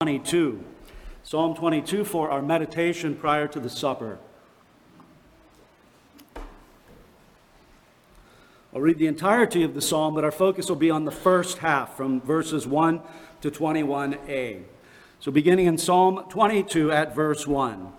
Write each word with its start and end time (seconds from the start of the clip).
22. 0.00 0.62
Psalm 1.24 1.56
22 1.56 2.04
for 2.04 2.30
our 2.30 2.40
meditation 2.40 3.16
prior 3.16 3.48
to 3.48 3.58
the 3.58 3.68
supper. 3.68 4.20
I'll 8.72 8.80
read 8.80 8.98
the 8.98 9.08
entirety 9.08 9.64
of 9.64 9.74
the 9.74 9.80
psalm, 9.82 10.14
but 10.14 10.22
our 10.22 10.30
focus 10.30 10.68
will 10.68 10.76
be 10.76 10.88
on 10.88 11.04
the 11.04 11.10
first 11.10 11.58
half 11.58 11.96
from 11.96 12.20
verses 12.20 12.64
1 12.64 13.00
to 13.40 13.50
21a. 13.50 14.62
So, 15.18 15.32
beginning 15.32 15.66
in 15.66 15.76
Psalm 15.76 16.26
22 16.28 16.92
at 16.92 17.12
verse 17.12 17.48
1 17.48 17.92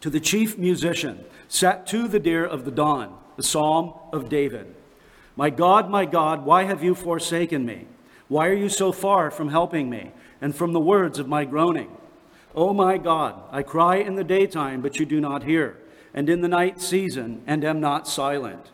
To 0.00 0.08
the 0.08 0.20
chief 0.20 0.56
musician, 0.56 1.26
set 1.46 1.86
to 1.88 2.08
the 2.08 2.20
deer 2.20 2.46
of 2.46 2.64
the 2.64 2.70
dawn, 2.70 3.18
the 3.36 3.42
psalm 3.42 3.92
of 4.14 4.30
David. 4.30 4.74
My 5.36 5.50
God, 5.50 5.90
my 5.90 6.06
God, 6.06 6.46
why 6.46 6.62
have 6.62 6.82
you 6.82 6.94
forsaken 6.94 7.66
me? 7.66 7.86
Why 8.28 8.48
are 8.48 8.54
you 8.54 8.70
so 8.70 8.92
far 8.92 9.30
from 9.30 9.50
helping 9.50 9.90
me 9.90 10.12
and 10.44 10.54
from 10.54 10.74
the 10.74 10.78
words 10.78 11.18
of 11.18 11.26
my 11.26 11.42
groaning? 11.46 11.90
O 12.54 12.68
oh 12.68 12.74
my 12.74 12.98
God, 12.98 13.40
I 13.50 13.62
cry 13.62 13.96
in 13.96 14.16
the 14.16 14.22
daytime, 14.22 14.82
but 14.82 14.98
you 14.98 15.06
do 15.06 15.18
not 15.18 15.44
hear, 15.44 15.78
and 16.12 16.28
in 16.28 16.42
the 16.42 16.48
night 16.48 16.82
season, 16.82 17.40
and 17.46 17.64
am 17.64 17.80
not 17.80 18.06
silent. 18.06 18.70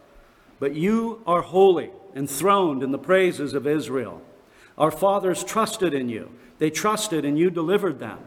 But 0.59 0.75
you 0.75 1.23
are 1.29 1.43
holy, 1.43 1.91
enthroned 2.13 2.83
in 2.83 2.91
the 2.91 2.99
praises 2.99 3.55
of 3.55 3.69
Israel. 3.69 4.21
Our 4.77 4.91
fathers 4.91 5.45
trusted 5.45 5.95
in 5.95 6.09
you. 6.09 6.33
They 6.59 6.71
trusted, 6.71 7.25
and 7.25 7.39
you 7.39 7.51
delivered 7.51 8.01
them. 8.01 8.19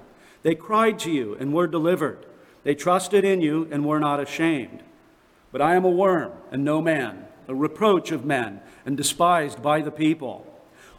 They 0.43 0.55
cried 0.55 0.97
to 0.99 1.11
you, 1.11 1.35
and 1.37 1.53
were 1.53 1.67
delivered. 1.67 2.25
They 2.63 2.75
trusted 2.75 3.25
in 3.25 3.41
you, 3.41 3.67
and 3.69 3.83
were 3.83 3.99
not 3.99 4.21
ashamed. 4.21 4.83
But 5.51 5.61
I 5.61 5.75
am 5.75 5.83
a 5.83 5.89
worm, 5.89 6.31
and 6.49 6.63
no 6.63 6.81
man, 6.81 7.25
a 7.49 7.53
reproach 7.53 8.13
of 8.13 8.23
men, 8.23 8.61
and 8.85 8.95
despised 8.95 9.61
by 9.61 9.81
the 9.81 9.91
people. 9.91 10.47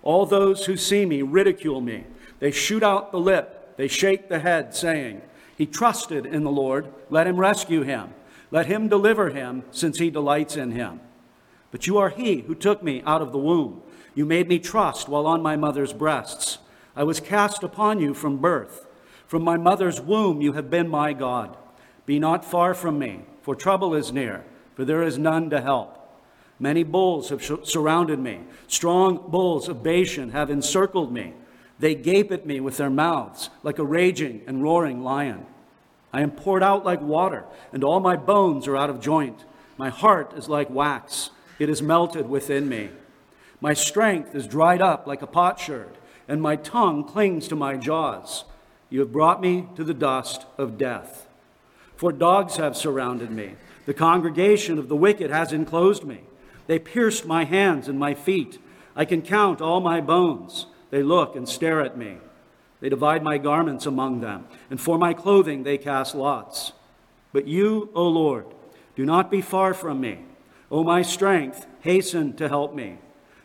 All 0.03 0.27
those 0.27 0.67
who 0.67 0.77
see 0.77 1.07
me 1.07 1.23
ridicule 1.23 1.81
me. 1.81 2.05
They 2.41 2.51
shoot 2.51 2.83
out 2.83 3.13
the 3.13 3.21
lip, 3.21 3.77
they 3.77 3.89
shake 3.89 4.29
the 4.29 4.41
head, 4.41 4.75
saying, 4.75 5.23
He 5.57 5.67
trusted 5.67 6.27
in 6.27 6.45
the 6.45 6.51
Lord. 6.51 6.93
Let 7.11 7.27
him 7.27 7.39
rescue 7.39 7.83
him. 7.83 8.15
Let 8.51 8.67
him 8.67 8.89
deliver 8.89 9.31
him, 9.31 9.65
since 9.71 9.99
he 9.99 10.11
delights 10.11 10.57
in 10.57 10.73
him. 10.73 11.01
But 11.71 11.87
you 11.87 11.99
are 11.99 12.11
he 12.11 12.43
who 12.43 12.55
took 12.55 12.83
me 12.83 13.03
out 13.05 13.23
of 13.23 13.33
the 13.33 13.39
womb. 13.39 13.83
You 14.15 14.25
made 14.25 14.49
me 14.49 14.59
trust 14.61 15.09
while 15.09 15.27
on 15.27 15.43
my 15.43 15.57
mother's 15.57 15.93
breasts. 15.93 16.59
I 16.95 17.03
was 17.03 17.19
cast 17.19 17.65
upon 17.65 17.99
you 17.99 18.15
from 18.15 18.39
birth. 18.39 18.87
From 19.27 19.43
my 19.43 19.57
mother's 19.57 20.01
womb 20.01 20.41
you 20.41 20.53
have 20.53 20.71
been 20.71 20.89
my 20.89 21.13
God. 21.13 21.57
Be 22.07 22.21
not 22.21 22.45
far 22.45 22.75
from 22.75 22.99
me, 22.99 23.23
for 23.43 23.57
trouble 23.57 23.95
is 23.95 24.13
near, 24.13 24.45
for 24.77 24.85
there 24.85 25.03
is 25.03 25.19
none 25.19 25.51
to 25.51 25.61
help. 25.61 26.01
Many 26.61 26.85
bulls 26.85 27.31
have 27.31 27.43
surrounded 27.43 28.21
me. 28.21 28.41
Strong 28.69 29.31
bulls 29.31 29.69
of 29.69 29.83
Bashan 29.83 30.31
have 30.31 30.51
encircled 30.51 31.13
me. 31.13 31.35
They 31.85 31.95
gape 31.95 32.33
at 32.33 32.47
me 32.47 32.61
with 32.61 32.79
their 32.79 32.89
mouths 32.89 33.51
like 33.63 33.79
a 33.79 33.85
raging 33.85 34.41
and 34.47 34.63
roaring 34.63 35.05
lion. 35.05 35.45
I 36.15 36.23
am 36.23 36.31
poured 36.31 36.63
out 36.63 36.83
like 36.83 37.03
water, 37.03 37.45
and 37.75 37.85
all 37.85 38.01
my 38.01 38.17
bones 38.17 38.67
are 38.67 38.75
out 38.75 38.89
of 38.89 39.03
joint. 39.03 39.45
My 39.77 39.91
heart 39.91 40.33
is 40.35 40.49
like 40.49 40.71
wax 40.71 41.29
it 41.59 41.69
is 41.69 41.83
melted 41.83 42.27
within 42.27 42.71
me. 42.71 42.89
My 43.61 43.75
strength 43.75 44.35
is 44.35 44.47
dried 44.47 44.81
up 44.81 45.07
like 45.07 45.21
a 45.21 45.27
potsherd, 45.27 45.99
and 46.27 46.41
my 46.41 46.57
tongue 46.57 47.05
clings 47.05 47.49
to 47.49 47.55
my 47.55 47.77
jaws. 47.77 48.45
You 48.89 49.01
have 49.01 49.13
brought 49.13 49.43
me 49.43 49.69
to 49.77 49.85
the 49.85 49.93
dust 49.93 50.47
of 50.57 50.79
death. 50.79 51.29
For 51.97 52.13
dogs 52.13 52.57
have 52.57 52.79
surrounded 52.79 53.31
me. 53.31 53.57
The 53.85 53.93
congregation 53.93 54.79
of 54.79 54.89
the 54.89 54.97
wicked 54.97 55.31
has 55.31 55.53
enclosed 55.53 56.05
me. 56.05 56.23
They 56.67 56.79
pierced 56.79 57.27
my 57.27 57.45
hands 57.45 57.89
and 57.89 57.99
my 57.99 58.15
feet. 58.15 58.59
I 58.97 59.05
can 59.05 59.21
count 59.21 59.61
all 59.61 59.81
my 59.83 60.01
bones. 60.01 60.65
They 60.95 61.03
look 61.03 61.35
and 61.35 61.49
stare 61.49 61.81
at 61.81 61.99
me. 61.99 62.19
They 62.79 62.89
divide 62.89 63.25
my 63.25 63.37
garments 63.37 63.85
among 63.85 64.21
them, 64.21 64.47
and 64.71 64.81
for 64.81 64.97
my 64.97 65.13
clothing 65.13 65.65
they 65.65 65.77
cast 65.77 66.15
lots. 66.15 66.71
But 67.33 67.49
you, 67.49 67.91
O 67.97 68.07
Lord, 68.07 68.47
do 68.95 69.05
not 69.05 69.29
be 69.29 69.41
far 69.41 69.75
from 69.75 70.01
me. 70.01 70.21
O 70.71 70.85
my 70.85 71.03
strength, 71.03 71.67
hasten 71.81 72.37
to 72.37 72.49
help 72.49 72.77
me. 72.77 72.99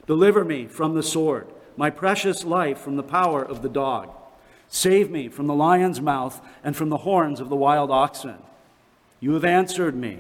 Deliver 0.06 0.46
me 0.46 0.68
from 0.68 0.94
the 0.94 1.02
sword, 1.02 1.48
my 1.76 1.90
precious 1.90 2.44
life 2.44 2.78
from 2.78 2.98
the 2.98 3.02
power 3.02 3.44
of 3.44 3.64
the 3.64 3.68
dog. 3.68 4.12
Save 4.68 5.10
me 5.10 5.28
from 5.28 5.48
the 5.48 5.56
lion's 5.56 6.00
mouth 6.00 6.40
and 6.64 6.78
from 6.78 6.90
the 6.90 6.98
horns 6.98 7.40
of 7.40 7.50
the 7.50 7.56
wild 7.56 7.90
oxen. 7.90 8.38
You 9.20 9.34
have 9.34 9.44
answered 9.44 9.96
me. 9.96 10.20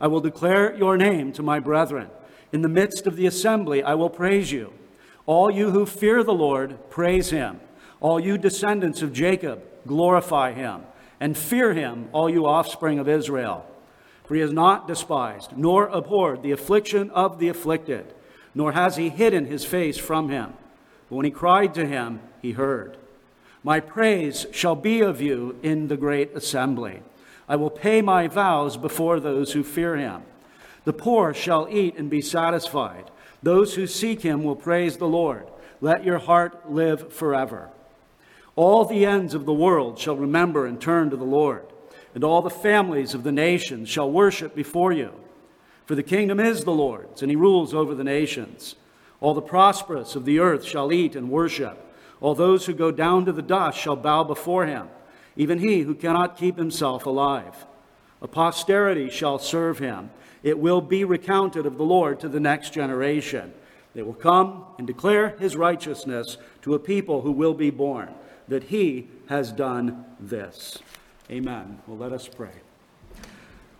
I 0.00 0.06
will 0.06 0.20
declare 0.20 0.74
your 0.74 0.96
name 0.96 1.34
to 1.34 1.42
my 1.42 1.58
brethren. 1.58 2.08
In 2.50 2.62
the 2.62 2.68
midst 2.70 3.06
of 3.06 3.16
the 3.16 3.26
assembly, 3.26 3.82
I 3.82 3.92
will 3.92 4.08
praise 4.08 4.50
you. 4.52 4.72
All 5.32 5.50
you 5.50 5.70
who 5.70 5.86
fear 5.86 6.22
the 6.22 6.34
Lord, 6.34 6.90
praise 6.90 7.30
him. 7.30 7.58
All 8.00 8.20
you 8.20 8.36
descendants 8.36 9.00
of 9.00 9.14
Jacob, 9.14 9.62
glorify 9.86 10.52
him. 10.52 10.82
And 11.20 11.38
fear 11.38 11.72
him, 11.72 12.10
all 12.12 12.28
you 12.28 12.44
offspring 12.44 12.98
of 12.98 13.08
Israel. 13.08 13.64
For 14.24 14.34
he 14.34 14.42
has 14.42 14.52
not 14.52 14.86
despised, 14.86 15.56
nor 15.56 15.88
abhorred 15.88 16.42
the 16.42 16.50
affliction 16.50 17.08
of 17.12 17.38
the 17.38 17.48
afflicted, 17.48 18.12
nor 18.54 18.72
has 18.72 18.96
he 18.96 19.08
hidden 19.08 19.46
his 19.46 19.64
face 19.64 19.96
from 19.96 20.28
him. 20.28 20.52
But 21.08 21.16
when 21.16 21.24
he 21.24 21.30
cried 21.30 21.72
to 21.76 21.86
him, 21.86 22.20
he 22.42 22.52
heard. 22.52 22.98
My 23.64 23.80
praise 23.80 24.44
shall 24.52 24.76
be 24.76 25.00
of 25.00 25.22
you 25.22 25.58
in 25.62 25.88
the 25.88 25.96
great 25.96 26.36
assembly. 26.36 27.00
I 27.48 27.56
will 27.56 27.70
pay 27.70 28.02
my 28.02 28.28
vows 28.28 28.76
before 28.76 29.18
those 29.18 29.54
who 29.54 29.64
fear 29.64 29.96
him. 29.96 30.24
The 30.84 30.92
poor 30.92 31.32
shall 31.32 31.68
eat 31.70 31.96
and 31.96 32.10
be 32.10 32.20
satisfied. 32.20 33.10
Those 33.42 33.74
who 33.74 33.86
seek 33.86 34.22
him 34.22 34.44
will 34.44 34.56
praise 34.56 34.96
the 34.96 35.08
Lord. 35.08 35.48
Let 35.80 36.04
your 36.04 36.18
heart 36.18 36.70
live 36.70 37.12
forever. 37.12 37.70
All 38.54 38.84
the 38.84 39.04
ends 39.04 39.34
of 39.34 39.46
the 39.46 39.52
world 39.52 39.98
shall 39.98 40.16
remember 40.16 40.66
and 40.66 40.80
turn 40.80 41.10
to 41.10 41.16
the 41.16 41.24
Lord 41.24 41.66
and 42.14 42.24
all 42.24 42.42
the 42.42 42.50
families 42.50 43.14
of 43.14 43.22
the 43.22 43.32
nations 43.32 43.88
shall 43.88 44.10
worship 44.10 44.54
before 44.54 44.92
you. 44.92 45.12
For 45.86 45.94
the 45.94 46.02
kingdom 46.02 46.38
is 46.38 46.64
the 46.64 46.72
Lord's, 46.72 47.22
and 47.22 47.30
he 47.30 47.36
rules 47.36 47.74
over 47.74 47.94
the 47.94 48.04
nations. 48.04 48.76
All 49.20 49.34
the 49.34 49.42
prosperous 49.42 50.14
of 50.14 50.24
the 50.24 50.38
earth 50.38 50.64
shall 50.64 50.92
eat 50.92 51.16
and 51.16 51.30
worship. 51.30 51.78
All 52.20 52.34
those 52.34 52.66
who 52.66 52.74
go 52.74 52.90
down 52.90 53.24
to 53.24 53.32
the 53.32 53.42
dust 53.42 53.78
shall 53.78 53.96
bow 53.96 54.24
before 54.24 54.66
him, 54.66 54.88
even 55.36 55.58
he 55.58 55.80
who 55.80 55.94
cannot 55.94 56.36
keep 56.36 56.56
himself 56.56 57.06
alive. 57.06 57.66
A 58.22 58.28
posterity 58.28 59.10
shall 59.10 59.38
serve 59.38 59.78
him. 59.78 60.10
It 60.42 60.58
will 60.58 60.80
be 60.80 61.04
recounted 61.04 61.66
of 61.66 61.76
the 61.76 61.84
Lord 61.84 62.20
to 62.20 62.28
the 62.28 62.40
next 62.40 62.72
generation. 62.72 63.52
They 63.94 64.02
will 64.02 64.14
come 64.14 64.64
and 64.78 64.86
declare 64.86 65.36
his 65.38 65.56
righteousness 65.56 66.38
to 66.62 66.74
a 66.74 66.78
people 66.78 67.20
who 67.20 67.32
will 67.32 67.54
be 67.54 67.70
born, 67.70 68.14
that 68.48 68.64
he 68.64 69.08
has 69.28 69.52
done 69.52 70.04
this. 70.18 70.78
Amen. 71.30 71.80
Well, 71.86 71.98
let 71.98 72.12
us 72.12 72.28
pray. 72.28 72.52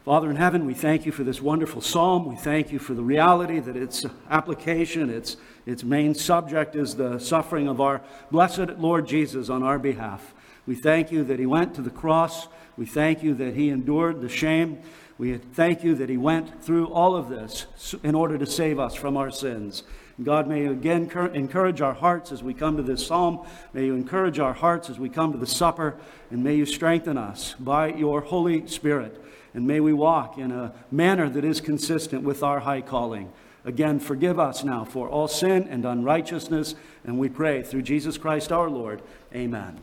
Father 0.05 0.29
in 0.29 0.37
heaven, 0.37 0.67
we 0.67 0.75
thank 0.75 1.07
you 1.07 1.13
for 1.13 1.23
this 1.23 1.41
wonderful 1.41 1.81
psalm. 1.81 2.27
We 2.27 2.35
thank 2.35 2.73
you 2.73 2.81
for 2.81 2.93
the 2.93 3.03
reality 3.05 3.61
that 3.61 3.77
its 3.77 4.05
application, 4.29 5.09
its, 5.09 5.37
its 5.65 5.85
main 5.85 6.17
subject 6.17 6.75
is 6.75 6.97
the 6.97 7.21
suffering 7.21 7.69
of 7.69 7.81
our 7.81 8.03
blessed 8.33 8.79
Lord 8.79 9.07
Jesus 9.07 9.49
on 9.49 9.63
our 9.63 9.79
behalf. 9.79 10.35
We 10.67 10.75
thank 10.75 11.13
you 11.13 11.23
that 11.25 11.39
he 11.39 11.47
went 11.47 11.75
to 11.75 11.83
the 11.83 11.91
cross. 11.91 12.49
We 12.77 12.87
thank 12.87 13.23
you 13.23 13.35
that 13.35 13.55
he 13.55 13.69
endured 13.69 14.21
the 14.21 14.29
shame. 14.29 14.79
We 15.19 15.37
thank 15.37 15.85
you 15.85 15.95
that 15.97 16.09
he 16.09 16.17
went 16.17 16.65
through 16.65 16.87
all 16.89 17.15
of 17.15 17.29
this 17.29 17.67
in 18.03 18.15
order 18.15 18.39
to 18.39 18.47
save 18.47 18.79
us 18.79 18.95
from 18.95 19.17
our 19.17 19.31
sins. 19.31 19.83
God, 20.23 20.47
may 20.47 20.63
you 20.63 20.73
again 20.73 21.11
encourage 21.35 21.81
our 21.81 21.95
hearts 21.95 22.33
as 22.33 22.43
we 22.43 22.55
come 22.55 22.77
to 22.77 22.83
this 22.83 23.07
psalm. 23.07 23.47
May 23.73 23.87
you 23.87 23.95
encourage 23.95 24.39
our 24.39 24.53
hearts 24.53 24.91
as 24.91 24.99
we 24.99 25.09
come 25.09 25.33
to 25.33 25.39
the 25.39 25.47
supper. 25.47 25.97
And 26.31 26.45
may 26.45 26.55
you 26.55 26.67
strengthen 26.67 27.17
us 27.19 27.55
by 27.59 27.89
your 27.89 28.21
Holy 28.21 28.67
Spirit. 28.67 29.23
And 29.55 29.67
may 29.67 29.81
we 29.81 29.93
walk 29.93 30.39
in 30.39 30.51
a 30.51 30.73
manner 30.91 31.29
that 31.29 31.45
is 31.45 31.61
consistent 31.61 32.23
with 32.23 32.43
our 32.43 32.61
high 32.61 32.81
calling. 32.81 33.33
Again, 33.65 34.01
forgive 34.01 34.39
us 34.39 34.65
now 34.65 34.85
for 34.85 35.09
all 35.09 35.29
sin 35.29 35.69
and 35.69 35.85
unrighteousness. 35.85 36.75
And 37.05 37.19
we 37.19 37.29
pray 37.29 37.63
through 37.63 37.83
Jesus 37.83 38.19
Christ 38.19 38.51
our 38.51 38.69
Lord. 38.69 39.03
Amen. 39.35 39.79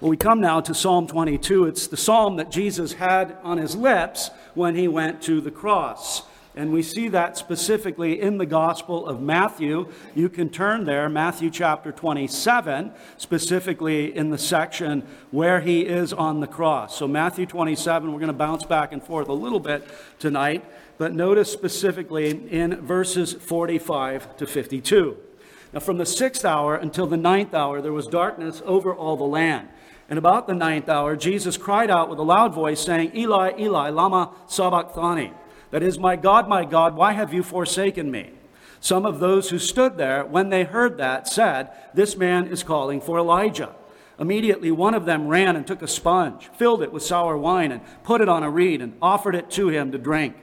Well, 0.00 0.10
we 0.10 0.18
come 0.18 0.42
now 0.42 0.60
to 0.60 0.74
Psalm 0.74 1.06
22. 1.06 1.64
It's 1.64 1.86
the 1.86 1.96
psalm 1.96 2.36
that 2.36 2.50
Jesus 2.50 2.92
had 2.92 3.38
on 3.42 3.56
his 3.56 3.74
lips 3.74 4.30
when 4.52 4.74
he 4.74 4.88
went 4.88 5.22
to 5.22 5.40
the 5.40 5.50
cross. 5.50 6.22
And 6.54 6.70
we 6.70 6.82
see 6.82 7.08
that 7.08 7.38
specifically 7.38 8.20
in 8.20 8.36
the 8.36 8.44
Gospel 8.44 9.06
of 9.06 9.22
Matthew. 9.22 9.90
You 10.14 10.28
can 10.28 10.50
turn 10.50 10.84
there, 10.84 11.08
Matthew 11.08 11.48
chapter 11.48 11.92
27, 11.92 12.92
specifically 13.16 14.14
in 14.14 14.28
the 14.28 14.36
section 14.36 15.02
where 15.30 15.60
he 15.60 15.86
is 15.86 16.12
on 16.12 16.40
the 16.40 16.46
cross. 16.46 16.98
So, 16.98 17.08
Matthew 17.08 17.46
27, 17.46 18.12
we're 18.12 18.18
going 18.18 18.26
to 18.26 18.34
bounce 18.34 18.64
back 18.64 18.92
and 18.92 19.02
forth 19.02 19.28
a 19.28 19.32
little 19.32 19.60
bit 19.60 19.88
tonight, 20.18 20.62
but 20.98 21.14
notice 21.14 21.50
specifically 21.50 22.52
in 22.52 22.82
verses 22.82 23.32
45 23.32 24.36
to 24.36 24.46
52. 24.46 25.16
Now, 25.72 25.80
from 25.80 25.96
the 25.96 26.06
sixth 26.06 26.44
hour 26.44 26.76
until 26.76 27.06
the 27.06 27.16
ninth 27.16 27.54
hour, 27.54 27.80
there 27.80 27.94
was 27.94 28.06
darkness 28.06 28.62
over 28.66 28.94
all 28.94 29.16
the 29.16 29.24
land. 29.24 29.68
And 30.08 30.18
about 30.18 30.46
the 30.46 30.54
ninth 30.54 30.88
hour, 30.88 31.16
Jesus 31.16 31.56
cried 31.56 31.90
out 31.90 32.08
with 32.08 32.18
a 32.18 32.22
loud 32.22 32.54
voice, 32.54 32.80
saying, 32.80 33.12
Eli, 33.14 33.52
Eli, 33.58 33.90
Lama 33.90 34.30
Sabachthani 34.46 35.32
that 35.70 35.82
is, 35.82 35.98
My 35.98 36.16
God, 36.16 36.48
my 36.48 36.64
God, 36.64 36.96
why 36.96 37.12
have 37.12 37.34
you 37.34 37.42
forsaken 37.42 38.10
me? 38.10 38.30
Some 38.80 39.04
of 39.04 39.18
those 39.18 39.50
who 39.50 39.58
stood 39.58 39.96
there, 39.96 40.24
when 40.24 40.48
they 40.48 40.64
heard 40.64 40.98
that, 40.98 41.26
said, 41.26 41.70
This 41.94 42.16
man 42.16 42.46
is 42.46 42.62
calling 42.62 43.00
for 43.00 43.18
Elijah. 43.18 43.74
Immediately, 44.18 44.70
one 44.70 44.94
of 44.94 45.04
them 45.04 45.28
ran 45.28 45.56
and 45.56 45.66
took 45.66 45.82
a 45.82 45.88
sponge, 45.88 46.48
filled 46.54 46.82
it 46.82 46.92
with 46.92 47.02
sour 47.02 47.36
wine, 47.36 47.72
and 47.72 47.82
put 48.04 48.20
it 48.20 48.28
on 48.28 48.42
a 48.42 48.50
reed, 48.50 48.80
and 48.80 48.96
offered 49.02 49.34
it 49.34 49.50
to 49.50 49.68
him 49.68 49.92
to 49.92 49.98
drink. 49.98 50.36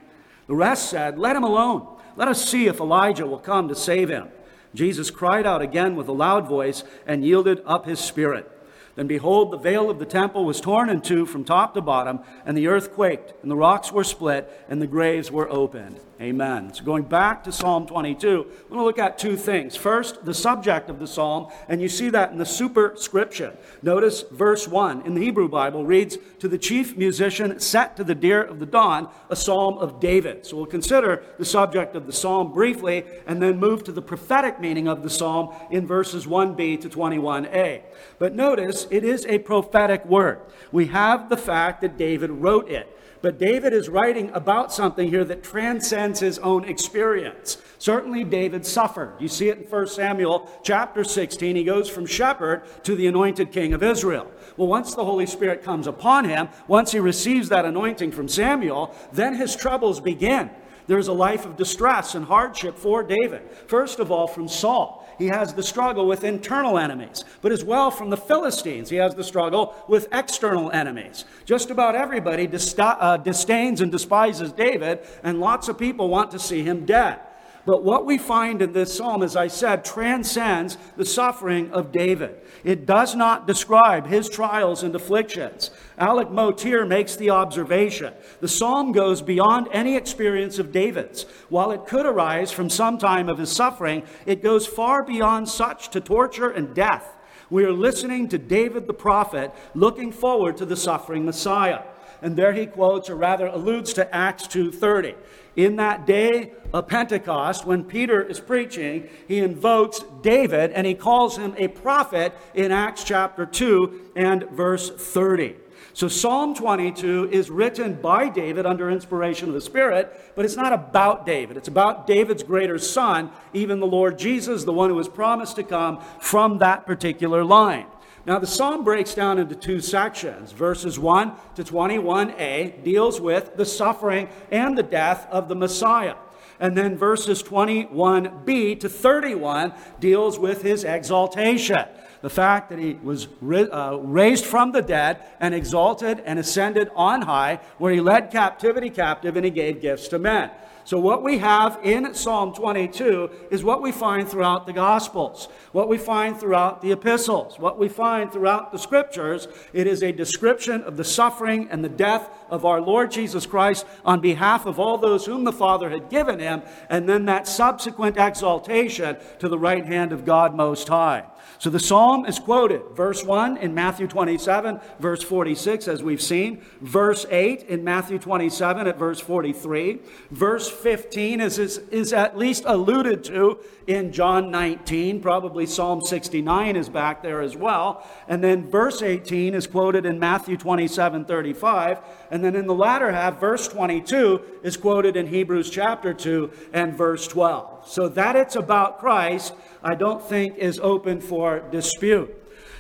The 0.48 0.56
rest 0.56 0.90
said, 0.90 1.18
Let 1.18 1.36
him 1.36 1.44
alone. 1.44 1.88
Let 2.16 2.28
us 2.28 2.48
see 2.48 2.68
if 2.68 2.80
Elijah 2.80 3.26
will 3.26 3.40
come 3.40 3.68
to 3.70 3.76
save 3.76 4.10
him. 4.10 4.28
Jesus 4.76 5.10
cried 5.10 5.48
out 5.48 5.62
again 5.62 5.96
with 5.96 6.08
a 6.08 6.14
loud 6.14 6.48
voice 6.48 6.84
and 7.08 7.26
yielded 7.26 7.62
up 7.66 7.86
his 7.86 8.00
spirit. 8.00 8.52
Then 8.96 9.08
behold, 9.08 9.52
the 9.52 9.58
veil 9.58 9.90
of 9.90 9.98
the 10.00 10.06
temple 10.06 10.46
was 10.46 10.62
torn 10.62 10.90
in 10.90 11.02
two 11.02 11.26
from 11.26 11.44
top 11.44 11.74
to 11.74 11.82
bottom, 11.82 12.20
and 12.46 12.56
the 12.56 12.68
earth 12.68 12.94
quaked, 12.94 13.34
and 13.42 13.50
the 13.50 13.56
rocks 13.56 13.92
were 13.92 14.04
split, 14.04 14.66
and 14.70 14.82
the 14.82 14.88
graves 14.88 15.32
were 15.32 15.50
opened. 15.50 16.00
Amen. 16.24 16.74
So 16.74 16.86
going 16.86 17.04
back 17.04 17.44
to 17.44 17.52
Psalm 17.52 17.86
22, 17.86 18.28
we're 18.28 18.70
going 18.70 18.80
to 18.80 18.86
look 18.86 18.98
at 18.98 19.18
two 19.18 19.36
things. 19.36 19.76
First, 19.76 20.24
the 20.24 20.34
subject 20.34 20.90
of 20.90 20.98
the 20.98 21.06
psalm, 21.06 21.52
and 21.68 21.82
you 21.82 21.90
see 21.90 22.10
that 22.12 22.32
in 22.32 22.38
the 22.38 22.46
superscription. 22.46 23.52
Notice 23.82 24.24
verse 24.32 24.66
1 24.66 25.06
in 25.06 25.16
the 25.16 25.22
Hebrew 25.22 25.50
Bible 25.50 25.86
reads, 25.86 26.18
To 26.40 26.48
the 26.48 26.58
chief 26.58 26.96
musician 26.96 27.60
set 27.60 27.98
to 27.98 28.06
the 28.06 28.16
deer 28.16 28.42
of 28.42 28.60
the 28.60 28.66
dawn, 28.66 29.10
a 29.30 29.36
psalm 29.36 29.78
of 29.80 30.00
David. 30.00 30.46
So 30.46 30.56
we'll 30.56 30.66
consider 30.66 31.26
the 31.38 31.44
subject 31.44 31.94
of 31.94 32.06
the 32.06 32.14
psalm 32.14 32.54
briefly, 32.54 33.04
and 33.28 33.42
then 33.42 33.60
move 33.60 33.84
to 33.84 33.92
the 33.92 34.02
prophetic 34.02 34.62
meaning 34.62 34.88
of 34.88 35.04
the 35.04 35.10
psalm 35.10 35.54
in 35.72 35.86
verses 35.86 36.26
1b 36.26 36.80
to 36.80 36.90
21a. 36.90 37.82
But 38.18 38.34
notice 38.34 38.88
it 38.90 39.04
is 39.04 39.26
a 39.26 39.40
prophetic 39.40 40.06
word. 40.06 40.40
We 40.72 40.86
have 40.86 41.28
the 41.28 41.36
fact 41.36 41.82
that 41.82 41.98
David 41.98 42.32
wrote 42.32 42.70
it. 42.70 42.98
But 43.24 43.40
David 43.40 43.72
is 43.72 43.88
writing 43.88 44.32
about 44.34 44.74
something 44.74 45.08
here 45.08 45.24
that 45.24 45.44
transcends 45.44 46.20
his 46.20 46.40
own 46.40 46.66
experience. 46.66 47.58
Certainly, 47.78 48.26
David 48.26 48.66
suffered. 48.66 49.14
You 49.18 49.30
see 49.30 49.48
it 49.48 49.60
in 49.60 49.64
1 49.64 49.88
Samuel 49.88 50.52
chapter 50.62 51.06
16. 51.06 51.56
He 51.56 51.64
goes 51.64 51.90
from 51.90 52.06
shepherd 52.06 52.64
to 52.84 52.98
the 52.98 53.08
anointed 53.08 53.54
king 53.54 53.74
of 53.74 53.82
Israel. 53.82 54.30
Well, 54.58 54.68
once 54.68 54.94
the 54.94 55.06
Holy 55.06 55.26
Spirit 55.26 55.64
comes 55.64 55.88
upon 55.88 56.26
him, 56.26 56.50
once 56.68 56.92
he 56.92 57.00
receives 57.00 57.48
that 57.48 57.64
anointing 57.64 58.12
from 58.12 58.28
Samuel, 58.28 58.94
then 59.14 59.36
his 59.36 59.56
troubles 59.56 60.02
begin. 60.02 60.50
There's 60.88 61.08
a 61.08 61.14
life 61.14 61.46
of 61.46 61.56
distress 61.56 62.16
and 62.16 62.26
hardship 62.26 62.78
for 62.78 63.04
David. 63.04 63.50
First 63.68 64.00
of 64.00 64.12
all, 64.12 64.28
from 64.28 64.50
Saul 64.50 65.03
he 65.18 65.28
has 65.28 65.54
the 65.54 65.64
struggle 65.64 66.08
with 66.08 66.24
internal 66.24 66.78
enemies. 66.78 67.24
But 67.42 67.52
as 67.52 67.64
well 67.64 67.92
from 67.92 68.10
the 68.10 68.18
Philistines, 68.18 68.90
he 68.90 68.98
has 68.98 69.16
the 69.16 69.24
struggle 69.24 69.76
with 69.88 70.08
external 70.12 70.72
enemies. 70.72 71.26
Just 71.46 71.70
about 71.70 71.96
everybody 71.96 72.50
uh, 72.78 73.18
disdains 73.18 73.82
and 73.82 73.92
despises 73.92 74.52
David, 74.52 75.00
and 75.24 75.40
lots 75.40 75.68
of 75.68 75.78
people 75.78 76.10
want 76.10 76.32
to 76.32 76.40
see 76.40 76.64
him 76.64 76.86
dead. 76.86 77.20
But 77.66 77.84
what 77.84 78.06
we 78.06 78.18
find 78.18 78.62
in 78.62 78.74
this 78.74 78.94
psalm, 78.94 79.24
as 79.24 79.38
I 79.38 79.48
said, 79.48 79.86
transcends 79.86 80.78
the 80.98 81.06
suffering 81.06 81.72
of 81.72 81.94
David. 81.94 82.42
It 82.66 82.86
does 82.86 83.16
not 83.16 83.48
describe 83.48 84.08
his 84.08 84.28
trials 84.28 84.84
and 84.84 84.94
afflictions. 84.94 85.72
Alec 85.98 86.30
Motyer 86.30 86.86
makes 86.86 87.16
the 87.16 87.30
observation 87.30 88.14
the 88.40 88.48
psalm 88.48 88.92
goes 88.92 89.22
beyond 89.22 89.68
any 89.72 89.96
experience 89.96 90.60
of 90.60 90.72
David's. 90.72 91.24
While 91.50 91.72
it 91.72 91.86
could 91.86 92.06
arise 92.06 92.52
from 92.52 92.70
some 92.70 92.98
time 92.98 93.30
of 93.30 93.38
his 93.38 93.52
suffering, 93.52 94.04
it 94.26 94.44
goes 94.44 94.66
far 94.68 95.04
beyond 95.04 95.50
such 95.50 95.90
to 95.90 96.02
torture 96.02 96.50
and 96.50 96.74
death. 96.74 97.16
We 97.50 97.66
are 97.66 97.74
listening 97.74 98.30
to 98.30 98.38
David 98.38 98.88
the 98.88 98.94
prophet 98.94 99.52
looking 99.76 100.12
forward 100.12 100.58
to 100.58 100.66
the 100.66 100.78
suffering 100.78 101.26
Messiah. 101.26 101.84
And 102.22 102.38
there 102.38 102.54
he 102.54 102.66
quotes, 102.66 103.10
or 103.10 103.16
rather 103.16 103.48
alludes 103.48 103.94
to 103.94 104.16
Acts 104.16 104.48
2:30 104.48 105.16
in 105.56 105.76
that 105.76 106.06
day 106.06 106.54
of 106.74 106.88
Pentecost, 106.88 107.66
when 107.66 107.84
Peter 107.84 108.22
is 108.22 108.40
preaching, 108.40 109.08
he 109.28 109.40
invokes 109.40 110.04
David 110.22 110.72
and 110.72 110.88
he 110.88 110.96
calls 110.96 111.38
him 111.38 111.54
a 111.58 111.68
prophet 111.68 112.34
in 112.56 112.72
Acts 112.72 113.04
chapter 113.04 113.46
2 113.46 114.12
and 114.16 114.50
verse 114.52 114.90
30. 114.90 115.56
So 115.96 116.08
Psalm 116.08 116.56
22 116.56 117.30
is 117.32 117.52
written 117.52 117.94
by 117.94 118.28
David 118.28 118.66
under 118.66 118.90
inspiration 118.90 119.48
of 119.48 119.54
the 119.54 119.62
Spirit, 119.62 120.12
but 120.36 120.44
it's 120.44 120.56
not 120.56 120.74
about 120.74 121.24
David. 121.24 121.56
It's 121.56 121.68
about 121.68 122.08
David's 122.08 122.42
greater 122.42 122.80
son, 122.80 123.30
even 123.54 123.80
the 123.80 123.86
Lord 123.86 124.18
Jesus, 124.18 124.64
the 124.64 124.74
one 124.74 124.90
who 124.90 124.96
was 124.96 125.08
promised 125.08 125.56
to 125.58 125.64
come 125.64 126.02
from 126.20 126.58
that 126.58 126.88
particular 126.88 127.44
line. 127.44 127.86
Now, 128.26 128.40
the 128.40 128.48
psalm 128.48 128.84
breaks 128.84 129.14
down 129.14 129.38
into 129.38 129.54
two 129.54 129.82
sections. 129.82 130.52
Verses 130.52 130.98
1 130.98 131.34
to 131.56 131.64
21a 131.64 132.84
deals 132.84 133.22
with 133.22 133.56
the 133.56 133.66
suffering 133.66 134.30
and 134.50 134.76
the 134.76 134.84
death 134.84 135.28
of 135.30 135.48
the 135.48 135.56
Messiah. 135.56 136.16
And 136.60 136.76
then 136.76 136.98
verses 136.98 137.44
21b 137.44 138.80
to 138.80 138.90
31 138.90 139.74
deals 140.00 140.40
with 140.40 140.62
his 140.62 140.86
exaltation. 140.86 141.86
The 142.24 142.30
fact 142.30 142.70
that 142.70 142.80
he 142.80 142.94
was 143.04 143.28
uh, 143.44 143.98
raised 144.00 144.46
from 144.46 144.72
the 144.72 144.82
dead 144.82 145.20
and 145.42 145.54
exalted 145.54 146.22
and 146.26 146.40
ascended 146.40 146.90
on 146.96 147.24
high, 147.24 147.60
where 147.80 147.92
he 147.92 148.00
led 148.00 148.32
captivity 148.32 148.90
captive 148.90 149.36
and 149.36 149.44
he 149.44 149.52
gave 149.52 149.82
gifts 149.82 150.08
to 150.08 150.20
men. 150.20 150.50
So, 150.86 151.00
what 151.00 151.22
we 151.22 151.40
have 151.40 151.80
in 151.84 152.14
Psalm 152.14 152.54
22 152.54 153.30
is 153.52 153.62
what 153.62 153.82
we 153.82 153.92
find 153.92 154.28
throughout 154.28 154.66
the 154.66 154.72
Gospels, 154.72 155.50
what 155.74 155.90
we 155.90 155.98
find 155.98 156.38
throughout 156.38 156.82
the 156.82 156.94
epistles, 156.94 157.60
what 157.60 157.78
we 157.78 157.90
find 157.90 158.32
throughout 158.32 158.72
the 158.72 158.80
Scriptures. 158.80 159.50
It 159.74 159.86
is 159.86 160.02
a 160.02 160.14
description 160.14 160.82
of 160.84 160.96
the 160.96 161.04
suffering 161.04 161.68
and 161.72 161.84
the 161.84 161.90
death 161.90 162.30
of 162.54 162.66
our 162.66 162.80
Lord 162.80 163.12
Jesus 163.12 163.48
Christ 163.48 163.84
on 164.06 164.22
behalf 164.22 164.68
of 164.68 164.80
all 164.80 165.00
those 165.00 165.26
whom 165.26 165.44
the 165.44 165.52
Father 165.52 165.90
had 165.90 166.10
given 166.10 166.40
him, 166.40 166.62
and 166.88 167.10
then 167.10 167.26
that 167.26 167.48
subsequent 167.48 168.16
exaltation 168.16 169.18
to 169.40 169.50
the 169.50 169.58
right 169.58 169.86
hand 169.86 170.14
of 170.14 170.24
God 170.24 170.56
Most 170.56 170.88
High. 170.88 171.26
So 171.60 171.70
the 171.70 171.80
psalm 171.80 172.26
is 172.26 172.40
quoted, 172.40 172.82
verse 172.94 173.24
1 173.24 173.58
in 173.58 173.74
Matthew 173.74 174.08
27, 174.08 174.80
verse 175.00 175.24
46, 175.24 175.88
as 175.88 176.04
we've 176.04 176.22
seen, 176.22 176.62
verse 176.82 177.26
8 177.30 177.64
in 177.64 177.84
Matthew 177.84 178.20
27 178.20 178.88
at 178.88 179.00
verse 179.00 179.20
43, 179.20 180.00
verse 180.30 180.70
15 180.70 181.42
is, 181.42 181.60
is, 181.60 181.78
is 181.90 182.14
at 182.14 182.38
least 182.38 182.64
alluded 182.66 183.24
to 183.26 183.60
in 183.88 184.12
John 184.12 184.52
19, 184.52 185.22
probably 185.22 185.66
Psalm 185.66 186.02
69 186.02 186.76
is 186.76 186.90
back 186.90 187.24
there 187.24 187.42
as 187.42 187.56
well, 187.56 188.08
and 188.28 188.44
then 188.44 188.70
verse 188.70 189.02
18 189.02 189.54
is 189.54 189.68
quoted 189.68 190.06
in 190.06 190.20
Matthew 190.20 190.58
27, 190.58 191.26
35, 191.26 192.00
and 192.32 192.43
then 192.44 192.56
in 192.56 192.68
the 192.68 192.74
latter 192.74 193.12
half, 193.12 193.40
verse 193.40 193.68
22 193.68 194.42
is 194.64 194.78
quoted 194.78 195.16
in 195.16 195.28
Hebrews 195.28 195.70
chapter 195.70 196.14
2 196.14 196.52
and 196.74 196.96
verse 196.96 197.28
12. 197.28 197.88
So 197.88 198.10
that 198.10 198.36
it's 198.36 198.56
about 198.56 199.00
Christ 199.00 199.54
I 199.84 199.96
don't 199.96 200.22
think 200.22 200.58
is 200.58 200.80
open 200.80 201.22
for 201.22 201.60
dispute. 201.72 202.40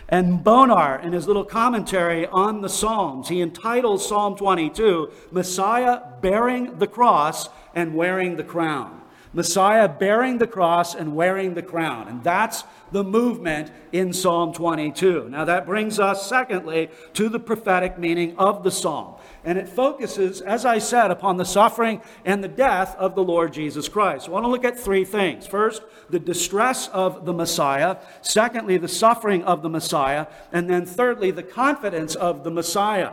And 0.09 0.43
Bonar, 0.43 0.99
in 0.99 1.13
his 1.13 1.27
little 1.27 1.45
commentary 1.45 2.27
on 2.27 2.61
the 2.61 2.69
Psalms, 2.69 3.29
he 3.29 3.41
entitles 3.41 4.07
Psalm 4.07 4.35
22 4.35 5.11
Messiah 5.31 6.01
bearing 6.21 6.77
the 6.77 6.87
cross 6.87 7.49
and 7.73 7.95
wearing 7.95 8.35
the 8.35 8.43
crown. 8.43 9.01
Messiah 9.33 9.89
bearing 9.89 10.37
the 10.37 10.47
cross 10.47 10.93
and 10.93 11.15
wearing 11.15 11.55
the 11.55 11.63
crown. 11.63 12.07
And 12.07 12.23
that's 12.23 12.63
the 12.91 13.03
movement 13.03 13.71
in 13.91 14.13
Psalm 14.13 14.53
22. 14.53 15.29
Now, 15.29 15.45
that 15.45 15.65
brings 15.65 15.99
us, 15.99 16.27
secondly, 16.29 16.91
to 17.13 17.29
the 17.29 17.39
prophetic 17.39 17.97
meaning 17.97 18.37
of 18.37 18.63
the 18.63 18.69
psalm. 18.69 19.15
And 19.45 19.57
it 19.57 19.67
focuses, 19.67 20.39
as 20.39 20.65
I 20.65 20.77
said, 20.77 21.11
upon 21.11 21.35
the 21.37 21.45
suffering 21.45 22.01
and 22.23 22.43
the 22.43 22.47
death 22.47 22.95
of 22.95 23.13
the 23.13 23.23
Lord 23.23 23.51
Jesus 23.51 23.89
Christ. 23.89 24.27
I 24.27 24.31
want 24.31 24.45
to 24.45 24.49
look 24.49 24.63
at 24.63 24.79
three 24.79 25.03
things. 25.03 25.45
First, 25.45 25.81
the 26.09 26.19
distress 26.19 26.87
of 26.89 27.25
the 27.25 27.33
Messiah. 27.33 27.97
Secondly, 28.21 28.77
the 28.77 28.87
suffering 28.87 29.43
of 29.43 29.61
the 29.61 29.69
Messiah. 29.69 30.27
And 30.53 30.69
then 30.69 30.85
thirdly, 30.85 31.31
the 31.31 31.43
confidence 31.43 32.15
of 32.15 32.45
the 32.45 32.51
Messiah. 32.51 33.11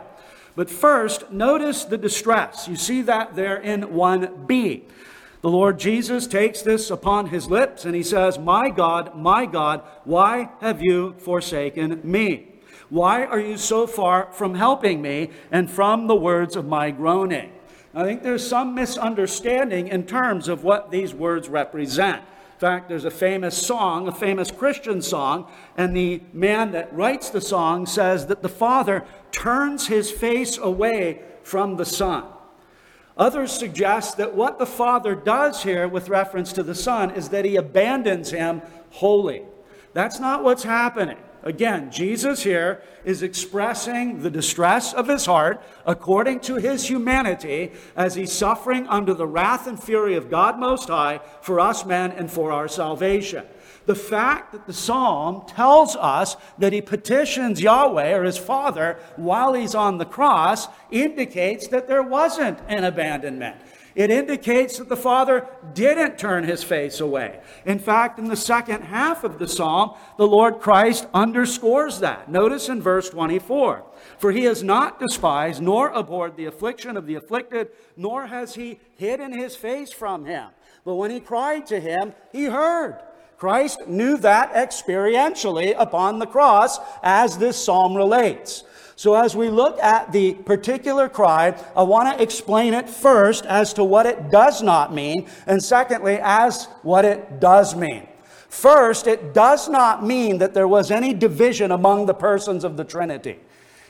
But 0.55 0.69
first, 0.69 1.31
notice 1.31 1.83
the 1.83 1.97
distress. 1.97 2.67
You 2.67 2.77
see 2.77 3.01
that 3.03 3.35
there 3.35 3.57
in 3.57 3.81
1b. 3.81 4.83
The 5.41 5.49
Lord 5.49 5.79
Jesus 5.79 6.27
takes 6.27 6.61
this 6.61 6.91
upon 6.91 7.27
his 7.27 7.49
lips 7.49 7.83
and 7.83 7.95
he 7.95 8.03
says, 8.03 8.37
My 8.37 8.69
God, 8.69 9.17
my 9.17 9.45
God, 9.45 9.81
why 10.03 10.49
have 10.61 10.81
you 10.81 11.15
forsaken 11.17 11.99
me? 12.03 12.50
Why 12.91 13.23
are 13.23 13.39
you 13.39 13.55
so 13.55 13.87
far 13.87 14.27
from 14.33 14.55
helping 14.55 15.01
me 15.01 15.29
and 15.49 15.71
from 15.71 16.07
the 16.07 16.15
words 16.15 16.57
of 16.57 16.67
my 16.67 16.91
groaning? 16.91 17.53
I 17.95 18.03
think 18.03 18.21
there's 18.21 18.45
some 18.45 18.75
misunderstanding 18.75 19.87
in 19.87 20.05
terms 20.05 20.49
of 20.49 20.65
what 20.65 20.91
these 20.91 21.13
words 21.13 21.47
represent. 21.47 22.17
In 22.17 22.59
fact, 22.59 22.89
there's 22.89 23.05
a 23.05 23.09
famous 23.09 23.55
song, 23.57 24.09
a 24.09 24.11
famous 24.11 24.51
Christian 24.51 25.01
song, 25.01 25.49
and 25.77 25.95
the 25.95 26.21
man 26.33 26.73
that 26.73 26.93
writes 26.93 27.29
the 27.29 27.39
song 27.39 27.85
says 27.85 28.27
that 28.27 28.41
the 28.41 28.49
Father 28.49 29.05
turns 29.31 29.87
his 29.87 30.11
face 30.11 30.57
away 30.57 31.21
from 31.43 31.77
the 31.77 31.85
Son. 31.85 32.25
Others 33.15 33.53
suggest 33.53 34.17
that 34.17 34.35
what 34.35 34.59
the 34.59 34.65
Father 34.65 35.15
does 35.15 35.63
here 35.63 35.87
with 35.87 36.09
reference 36.09 36.51
to 36.53 36.61
the 36.61 36.75
Son 36.75 37.11
is 37.11 37.29
that 37.29 37.45
he 37.45 37.55
abandons 37.55 38.31
him 38.31 38.61
wholly. 38.89 39.43
That's 39.93 40.19
not 40.19 40.43
what's 40.43 40.63
happening. 40.63 41.17
Again, 41.43 41.89
Jesus 41.89 42.43
here 42.43 42.83
is 43.03 43.23
expressing 43.23 44.21
the 44.21 44.29
distress 44.29 44.93
of 44.93 45.07
his 45.07 45.25
heart 45.25 45.61
according 45.87 46.41
to 46.41 46.55
his 46.55 46.87
humanity 46.87 47.71
as 47.95 48.13
he's 48.13 48.31
suffering 48.31 48.85
under 48.87 49.15
the 49.15 49.25
wrath 49.25 49.65
and 49.65 49.81
fury 49.81 50.15
of 50.15 50.29
God 50.29 50.59
Most 50.59 50.89
High 50.89 51.19
for 51.41 51.59
us 51.59 51.83
men 51.83 52.11
and 52.11 52.29
for 52.29 52.51
our 52.51 52.67
salvation. 52.67 53.45
The 53.87 53.95
fact 53.95 54.51
that 54.51 54.67
the 54.67 54.73
psalm 54.73 55.43
tells 55.47 55.95
us 55.95 56.37
that 56.59 56.73
he 56.73 56.81
petitions 56.81 57.61
Yahweh 57.61 58.13
or 58.13 58.23
his 58.23 58.37
father 58.37 58.99
while 59.15 59.53
he's 59.53 59.73
on 59.73 59.97
the 59.97 60.05
cross 60.05 60.67
indicates 60.91 61.67
that 61.69 61.87
there 61.87 62.03
wasn't 62.03 62.59
an 62.67 62.83
abandonment. 62.83 63.57
It 63.93 64.09
indicates 64.09 64.77
that 64.77 64.89
the 64.89 64.95
Father 64.95 65.47
didn't 65.73 66.17
turn 66.17 66.45
his 66.45 66.63
face 66.63 66.99
away. 66.99 67.41
In 67.65 67.79
fact, 67.79 68.19
in 68.19 68.29
the 68.29 68.35
second 68.35 68.83
half 68.83 69.23
of 69.23 69.37
the 69.37 69.47
psalm, 69.47 69.95
the 70.17 70.27
Lord 70.27 70.59
Christ 70.59 71.07
underscores 71.13 71.99
that. 71.99 72.29
Notice 72.31 72.69
in 72.69 72.81
verse 72.81 73.09
24 73.09 73.83
For 74.17 74.31
he 74.31 74.45
has 74.45 74.63
not 74.63 74.99
despised 74.99 75.61
nor 75.61 75.89
abhorred 75.89 76.37
the 76.37 76.45
affliction 76.45 76.95
of 76.95 77.05
the 77.05 77.15
afflicted, 77.15 77.69
nor 77.97 78.27
has 78.27 78.55
he 78.55 78.79
hidden 78.95 79.33
his 79.33 79.55
face 79.55 79.91
from 79.91 80.25
him. 80.25 80.49
But 80.85 80.95
when 80.95 81.11
he 81.11 81.19
cried 81.19 81.67
to 81.67 81.79
him, 81.79 82.13
he 82.31 82.45
heard. 82.45 82.99
Christ 83.37 83.87
knew 83.87 84.17
that 84.17 84.53
experientially 84.53 85.73
upon 85.75 86.19
the 86.19 86.27
cross, 86.27 86.79
as 87.01 87.39
this 87.39 87.57
psalm 87.57 87.95
relates. 87.95 88.63
So, 89.01 89.15
as 89.15 89.35
we 89.35 89.49
look 89.49 89.79
at 89.79 90.11
the 90.11 90.35
particular 90.35 91.09
cry, 91.09 91.59
I 91.75 91.81
want 91.81 92.15
to 92.15 92.21
explain 92.21 92.75
it 92.75 92.87
first 92.87 93.47
as 93.47 93.73
to 93.73 93.83
what 93.83 94.05
it 94.05 94.29
does 94.29 94.61
not 94.61 94.93
mean, 94.93 95.27
and 95.47 95.63
secondly, 95.63 96.19
as 96.21 96.65
what 96.83 97.03
it 97.03 97.39
does 97.39 97.75
mean. 97.75 98.07
First, 98.47 99.07
it 99.07 99.33
does 99.33 99.67
not 99.67 100.05
mean 100.05 100.37
that 100.37 100.53
there 100.53 100.67
was 100.67 100.91
any 100.91 101.15
division 101.15 101.71
among 101.71 102.05
the 102.05 102.13
persons 102.13 102.63
of 102.63 102.77
the 102.77 102.83
Trinity. 102.83 103.39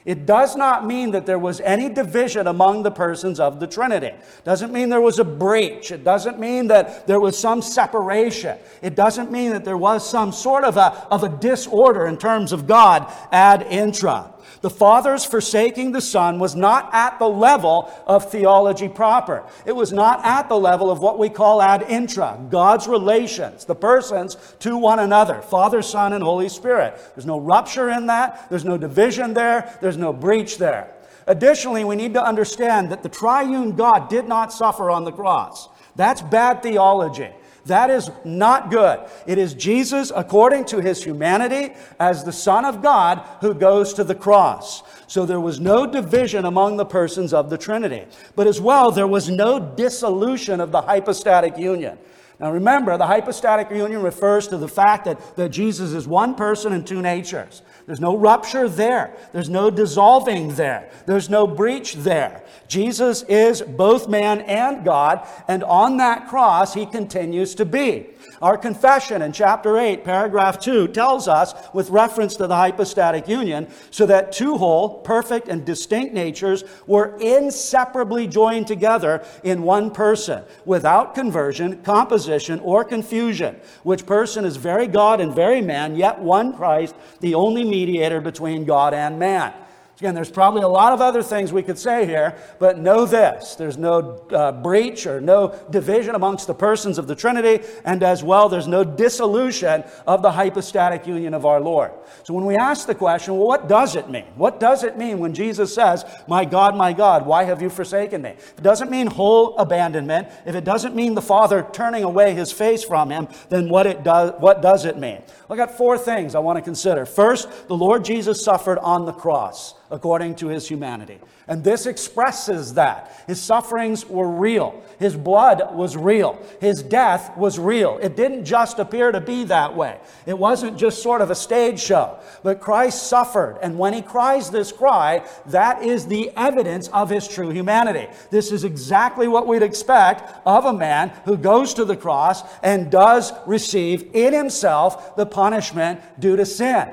It 0.05 0.25
does 0.25 0.55
not 0.55 0.87
mean 0.87 1.11
that 1.11 1.25
there 1.25 1.37
was 1.37 1.59
any 1.59 1.89
division 1.89 2.47
among 2.47 2.83
the 2.83 2.89
persons 2.89 3.39
of 3.39 3.59
the 3.59 3.67
Trinity. 3.67 4.13
Doesn't 4.45 4.71
mean 4.71 4.87
there 4.89 5.01
was 5.01 5.19
a 5.19 5.25
breach. 5.25 5.91
It 5.91 6.05
doesn't 6.05 6.39
mean 6.39 6.67
that 6.67 7.05
there 7.05 7.19
was 7.19 7.37
some 7.37 7.61
separation. 7.61 8.57
It 8.81 8.95
doesn't 8.95 9.29
mean 9.29 9.51
that 9.51 9.65
there 9.65 9.77
was 9.77 10.09
some 10.09 10.31
sort 10.31 10.63
of 10.63 10.77
a, 10.77 11.05
of 11.11 11.23
a 11.23 11.29
disorder 11.29 12.07
in 12.07 12.17
terms 12.17 12.51
of 12.51 12.65
God 12.65 13.11
ad 13.31 13.67
intra. 13.69 14.33
The 14.59 14.69
Father's 14.69 15.23
forsaking 15.23 15.91
the 15.91 16.01
Son 16.01 16.37
was 16.37 16.55
not 16.55 16.89
at 16.93 17.17
the 17.17 17.29
level 17.29 17.91
of 18.05 18.29
theology 18.29 18.89
proper. 18.89 19.43
It 19.65 19.75
was 19.75 19.93
not 19.93 20.23
at 20.25 20.49
the 20.49 20.59
level 20.59 20.91
of 20.91 20.99
what 20.99 21.17
we 21.17 21.29
call 21.29 21.61
ad 21.61 21.83
intra, 21.83 22.39
God's 22.49 22.87
relations, 22.87 23.65
the 23.65 23.75
persons 23.75 24.37
to 24.59 24.77
one 24.77 24.99
another, 24.99 25.41
Father, 25.41 25.81
Son, 25.81 26.13
and 26.13 26.23
Holy 26.23 26.49
Spirit. 26.49 26.99
There's 27.15 27.25
no 27.25 27.39
rupture 27.39 27.89
in 27.89 28.07
that, 28.07 28.49
there's 28.49 28.65
no 28.65 28.77
division 28.77 29.33
there, 29.33 29.77
there's 29.81 29.97
no 29.97 30.13
breach 30.13 30.57
there. 30.57 30.93
Additionally, 31.27 31.83
we 31.83 31.95
need 31.95 32.13
to 32.15 32.23
understand 32.23 32.91
that 32.91 33.03
the 33.03 33.09
triune 33.09 33.75
God 33.75 34.09
did 34.09 34.27
not 34.27 34.51
suffer 34.51 34.89
on 34.89 35.05
the 35.05 35.11
cross. 35.11 35.69
That's 35.95 36.21
bad 36.21 36.63
theology. 36.63 37.29
That 37.65 37.89
is 37.89 38.09
not 38.25 38.71
good. 38.71 38.99
It 39.27 39.37
is 39.37 39.53
Jesus, 39.53 40.11
according 40.15 40.65
to 40.65 40.81
his 40.81 41.03
humanity, 41.03 41.73
as 41.99 42.23
the 42.23 42.31
Son 42.31 42.65
of 42.65 42.81
God, 42.81 43.23
who 43.41 43.53
goes 43.53 43.93
to 43.93 44.03
the 44.03 44.15
cross. 44.15 44.83
So 45.07 45.25
there 45.25 45.39
was 45.39 45.59
no 45.59 45.85
division 45.85 46.45
among 46.45 46.77
the 46.77 46.85
persons 46.85 47.33
of 47.33 47.49
the 47.49 47.57
Trinity. 47.57 48.05
But 48.35 48.47
as 48.47 48.59
well, 48.59 48.91
there 48.91 49.07
was 49.07 49.29
no 49.29 49.59
dissolution 49.59 50.59
of 50.59 50.71
the 50.71 50.81
hypostatic 50.81 51.57
union. 51.57 51.97
Now 52.39 52.51
remember, 52.51 52.97
the 52.97 53.05
hypostatic 53.05 53.69
union 53.69 54.01
refers 54.01 54.47
to 54.47 54.57
the 54.57 54.67
fact 54.67 55.05
that, 55.05 55.35
that 55.35 55.49
Jesus 55.49 55.91
is 55.91 56.07
one 56.07 56.33
person 56.33 56.73
and 56.73 56.85
two 56.85 56.99
natures. 56.99 57.61
There's 57.91 57.99
no 57.99 58.15
rupture 58.15 58.69
there. 58.69 59.17
There's 59.33 59.49
no 59.49 59.69
dissolving 59.69 60.55
there. 60.55 60.89
There's 61.07 61.29
no 61.29 61.45
breach 61.45 61.95
there. 61.95 62.41
Jesus 62.69 63.23
is 63.23 63.61
both 63.61 64.07
man 64.07 64.39
and 64.39 64.85
God, 64.85 65.27
and 65.49 65.61
on 65.65 65.97
that 65.97 66.29
cross, 66.29 66.73
he 66.73 66.85
continues 66.85 67.53
to 67.55 67.65
be. 67.65 68.07
Our 68.41 68.57
confession 68.57 69.21
in 69.21 69.33
chapter 69.33 69.77
8, 69.77 70.03
paragraph 70.03 70.59
2, 70.59 70.87
tells 70.87 71.27
us, 71.27 71.53
with 71.73 71.91
reference 71.91 72.35
to 72.37 72.47
the 72.47 72.55
hypostatic 72.55 73.27
union, 73.27 73.67
so 73.91 74.07
that 74.07 74.31
two 74.31 74.57
whole, 74.57 74.99
perfect, 74.99 75.47
and 75.47 75.63
distinct 75.63 76.15
natures 76.15 76.63
were 76.87 77.15
inseparably 77.19 78.25
joined 78.25 78.65
together 78.65 79.23
in 79.43 79.61
one 79.61 79.91
person, 79.91 80.43
without 80.65 81.13
conversion, 81.13 81.83
composition, 81.83 82.59
or 82.61 82.83
confusion, 82.83 83.57
which 83.83 84.07
person 84.07 84.43
is 84.43 84.57
very 84.57 84.87
God 84.87 85.21
and 85.21 85.35
very 85.35 85.61
man, 85.61 85.95
yet 85.95 86.19
one 86.19 86.55
Christ, 86.55 86.95
the 87.19 87.35
only 87.35 87.63
mediator 87.63 88.21
between 88.21 88.65
God 88.65 88.95
and 88.95 89.19
man. 89.19 89.53
Again, 90.01 90.15
there's 90.15 90.31
probably 90.31 90.63
a 90.63 90.67
lot 90.67 90.93
of 90.93 90.99
other 90.99 91.21
things 91.21 91.53
we 91.53 91.61
could 91.61 91.77
say 91.77 92.07
here, 92.07 92.35
but 92.57 92.79
know 92.79 93.05
this 93.05 93.53
there's 93.53 93.77
no 93.77 94.25
uh, 94.31 94.51
breach 94.51 95.05
or 95.05 95.21
no 95.21 95.55
division 95.69 96.15
amongst 96.15 96.47
the 96.47 96.55
persons 96.55 96.97
of 96.97 97.05
the 97.05 97.13
Trinity, 97.13 97.63
and 97.85 98.01
as 98.01 98.23
well, 98.23 98.49
there's 98.49 98.67
no 98.67 98.83
dissolution 98.83 99.83
of 100.07 100.23
the 100.23 100.31
hypostatic 100.31 101.05
union 101.05 101.35
of 101.35 101.45
our 101.45 101.61
Lord. 101.61 101.91
So 102.23 102.33
when 102.33 102.45
we 102.45 102.55
ask 102.55 102.87
the 102.87 102.95
question, 102.95 103.37
well, 103.37 103.45
what 103.45 103.69
does 103.69 103.95
it 103.95 104.09
mean? 104.09 104.25
What 104.33 104.59
does 104.59 104.83
it 104.83 104.97
mean 104.97 105.19
when 105.19 105.35
Jesus 105.35 105.71
says, 105.71 106.03
My 106.27 106.45
God, 106.45 106.75
my 106.75 106.93
God, 106.93 107.27
why 107.27 107.43
have 107.43 107.61
you 107.61 107.69
forsaken 107.69 108.23
me? 108.23 108.31
If 108.31 108.57
it 108.57 108.63
doesn't 108.63 108.89
mean 108.89 109.05
whole 109.05 109.55
abandonment, 109.57 110.29
if 110.47 110.55
it 110.55 110.63
doesn't 110.63 110.95
mean 110.95 111.13
the 111.13 111.21
Father 111.21 111.67
turning 111.73 112.03
away 112.03 112.33
his 112.33 112.51
face 112.51 112.83
from 112.83 113.11
him, 113.11 113.27
then 113.49 113.69
what, 113.69 113.85
it 113.85 114.03
does, 114.03 114.33
what 114.39 114.63
does 114.63 114.83
it 114.85 114.97
mean? 114.97 115.21
I 115.47 115.55
got 115.55 115.77
four 115.77 115.95
things 115.95 116.33
I 116.33 116.39
want 116.39 116.57
to 116.57 116.63
consider. 116.63 117.05
First, 117.05 117.67
the 117.67 117.77
Lord 117.77 118.03
Jesus 118.03 118.43
suffered 118.43 118.79
on 118.79 119.05
the 119.05 119.13
cross 119.13 119.75
according 119.91 120.35
to 120.35 120.47
his 120.47 120.67
humanity. 120.67 121.19
And 121.47 121.63
this 121.63 121.85
expresses 121.85 122.75
that. 122.75 123.23
His 123.27 123.41
sufferings 123.41 124.05
were 124.05 124.29
real. 124.29 124.81
His 124.99 125.15
blood 125.15 125.75
was 125.75 125.97
real. 125.97 126.41
His 126.61 126.81
death 126.81 127.35
was 127.37 127.59
real. 127.59 127.99
It 128.01 128.15
didn't 128.15 128.45
just 128.45 128.79
appear 128.79 129.11
to 129.11 129.19
be 129.19 129.43
that 129.45 129.75
way. 129.75 129.99
It 130.25 130.37
wasn't 130.37 130.77
just 130.77 131.03
sort 131.03 131.21
of 131.21 131.29
a 131.29 131.35
stage 131.35 131.79
show. 131.79 132.17
But 132.41 132.61
Christ 132.61 133.07
suffered. 133.07 133.59
And 133.61 133.77
when 133.77 133.93
he 133.93 134.01
cries 134.01 134.49
this 134.49 134.71
cry, 134.71 135.27
that 135.47 135.83
is 135.83 136.07
the 136.07 136.31
evidence 136.37 136.87
of 136.89 137.09
his 137.09 137.27
true 137.27 137.49
humanity. 137.49 138.07
This 138.29 138.51
is 138.51 138.63
exactly 138.63 139.27
what 139.27 139.45
we'd 139.45 139.61
expect 139.61 140.33
of 140.45 140.65
a 140.65 140.73
man 140.73 141.09
who 141.25 141.35
goes 141.35 141.73
to 141.73 141.85
the 141.85 141.97
cross 141.97 142.43
and 142.63 142.89
does 142.89 143.33
receive 143.45 144.09
in 144.13 144.33
himself 144.33 145.15
the 145.17 145.25
punishment 145.25 145.99
due 146.19 146.37
to 146.37 146.45
sin. 146.45 146.89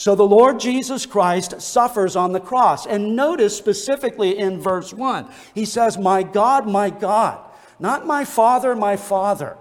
So 0.00 0.14
the 0.14 0.26
Lord 0.26 0.58
Jesus 0.58 1.04
Christ 1.04 1.60
suffers 1.60 2.16
on 2.16 2.32
the 2.32 2.40
cross. 2.40 2.86
And 2.86 3.14
notice 3.14 3.54
specifically 3.54 4.38
in 4.38 4.58
verse 4.58 4.94
1, 4.94 5.28
he 5.54 5.66
says, 5.66 5.98
My 5.98 6.22
God, 6.22 6.66
my 6.66 6.88
God, 6.88 7.38
not 7.78 8.06
my 8.06 8.24
Father, 8.24 8.74
my 8.74 8.96
Father. 8.96 9.58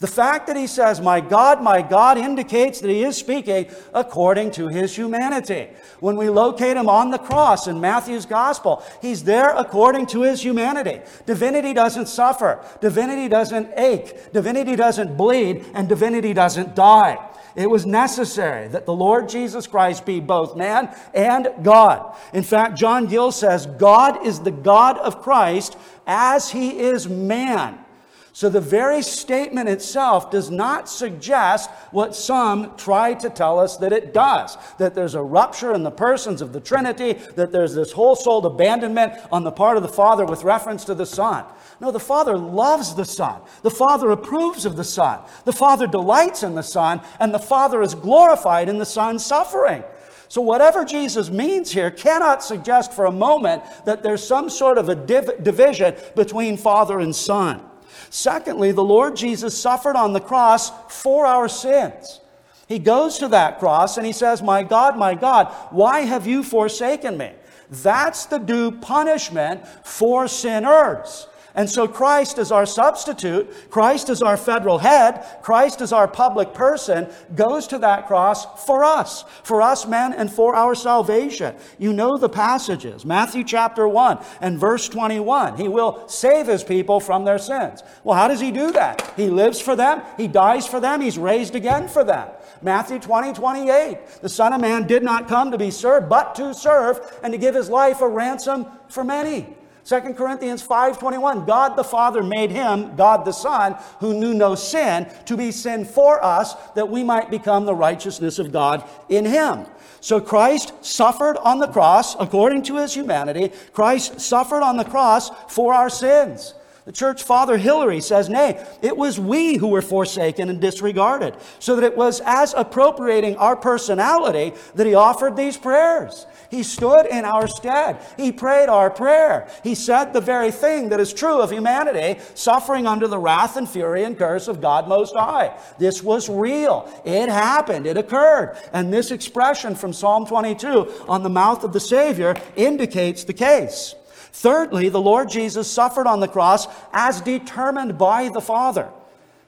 The 0.00 0.06
fact 0.06 0.46
that 0.46 0.56
he 0.56 0.66
says, 0.66 1.00
My 1.00 1.22
God, 1.22 1.62
my 1.62 1.80
God, 1.80 2.18
indicates 2.18 2.82
that 2.82 2.90
he 2.90 3.02
is 3.02 3.16
speaking 3.16 3.70
according 3.94 4.50
to 4.52 4.68
his 4.68 4.94
humanity. 4.94 5.68
When 6.00 6.16
we 6.16 6.28
locate 6.28 6.76
him 6.76 6.90
on 6.90 7.10
the 7.10 7.18
cross 7.18 7.66
in 7.66 7.80
Matthew's 7.80 8.26
gospel, 8.26 8.84
he's 9.00 9.24
there 9.24 9.56
according 9.56 10.08
to 10.08 10.20
his 10.20 10.44
humanity. 10.44 11.00
Divinity 11.24 11.72
doesn't 11.72 12.08
suffer, 12.08 12.62
divinity 12.82 13.26
doesn't 13.26 13.70
ache, 13.78 14.34
divinity 14.34 14.76
doesn't 14.76 15.16
bleed, 15.16 15.64
and 15.72 15.88
divinity 15.88 16.34
doesn't 16.34 16.74
die. 16.74 17.24
It 17.58 17.68
was 17.68 17.84
necessary 17.84 18.68
that 18.68 18.86
the 18.86 18.94
Lord 18.94 19.28
Jesus 19.28 19.66
Christ 19.66 20.06
be 20.06 20.20
both 20.20 20.54
man 20.56 20.94
and 21.12 21.48
God. 21.64 22.16
In 22.32 22.44
fact, 22.44 22.78
John 22.78 23.06
Gill 23.06 23.32
says, 23.32 23.66
God 23.66 24.24
is 24.24 24.38
the 24.38 24.52
God 24.52 24.96
of 24.98 25.22
Christ 25.22 25.76
as 26.06 26.50
he 26.50 26.78
is 26.78 27.08
man. 27.08 27.84
So 28.32 28.48
the 28.48 28.60
very 28.60 29.02
statement 29.02 29.68
itself 29.68 30.30
does 30.30 30.50
not 30.50 30.88
suggest 30.88 31.70
what 31.90 32.14
some 32.14 32.76
try 32.76 33.14
to 33.14 33.30
tell 33.30 33.58
us 33.58 33.76
that 33.78 33.92
it 33.92 34.14
does 34.14 34.56
that 34.78 34.94
there's 34.94 35.14
a 35.14 35.22
rupture 35.22 35.72
in 35.74 35.82
the 35.82 35.90
persons 35.90 36.40
of 36.40 36.52
the 36.52 36.60
Trinity, 36.60 37.14
that 37.36 37.50
there's 37.52 37.74
this 37.74 37.92
whole 37.92 38.14
souled 38.14 38.46
abandonment 38.46 39.14
on 39.32 39.44
the 39.44 39.50
part 39.50 39.76
of 39.76 39.82
the 39.82 39.88
Father 39.88 40.24
with 40.24 40.44
reference 40.44 40.84
to 40.84 40.94
the 40.94 41.06
Son. 41.06 41.44
No, 41.80 41.90
the 41.90 42.00
Father 42.00 42.36
loves 42.36 42.94
the 42.94 43.04
Son. 43.04 43.40
The 43.62 43.70
Father 43.70 44.10
approves 44.10 44.66
of 44.66 44.76
the 44.76 44.84
Son. 44.84 45.20
The 45.44 45.52
Father 45.52 45.86
delights 45.86 46.42
in 46.42 46.54
the 46.54 46.62
Son, 46.62 47.00
and 47.20 47.32
the 47.32 47.38
Father 47.38 47.82
is 47.82 47.94
glorified 47.94 48.68
in 48.68 48.78
the 48.78 48.86
Son's 48.86 49.24
suffering. 49.24 49.84
So, 50.28 50.42
whatever 50.42 50.84
Jesus 50.84 51.30
means 51.30 51.72
here 51.72 51.90
cannot 51.90 52.42
suggest 52.42 52.92
for 52.92 53.06
a 53.06 53.12
moment 53.12 53.62
that 53.86 54.02
there's 54.02 54.26
some 54.26 54.50
sort 54.50 54.76
of 54.76 54.88
a 54.90 54.94
div- 54.94 55.42
division 55.42 55.94
between 56.14 56.56
Father 56.58 56.98
and 56.98 57.16
Son. 57.16 57.62
Secondly, 58.10 58.72
the 58.72 58.84
Lord 58.84 59.16
Jesus 59.16 59.58
suffered 59.58 59.96
on 59.96 60.12
the 60.12 60.20
cross 60.20 60.70
for 60.88 61.26
our 61.26 61.48
sins. 61.48 62.20
He 62.68 62.78
goes 62.78 63.18
to 63.18 63.28
that 63.28 63.58
cross 63.58 63.96
and 63.96 64.06
he 64.06 64.12
says, 64.12 64.42
My 64.42 64.62
God, 64.62 64.96
my 64.96 65.14
God, 65.14 65.52
why 65.70 66.00
have 66.00 66.26
you 66.26 66.42
forsaken 66.42 67.16
me? 67.16 67.32
That's 67.70 68.26
the 68.26 68.38
due 68.38 68.72
punishment 68.72 69.66
for 69.84 70.28
sinners. 70.28 71.26
And 71.58 71.68
so 71.68 71.88
Christ 71.88 72.38
is 72.38 72.52
our 72.52 72.64
substitute, 72.64 73.68
Christ 73.68 74.10
is 74.10 74.22
our 74.22 74.36
federal 74.36 74.78
head, 74.78 75.26
Christ 75.42 75.80
is 75.80 75.92
our 75.92 76.06
public 76.06 76.54
person, 76.54 77.08
goes 77.34 77.66
to 77.66 77.78
that 77.78 78.06
cross 78.06 78.64
for 78.64 78.84
us, 78.84 79.24
for 79.42 79.60
us 79.60 79.84
men 79.84 80.12
and 80.12 80.32
for 80.32 80.54
our 80.54 80.76
salvation. 80.76 81.56
You 81.76 81.92
know 81.92 82.16
the 82.16 82.28
passages. 82.28 83.04
Matthew 83.04 83.42
chapter 83.42 83.88
1 83.88 84.24
and 84.40 84.56
verse 84.56 84.88
21. 84.88 85.56
He 85.56 85.66
will 85.66 86.06
save 86.06 86.46
his 86.46 86.62
people 86.62 87.00
from 87.00 87.24
their 87.24 87.40
sins. 87.40 87.82
Well, 88.04 88.16
how 88.16 88.28
does 88.28 88.38
he 88.38 88.52
do 88.52 88.70
that? 88.70 89.12
He 89.16 89.26
lives 89.26 89.60
for 89.60 89.74
them, 89.74 90.02
he 90.16 90.28
dies 90.28 90.64
for 90.64 90.78
them, 90.78 91.00
he's 91.00 91.18
raised 91.18 91.56
again 91.56 91.88
for 91.88 92.04
them. 92.04 92.28
Matthew 92.62 93.00
20, 93.00 93.32
28. 93.32 93.98
The 94.22 94.28
Son 94.28 94.52
of 94.52 94.60
Man 94.60 94.86
did 94.86 95.02
not 95.02 95.26
come 95.26 95.50
to 95.50 95.58
be 95.58 95.72
served, 95.72 96.08
but 96.08 96.36
to 96.36 96.54
serve 96.54 97.00
and 97.24 97.32
to 97.32 97.38
give 97.38 97.56
his 97.56 97.68
life 97.68 98.00
a 98.00 98.08
ransom 98.08 98.64
for 98.86 99.02
many. 99.02 99.57
2 99.88 100.14
Corinthians 100.16 100.62
5:21 100.62 101.46
God 101.46 101.74
the 101.74 101.82
Father 101.82 102.22
made 102.22 102.50
him 102.50 102.94
God 102.94 103.24
the 103.24 103.32
Son 103.32 103.74
who 104.00 104.12
knew 104.12 104.34
no 104.34 104.54
sin 104.54 105.06
to 105.24 105.34
be 105.34 105.50
sin 105.50 105.86
for 105.86 106.22
us 106.22 106.54
that 106.74 106.90
we 106.90 107.02
might 107.02 107.30
become 107.30 107.64
the 107.64 107.74
righteousness 107.74 108.38
of 108.38 108.52
God 108.52 108.84
in 109.08 109.24
him. 109.24 109.64
So 110.00 110.20
Christ 110.20 110.74
suffered 110.82 111.38
on 111.38 111.58
the 111.58 111.68
cross 111.68 112.14
according 112.20 112.64
to 112.64 112.76
his 112.76 112.92
humanity. 112.92 113.50
Christ 113.72 114.20
suffered 114.20 114.62
on 114.62 114.76
the 114.76 114.84
cross 114.84 115.30
for 115.48 115.72
our 115.72 115.88
sins. 115.88 116.52
The 116.84 116.92
church 116.92 117.22
father 117.22 117.56
Hilary 117.56 118.00
says, 118.00 118.28
Nay, 118.28 118.64
it 118.80 118.96
was 118.96 119.18
we 119.18 119.56
who 119.56 119.68
were 119.68 119.82
forsaken 119.82 120.48
and 120.48 120.60
disregarded, 120.60 121.34
so 121.58 121.76
that 121.76 121.84
it 121.84 121.96
was 121.96 122.22
as 122.24 122.54
appropriating 122.54 123.36
our 123.36 123.56
personality 123.56 124.54
that 124.74 124.86
he 124.86 124.94
offered 124.94 125.36
these 125.36 125.56
prayers. 125.56 126.26
He 126.50 126.62
stood 126.62 127.06
in 127.06 127.24
our 127.24 127.46
stead. 127.46 128.00
He 128.16 128.32
prayed 128.32 128.68
our 128.68 128.90
prayer. 128.90 129.48
He 129.62 129.74
said 129.74 130.12
the 130.12 130.20
very 130.20 130.50
thing 130.50 130.88
that 130.88 131.00
is 131.00 131.12
true 131.12 131.40
of 131.40 131.50
humanity, 131.50 132.20
suffering 132.34 132.86
under 132.86 133.06
the 133.06 133.18
wrath 133.18 133.56
and 133.56 133.68
fury 133.68 134.04
and 134.04 134.16
curse 134.16 134.48
of 134.48 134.60
God 134.60 134.88
Most 134.88 135.14
High. 135.14 135.58
This 135.78 136.02
was 136.02 136.28
real. 136.28 136.90
It 137.04 137.28
happened. 137.28 137.86
It 137.86 137.98
occurred. 137.98 138.56
And 138.72 138.92
this 138.92 139.10
expression 139.10 139.74
from 139.74 139.92
Psalm 139.92 140.26
22 140.26 141.04
on 141.08 141.22
the 141.22 141.28
mouth 141.28 141.64
of 141.64 141.72
the 141.72 141.80
Savior 141.80 142.34
indicates 142.56 143.24
the 143.24 143.34
case. 143.34 143.94
Thirdly, 144.32 144.88
the 144.88 145.00
Lord 145.00 145.28
Jesus 145.28 145.70
suffered 145.70 146.06
on 146.06 146.20
the 146.20 146.28
cross 146.28 146.66
as 146.92 147.20
determined 147.20 147.98
by 147.98 148.28
the 148.28 148.40
Father. 148.40 148.88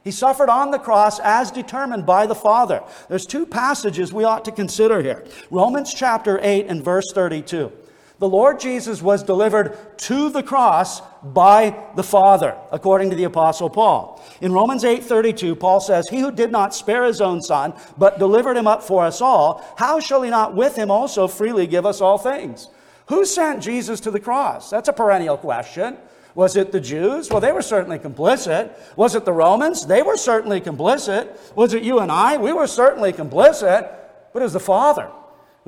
He 0.02 0.10
suffered 0.10 0.48
on 0.48 0.70
the 0.70 0.78
cross 0.78 1.20
as 1.20 1.50
determined 1.50 2.06
by 2.06 2.26
the 2.26 2.34
Father. 2.34 2.82
There's 3.08 3.26
two 3.26 3.44
passages 3.44 4.12
we 4.12 4.24
ought 4.24 4.44
to 4.46 4.52
consider 4.52 5.02
here. 5.02 5.24
Romans 5.50 5.92
chapter 5.92 6.40
8 6.42 6.66
and 6.68 6.82
verse 6.82 7.12
32. 7.12 7.70
The 8.18 8.28
Lord 8.28 8.60
Jesus 8.60 9.00
was 9.00 9.22
delivered 9.22 9.78
to 9.98 10.28
the 10.28 10.42
cross 10.42 11.00
by 11.22 11.74
the 11.96 12.02
Father, 12.02 12.54
according 12.70 13.08
to 13.10 13.16
the 13.16 13.24
apostle 13.24 13.70
Paul. 13.70 14.22
In 14.42 14.52
Romans 14.52 14.84
8:32, 14.84 15.54
Paul 15.56 15.80
says, 15.80 16.06
"He 16.10 16.20
who 16.20 16.30
did 16.30 16.52
not 16.52 16.74
spare 16.74 17.04
his 17.04 17.22
own 17.22 17.40
son, 17.40 17.72
but 17.96 18.18
delivered 18.18 18.58
him 18.58 18.66
up 18.66 18.82
for 18.82 19.04
us 19.04 19.22
all, 19.22 19.62
how 19.76 20.00
shall 20.00 20.20
he 20.20 20.28
not 20.28 20.54
with 20.54 20.76
him 20.76 20.90
also 20.90 21.28
freely 21.28 21.66
give 21.66 21.86
us 21.86 22.02
all 22.02 22.18
things?" 22.18 22.68
Who 23.06 23.24
sent 23.24 23.62
Jesus 23.62 24.00
to 24.00 24.10
the 24.10 24.20
cross? 24.20 24.68
That's 24.68 24.88
a 24.88 24.92
perennial 24.92 25.38
question. 25.38 25.96
Was 26.34 26.56
it 26.56 26.72
the 26.72 26.80
Jews? 26.80 27.28
Well, 27.30 27.40
they 27.40 27.52
were 27.52 27.62
certainly 27.62 27.98
complicit. 27.98 28.70
Was 28.96 29.14
it 29.14 29.24
the 29.24 29.32
Romans? 29.32 29.86
They 29.86 30.02
were 30.02 30.16
certainly 30.16 30.60
complicit. 30.60 31.54
Was 31.56 31.74
it 31.74 31.82
you 31.82 31.98
and 31.98 32.10
I? 32.10 32.36
We 32.36 32.52
were 32.52 32.66
certainly 32.66 33.12
complicit. 33.12 33.90
But 34.32 34.42
it 34.42 34.44
was 34.44 34.52
the 34.52 34.60
Father. 34.60 35.10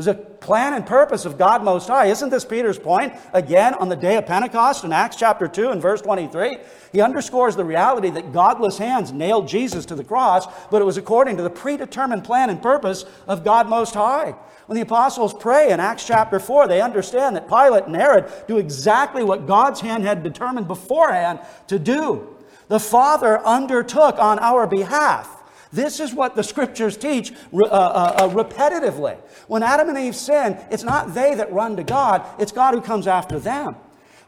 Was 0.02 0.08
a 0.08 0.14
plan 0.14 0.74
and 0.74 0.84
purpose 0.84 1.24
of 1.24 1.38
God 1.38 1.62
Most 1.62 1.86
High. 1.86 2.06
Isn't 2.06 2.30
this 2.30 2.44
Peter's 2.44 2.76
point? 2.76 3.12
Again, 3.32 3.74
on 3.74 3.88
the 3.88 3.94
day 3.94 4.16
of 4.16 4.26
Pentecost 4.26 4.82
in 4.82 4.92
Acts 4.92 5.14
chapter 5.14 5.46
2 5.46 5.70
and 5.70 5.80
verse 5.80 6.02
23, 6.02 6.58
he 6.90 7.00
underscores 7.00 7.54
the 7.54 7.64
reality 7.64 8.10
that 8.10 8.32
godless 8.32 8.78
hands 8.78 9.12
nailed 9.12 9.46
Jesus 9.46 9.86
to 9.86 9.94
the 9.94 10.02
cross, 10.02 10.48
but 10.72 10.82
it 10.82 10.84
was 10.84 10.96
according 10.96 11.36
to 11.36 11.44
the 11.44 11.50
predetermined 11.50 12.24
plan 12.24 12.50
and 12.50 12.60
purpose 12.60 13.04
of 13.28 13.44
God 13.44 13.68
Most 13.68 13.94
High. 13.94 14.34
When 14.66 14.74
the 14.74 14.82
apostles 14.82 15.32
pray 15.32 15.70
in 15.70 15.78
Acts 15.78 16.04
chapter 16.04 16.40
4, 16.40 16.66
they 16.66 16.80
understand 16.80 17.36
that 17.36 17.48
Pilate 17.48 17.84
and 17.84 17.94
Herod 17.94 18.28
do 18.48 18.58
exactly 18.58 19.22
what 19.22 19.46
God's 19.46 19.82
hand 19.82 20.02
had 20.02 20.24
determined 20.24 20.66
beforehand 20.66 21.38
to 21.68 21.78
do. 21.78 22.36
The 22.66 22.80
Father 22.80 23.38
undertook 23.46 24.18
on 24.18 24.40
our 24.40 24.66
behalf. 24.66 25.41
This 25.72 26.00
is 26.00 26.12
what 26.12 26.36
the 26.36 26.42
scriptures 26.42 26.96
teach 26.96 27.32
uh, 27.52 27.64
uh, 27.64 28.14
uh, 28.16 28.28
repetitively. 28.28 29.16
When 29.46 29.62
Adam 29.62 29.88
and 29.88 29.98
Eve 29.98 30.14
sin, 30.14 30.58
it's 30.70 30.84
not 30.84 31.14
they 31.14 31.34
that 31.34 31.52
run 31.52 31.76
to 31.76 31.82
God, 31.82 32.26
it's 32.38 32.52
God 32.52 32.74
who 32.74 32.80
comes 32.80 33.06
after 33.06 33.38
them. 33.38 33.76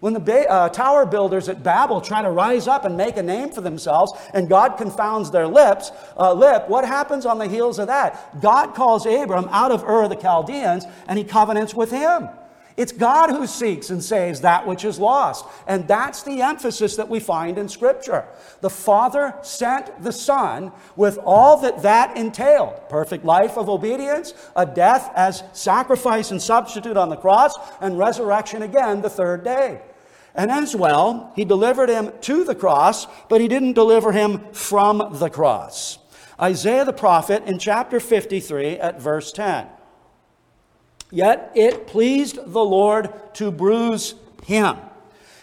When 0.00 0.12
the 0.12 0.20
ba- 0.20 0.50
uh, 0.50 0.68
tower 0.68 1.06
builders 1.06 1.48
at 1.48 1.62
Babel 1.62 2.00
try 2.00 2.20
to 2.20 2.30
rise 2.30 2.68
up 2.68 2.84
and 2.84 2.96
make 2.96 3.16
a 3.16 3.22
name 3.22 3.50
for 3.50 3.60
themselves, 3.60 4.12
and 4.34 4.48
God 4.48 4.76
confounds 4.76 5.30
their 5.30 5.46
lips, 5.46 5.92
uh, 6.18 6.32
lip, 6.32 6.68
what 6.68 6.84
happens 6.84 7.24
on 7.24 7.38
the 7.38 7.48
heels 7.48 7.78
of 7.78 7.86
that? 7.86 8.40
God 8.40 8.74
calls 8.74 9.06
Abram 9.06 9.48
out 9.50 9.70
of 9.70 9.82
Ur 9.84 10.02
of 10.02 10.10
the 10.10 10.16
Chaldeans, 10.16 10.84
and 11.08 11.18
he 11.18 11.24
covenants 11.24 11.74
with 11.74 11.90
him. 11.90 12.28
It's 12.76 12.90
God 12.90 13.30
who 13.30 13.46
seeks 13.46 13.90
and 13.90 14.02
saves 14.02 14.40
that 14.40 14.66
which 14.66 14.84
is 14.84 14.98
lost. 14.98 15.46
And 15.68 15.86
that's 15.86 16.24
the 16.24 16.42
emphasis 16.42 16.96
that 16.96 17.08
we 17.08 17.20
find 17.20 17.56
in 17.56 17.68
Scripture. 17.68 18.26
The 18.62 18.70
Father 18.70 19.34
sent 19.42 20.02
the 20.02 20.12
Son 20.12 20.72
with 20.96 21.18
all 21.18 21.60
that 21.60 21.82
that 21.82 22.16
entailed 22.16 22.88
perfect 22.88 23.24
life 23.24 23.56
of 23.56 23.68
obedience, 23.68 24.34
a 24.56 24.66
death 24.66 25.12
as 25.14 25.44
sacrifice 25.52 26.32
and 26.32 26.42
substitute 26.42 26.96
on 26.96 27.10
the 27.10 27.16
cross, 27.16 27.54
and 27.80 27.96
resurrection 27.96 28.62
again 28.62 29.02
the 29.02 29.10
third 29.10 29.44
day. 29.44 29.80
And 30.34 30.50
as 30.50 30.74
well, 30.74 31.32
he 31.36 31.44
delivered 31.44 31.88
him 31.88 32.10
to 32.22 32.42
the 32.42 32.56
cross, 32.56 33.06
but 33.28 33.40
he 33.40 33.46
didn't 33.46 33.74
deliver 33.74 34.10
him 34.10 34.52
from 34.52 35.10
the 35.12 35.30
cross. 35.30 35.98
Isaiah 36.40 36.84
the 36.84 36.92
prophet 36.92 37.44
in 37.44 37.60
chapter 37.60 38.00
53 38.00 38.78
at 38.78 39.00
verse 39.00 39.30
10. 39.30 39.68
Yet 41.14 41.52
it 41.54 41.86
pleased 41.86 42.38
the 42.44 42.64
Lord 42.64 43.08
to 43.34 43.52
bruise 43.52 44.16
him. 44.42 44.78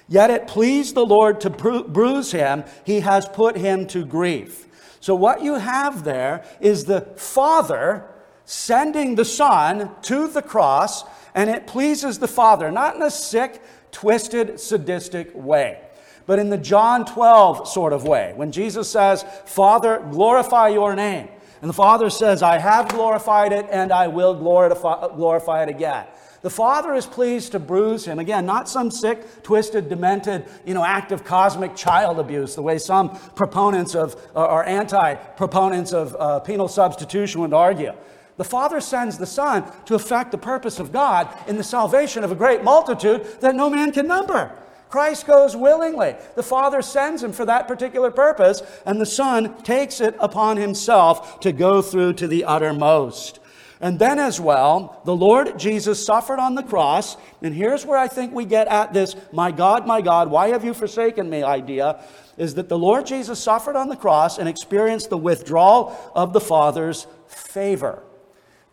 Yet 0.09 0.29
it 0.29 0.45
pleased 0.45 0.95
the 0.95 1.05
Lord 1.05 1.39
to 1.41 1.49
bruise 1.49 2.33
him. 2.33 2.65
He 2.83 2.99
has 2.99 3.25
put 3.25 3.55
him 3.55 3.87
to 3.87 4.03
grief. 4.03 4.67
So, 4.99 5.15
what 5.15 5.41
you 5.41 5.55
have 5.55 6.03
there 6.03 6.43
is 6.59 6.83
the 6.83 7.01
Father 7.15 8.03
sending 8.43 9.15
the 9.15 9.23
Son 9.23 9.91
to 10.01 10.27
the 10.27 10.41
cross, 10.41 11.05
and 11.33 11.49
it 11.49 11.67
pleases 11.67 12.19
the 12.19 12.27
Father, 12.27 12.69
not 12.69 12.97
in 12.97 13.01
a 13.01 13.09
sick, 13.09 13.61
twisted, 13.93 14.59
sadistic 14.59 15.31
way, 15.33 15.79
but 16.25 16.37
in 16.37 16.49
the 16.49 16.57
John 16.57 17.05
12 17.05 17.65
sort 17.69 17.93
of 17.93 18.03
way. 18.03 18.33
When 18.35 18.51
Jesus 18.51 18.89
says, 18.89 19.23
Father, 19.45 20.05
glorify 20.11 20.67
your 20.67 20.97
name. 20.97 21.29
And 21.61 21.69
the 21.69 21.73
Father 21.73 22.09
says, 22.09 22.41
I 22.41 22.57
have 22.57 22.89
glorified 22.89 23.53
it 23.53 23.67
and 23.71 23.91
I 23.91 24.07
will 24.07 24.33
glorify, 24.33 25.63
it 25.63 25.69
again. 25.69 26.05
The 26.41 26.49
Father 26.49 26.95
is 26.95 27.05
pleased 27.05 27.51
to 27.51 27.59
bruise 27.59 28.05
him. 28.05 28.17
Again, 28.17 28.47
not 28.47 28.67
some 28.67 28.89
sick, 28.89 29.43
twisted, 29.43 29.87
demented, 29.87 30.45
you 30.65 30.73
know, 30.73 30.83
act 30.83 31.11
of 31.11 31.23
cosmic 31.23 31.75
child 31.75 32.19
abuse, 32.19 32.55
the 32.55 32.63
way 32.63 32.79
some 32.79 33.15
proponents 33.35 33.93
of, 33.93 34.15
or 34.33 34.65
anti 34.65 35.13
proponents 35.13 35.93
of 35.93 36.15
uh, 36.15 36.39
penal 36.39 36.67
substitution 36.67 37.41
would 37.41 37.53
argue. 37.53 37.93
The 38.37 38.43
Father 38.43 38.81
sends 38.81 39.19
the 39.19 39.27
Son 39.27 39.71
to 39.85 39.93
effect 39.93 40.31
the 40.31 40.37
purpose 40.39 40.79
of 40.79 40.91
God 40.91 41.29
in 41.47 41.57
the 41.57 41.63
salvation 41.63 42.23
of 42.23 42.31
a 42.31 42.35
great 42.35 42.63
multitude 42.63 43.39
that 43.41 43.53
no 43.53 43.69
man 43.69 43.91
can 43.91 44.07
number. 44.07 44.51
Christ 44.91 45.25
goes 45.25 45.55
willingly. 45.55 46.15
The 46.35 46.43
Father 46.43 46.81
sends 46.81 47.23
him 47.23 47.31
for 47.31 47.45
that 47.45 47.67
particular 47.67 48.11
purpose, 48.11 48.61
and 48.85 48.99
the 48.99 49.05
Son 49.05 49.63
takes 49.63 50.01
it 50.01 50.15
upon 50.19 50.57
himself 50.57 51.39
to 51.39 51.53
go 51.53 51.81
through 51.81 52.13
to 52.13 52.27
the 52.27 52.43
uttermost. 52.43 53.39
And 53.79 53.97
then, 53.97 54.19
as 54.19 54.39
well, 54.39 55.01
the 55.05 55.15
Lord 55.15 55.57
Jesus 55.57 56.05
suffered 56.05 56.39
on 56.39 56.53
the 56.53 56.61
cross. 56.61 57.17
And 57.41 57.55
here's 57.55 57.83
where 57.83 57.97
I 57.97 58.07
think 58.07 58.31
we 58.31 58.45
get 58.45 58.67
at 58.67 58.93
this, 58.93 59.15
my 59.31 59.51
God, 59.51 59.87
my 59.87 60.01
God, 60.01 60.29
why 60.29 60.49
have 60.49 60.63
you 60.63 60.75
forsaken 60.75 61.29
me 61.29 61.41
idea, 61.41 62.03
is 62.37 62.53
that 62.55 62.69
the 62.69 62.77
Lord 62.77 63.07
Jesus 63.07 63.39
suffered 63.39 63.75
on 63.75 63.87
the 63.87 63.95
cross 63.95 64.37
and 64.37 64.47
experienced 64.47 65.09
the 65.09 65.17
withdrawal 65.17 65.97
of 66.13 66.33
the 66.33 66.41
Father's 66.41 67.07
favor. 67.27 68.03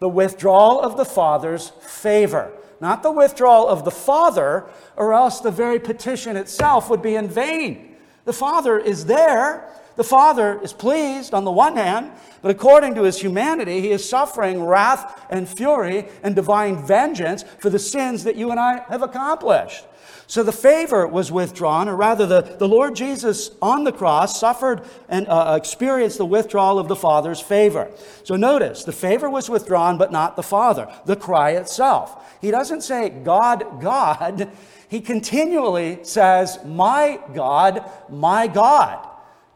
The 0.01 0.09
withdrawal 0.09 0.81
of 0.81 0.97
the 0.97 1.07
Father's 1.07 1.71
favor 1.81 2.53
not 2.81 3.03
the 3.03 3.11
withdrawal 3.11 3.69
of 3.69 3.85
the 3.85 3.91
Father, 3.91 4.67
or 4.97 5.15
else 5.15 5.41
the 5.41 5.51
very 5.51 5.79
petition 5.79 6.37
itself 6.37 6.89
would 6.91 7.03
be 7.03 7.17
in 7.17 7.29
vain. 7.29 7.97
The 8.25 8.33
Father 8.33 8.79
is 8.79 9.07
there. 9.07 9.69
The 9.99 10.05
Father 10.05 10.61
is 10.63 10.73
pleased 10.73 11.35
on 11.35 11.43
the 11.43 11.51
one 11.51 11.77
hand, 11.77 12.13
but 12.41 12.53
according 12.53 12.95
to 12.95 13.03
his 13.03 13.21
humanity, 13.21 13.81
he 13.81 13.91
is 13.91 14.09
suffering 14.09 14.63
wrath 14.63 15.27
and 15.29 15.49
fury 15.49 16.07
and 16.23 16.37
divine 16.37 16.87
vengeance 16.87 17.43
for 17.59 17.69
the 17.69 17.81
sins 17.81 18.23
that 18.23 18.37
you 18.37 18.53
and 18.53 18.61
I 18.61 18.85
have 18.91 19.03
accomplished. 19.03 19.85
So 20.29 20.45
the 20.45 20.53
favor 20.53 21.05
was 21.05 21.33
withdrawn, 21.33 21.89
or 21.89 21.97
rather, 21.97 22.27
the, 22.27 22.43
the 22.43 22.69
Lord 22.69 22.95
Jesus 22.95 23.51
on 23.61 23.83
the 23.83 23.91
cross 23.91 24.39
suffered 24.39 24.83
and 25.09 25.27
uh, 25.27 25.57
experienced 25.59 26.19
the 26.19 26.27
withdrawal 26.27 26.79
of 26.79 26.87
the 26.87 26.95
Father's 26.95 27.41
favor. 27.41 27.91
So 28.23 28.37
notice, 28.37 28.85
the 28.85 28.93
favor 28.93 29.29
was 29.29 29.51
withdrawn, 29.51 29.99
but 29.99 30.13
not 30.13 30.37
the 30.37 30.45
Father, 30.45 30.87
the 31.07 31.17
cry 31.17 31.57
itself. 31.57 32.39
He 32.41 32.53
doesn't 32.53 32.83
say, 32.83 33.09
God, 33.09 33.81
God. 33.81 34.49
He 34.89 35.01
continually 35.01 36.05
says, 36.05 36.61
My 36.65 37.19
God, 37.35 37.91
my 38.09 38.47
God. 38.47 39.08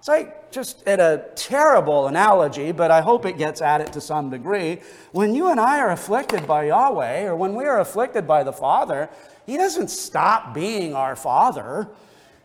It's 0.02 0.08
like 0.08 0.50
just 0.50 0.84
at 0.88 0.98
a 0.98 1.26
terrible 1.36 2.08
analogy, 2.08 2.72
but 2.72 2.90
I 2.90 3.02
hope 3.02 3.24
it 3.24 3.38
gets 3.38 3.62
at 3.62 3.80
it 3.80 3.92
to 3.92 4.00
some 4.00 4.30
degree. 4.30 4.80
When 5.12 5.32
you 5.32 5.52
and 5.52 5.60
I 5.60 5.78
are 5.78 5.92
afflicted 5.92 6.44
by 6.44 6.64
Yahweh, 6.64 7.26
or 7.26 7.36
when 7.36 7.54
we 7.54 7.66
are 7.66 7.78
afflicted 7.78 8.26
by 8.26 8.42
the 8.42 8.52
Father, 8.52 9.08
he 9.46 9.56
doesn't 9.56 9.90
stop 9.90 10.54
being 10.54 10.96
our 10.96 11.14
Father. 11.14 11.86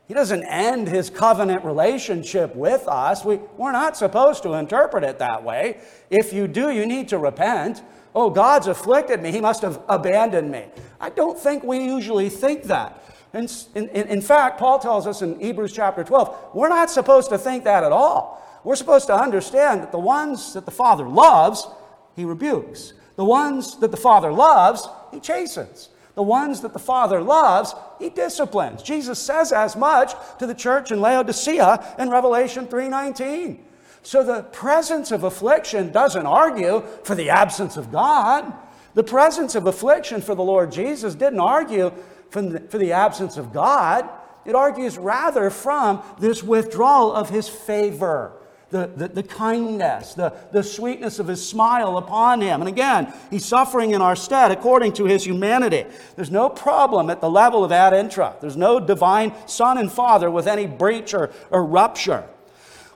He 0.08 0.14
doesn't 0.14 0.44
end 0.44 0.88
his 0.88 1.10
covenant 1.10 1.66
relationship 1.66 2.56
with 2.56 2.88
us. 2.88 3.26
We, 3.26 3.38
we're 3.58 3.72
not 3.72 3.98
supposed 3.98 4.44
to 4.44 4.54
interpret 4.54 5.04
it 5.04 5.18
that 5.18 5.44
way. 5.44 5.80
If 6.12 6.34
you 6.34 6.48
do, 6.48 6.70
you 6.70 6.86
need 6.86 7.10
to 7.10 7.18
repent. 7.18 7.82
Oh, 8.14 8.30
God's 8.30 8.68
afflicted 8.68 9.20
me. 9.20 9.32
He 9.32 9.42
must 9.42 9.64
have 9.64 9.82
abandoned 9.90 10.52
me. 10.52 10.66
I 11.02 11.10
don't 11.10 11.40
think 11.40 11.64
we 11.64 11.84
usually 11.84 12.30
think 12.30 12.66
that. 12.66 13.04
In, 13.34 13.48
in, 13.76 13.90
in 13.90 14.22
fact, 14.22 14.60
Paul 14.60 14.80
tells 14.80 15.06
us 15.06 15.22
in 15.22 15.40
Hebrews 15.40 15.74
chapter 15.74 16.04
12, 16.04 16.52
we're 16.54 16.70
not 16.70 16.90
supposed 16.90 17.30
to 17.30 17.38
think 17.38 17.64
that 17.66 17.84
at 17.84 17.92
all. 17.92 18.44
We're 18.64 18.76
supposed 18.76 19.08
to 19.08 19.16
understand 19.16 19.82
that 19.82 19.92
the 19.92 20.00
ones 20.00 20.54
that 20.54 20.66
the 20.66 20.72
Father 20.72 21.08
loves, 21.08 21.68
he 22.16 22.26
rebukes. 22.26 22.94
The 23.16 23.26
ones 23.26 23.78
that 23.80 23.92
the 23.92 23.98
Father 23.98 24.32
loves, 24.32 24.88
he 25.12 25.20
chastens. 25.20 25.90
The 26.18 26.24
ones 26.24 26.62
that 26.62 26.74
the 26.74 26.80
Father 26.80 27.22
loves, 27.22 27.76
He 28.00 28.10
disciplines. 28.10 28.82
Jesus 28.82 29.20
says 29.20 29.52
as 29.52 29.76
much 29.76 30.16
to 30.40 30.48
the 30.48 30.56
church 30.56 30.92
in 30.92 31.00
Laodicea 31.00 31.96
in 32.00 32.10
Revelation 32.10 32.66
3:19. 32.66 33.60
So 34.02 34.24
the 34.24 34.42
presence 34.42 35.12
of 35.12 35.24
affliction 35.24 35.92
doesn't 35.92 36.26
argue 36.26 36.84
for 37.04 37.14
the 37.14 37.30
absence 37.30 37.78
of 37.78 37.92
God. 37.92 38.52
The 38.96 39.04
presence 39.04 39.54
of 39.54 39.68
affliction 39.68 40.22
for 40.24 40.34
the 40.34 40.42
Lord 40.44 40.72
Jesus 40.72 41.14
didn't 41.14 41.40
argue 41.40 41.92
the, 42.32 42.60
for 42.70 42.78
the 42.78 42.92
absence 42.92 43.38
of 43.38 43.54
God. 43.54 44.10
It 44.46 44.56
argues 44.56 44.98
rather 44.98 45.50
from 45.50 46.02
this 46.20 46.42
withdrawal 46.42 47.14
of 47.14 47.30
His 47.30 47.50
favor 47.50 48.34
the, 48.70 48.92
the, 48.96 49.08
the, 49.08 49.24
kindness, 49.24 50.14
the, 50.14 50.34
the 50.52 50.62
sweetness 50.62 51.20
of 51.20 51.28
his 51.28 51.48
smile 51.48 51.98
upon 51.98 52.42
him. 52.42 52.62
And 52.62 52.68
again, 52.68 53.14
he's 53.30 53.46
suffering 53.46 53.92
in 53.92 54.02
our 54.02 54.16
stead 54.16 54.52
according 54.52 54.94
to 54.94 55.06
his 55.06 55.26
humanity. 55.26 55.86
There's 56.16 56.32
no 56.32 56.50
problem 56.50 57.10
at 57.10 57.22
the 57.22 57.30
level 57.30 57.64
of 57.64 57.72
ad 57.72 57.94
intra. 57.94 58.36
There's 58.42 58.58
no 58.58 58.80
divine 58.80 59.34
son 59.48 59.78
and 59.78 59.92
father 59.92 60.30
with 60.30 60.48
any 60.48 60.68
breach 60.68 61.14
or, 61.14 61.32
or 61.50 61.64
rupture. 61.64 62.28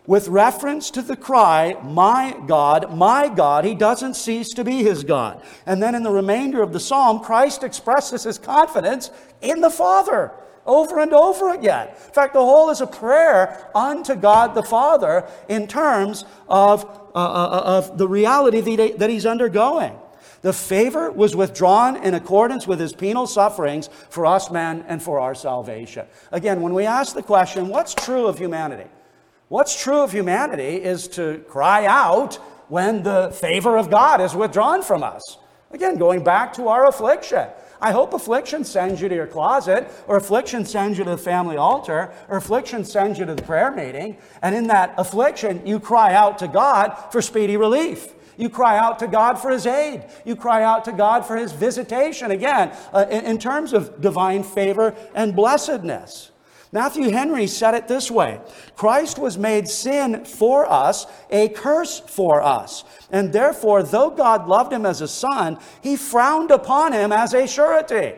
With 0.07 0.27
reference 0.27 0.89
to 0.91 1.01
the 1.03 1.15
cry, 1.15 1.77
My 1.83 2.35
God, 2.47 2.95
my 2.95 3.29
God, 3.29 3.65
he 3.65 3.75
doesn't 3.75 4.15
cease 4.15 4.49
to 4.55 4.63
be 4.63 4.83
his 4.83 5.03
God. 5.03 5.43
And 5.65 5.81
then 5.81 5.93
in 5.93 6.03
the 6.03 6.11
remainder 6.11 6.63
of 6.63 6.73
the 6.73 6.79
psalm, 6.79 7.19
Christ 7.19 7.63
expresses 7.63 8.23
his 8.23 8.39
confidence 8.39 9.11
in 9.41 9.61
the 9.61 9.69
Father 9.69 10.31
over 10.65 10.99
and 10.99 11.13
over 11.13 11.53
again. 11.53 11.87
In 11.87 12.13
fact, 12.13 12.33
the 12.33 12.39
whole 12.39 12.69
is 12.69 12.81
a 12.81 12.87
prayer 12.87 13.69
unto 13.75 14.15
God 14.15 14.55
the 14.55 14.63
Father 14.63 15.27
in 15.47 15.67
terms 15.67 16.25
of, 16.47 16.83
uh, 17.15 17.17
uh, 17.17 17.63
of 17.65 17.97
the 17.97 18.07
reality 18.07 18.61
that 18.97 19.09
he's 19.09 19.25
undergoing. 19.25 19.97
The 20.41 20.53
favor 20.53 21.11
was 21.11 21.35
withdrawn 21.35 21.97
in 21.97 22.15
accordance 22.15 22.65
with 22.65 22.79
his 22.79 22.93
penal 22.93 23.27
sufferings 23.27 23.89
for 24.09 24.25
us 24.25 24.49
men 24.49 24.83
and 24.87 25.01
for 25.01 25.19
our 25.19 25.35
salvation. 25.35 26.07
Again, 26.31 26.61
when 26.61 26.73
we 26.73 26.85
ask 26.85 27.13
the 27.13 27.21
question, 27.21 27.67
what's 27.67 27.93
true 27.93 28.25
of 28.25 28.39
humanity? 28.39 28.89
What's 29.51 29.77
true 29.83 29.99
of 29.99 30.13
humanity 30.13 30.81
is 30.81 31.09
to 31.09 31.43
cry 31.49 31.85
out 31.85 32.35
when 32.69 33.03
the 33.03 33.31
favor 33.31 33.75
of 33.75 33.89
God 33.89 34.21
is 34.21 34.33
withdrawn 34.33 34.81
from 34.81 35.03
us. 35.03 35.37
Again, 35.71 35.97
going 35.97 36.23
back 36.23 36.53
to 36.53 36.69
our 36.69 36.87
affliction. 36.87 37.49
I 37.81 37.91
hope 37.91 38.13
affliction 38.13 38.63
sends 38.63 39.01
you 39.01 39.09
to 39.09 39.15
your 39.15 39.27
closet, 39.27 39.91
or 40.07 40.15
affliction 40.15 40.63
sends 40.63 40.97
you 40.97 41.03
to 41.03 41.09
the 41.09 41.17
family 41.17 41.57
altar, 41.57 42.13
or 42.29 42.37
affliction 42.37 42.85
sends 42.85 43.19
you 43.19 43.25
to 43.25 43.35
the 43.35 43.41
prayer 43.41 43.71
meeting. 43.71 44.15
And 44.41 44.55
in 44.55 44.67
that 44.67 44.93
affliction, 44.97 45.67
you 45.67 45.81
cry 45.81 46.13
out 46.13 46.37
to 46.37 46.47
God 46.47 46.95
for 47.11 47.21
speedy 47.21 47.57
relief. 47.57 48.13
You 48.37 48.49
cry 48.49 48.77
out 48.77 48.99
to 48.99 49.07
God 49.07 49.33
for 49.33 49.49
His 49.49 49.65
aid. 49.65 50.05
You 50.23 50.37
cry 50.37 50.63
out 50.63 50.85
to 50.85 50.93
God 50.93 51.25
for 51.25 51.35
His 51.35 51.51
visitation. 51.51 52.31
Again, 52.31 52.73
uh, 52.93 53.05
in, 53.09 53.25
in 53.25 53.37
terms 53.37 53.73
of 53.73 53.99
divine 53.99 54.43
favor 54.43 54.95
and 55.13 55.35
blessedness. 55.35 56.30
Matthew 56.73 57.09
Henry 57.09 57.47
said 57.47 57.73
it 57.73 57.87
this 57.87 58.09
way 58.09 58.39
Christ 58.75 59.19
was 59.19 59.37
made 59.37 59.67
sin 59.67 60.23
for 60.25 60.69
us, 60.71 61.05
a 61.29 61.49
curse 61.49 61.99
for 61.99 62.41
us. 62.41 62.83
And 63.11 63.33
therefore, 63.33 63.83
though 63.83 64.09
God 64.09 64.47
loved 64.47 64.71
him 64.71 64.85
as 64.85 65.01
a 65.01 65.07
son, 65.07 65.59
he 65.81 65.95
frowned 65.97 66.51
upon 66.51 66.93
him 66.93 67.11
as 67.11 67.33
a 67.33 67.47
surety. 67.47 68.13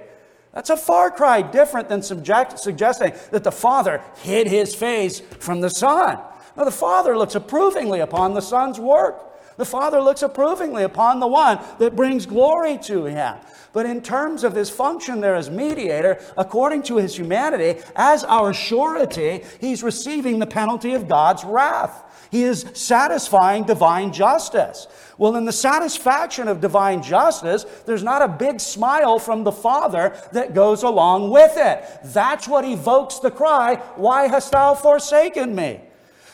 That's 0.54 0.70
a 0.70 0.78
far 0.78 1.10
cry 1.10 1.42
different 1.42 1.90
than 1.90 2.04
subject, 2.04 2.60
suggesting 2.60 3.14
that 3.32 3.44
the 3.44 3.52
Father 3.52 4.02
hid 4.18 4.48
his 4.48 4.76
face 4.76 5.20
from 5.20 5.62
the 5.62 5.70
Son. 5.70 6.20
Now, 6.56 6.64
the 6.64 6.72
Father 6.72 7.18
looks 7.18 7.34
approvingly 7.34 8.02
upon 8.02 8.36
the 8.36 8.42
Son's 8.42 8.80
work. 8.80 9.34
The 9.58 9.66
Father 9.66 10.00
looks 10.00 10.22
approvingly 10.22 10.84
upon 10.84 11.20
the 11.20 11.28
one 11.28 11.60
that 11.80 11.96
brings 11.96 12.28
glory 12.28 12.78
to 12.84 13.06
him. 13.06 13.38
But 13.74 13.88
in 13.88 14.02
terms 14.02 14.44
of 14.44 14.54
his 14.54 14.70
function 14.70 15.20
there 15.20 15.36
as 15.36 15.50
mediator, 15.50 16.22
according 16.38 16.84
to 16.84 16.98
his 16.98 17.18
humanity, 17.18 17.82
as 17.96 18.24
our 18.24 18.54
surety, 18.54 19.44
he's 19.60 19.82
receiving 19.82 20.38
the 20.38 20.46
penalty 20.46 20.94
of 20.94 21.08
God's 21.08 21.44
wrath. 21.44 22.28
He 22.30 22.44
is 22.44 22.66
satisfying 22.74 23.64
divine 23.64 24.14
justice. 24.14 24.88
Well, 25.18 25.36
in 25.36 25.46
the 25.46 25.52
satisfaction 25.52 26.48
of 26.48 26.62
divine 26.62 27.04
justice, 27.04 27.66
there's 27.86 28.04
not 28.04 28.22
a 28.22 28.28
big 28.28 28.60
smile 28.60 29.20
from 29.20 29.44
the 29.44 29.52
Father 29.52 30.16
that 30.32 30.54
goes 30.54 30.84
along 30.84 31.30
with 31.30 31.54
it. 31.58 31.84
That's 32.06 32.48
what 32.48 32.66
evokes 32.66 33.20
the 33.20 33.32
cry, 33.32 33.76
Why 33.96 34.28
hast 34.28 34.52
thou 34.52 34.76
forsaken 34.76 35.54
me? 35.54 35.82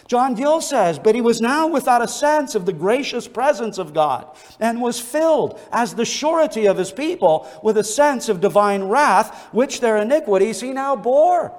John 0.10 0.34
Gill 0.34 0.60
says, 0.60 0.98
But 0.98 1.14
he 1.14 1.22
was 1.22 1.40
now 1.40 1.68
without 1.68 2.02
a 2.02 2.08
sense 2.08 2.56
of 2.56 2.66
the 2.66 2.74
gracious 2.74 3.28
presence 3.28 3.78
of 3.78 3.94
God, 3.94 4.28
and 4.60 4.82
was 4.82 5.00
filled, 5.00 5.60
as 5.72 5.94
the 5.94 6.04
surety 6.04 6.66
of 6.66 6.80
his 6.80 6.92
people, 6.92 7.48
with 7.62 7.78
a 7.78 7.84
sense 7.84 8.28
of 8.28 8.42
divine 8.42 8.86
wrath, 8.86 9.50
which 9.52 9.82
their 9.82 9.98
iniquities 9.98 10.62
he 10.62 10.74
now 10.74 10.96
bore. 10.96 11.54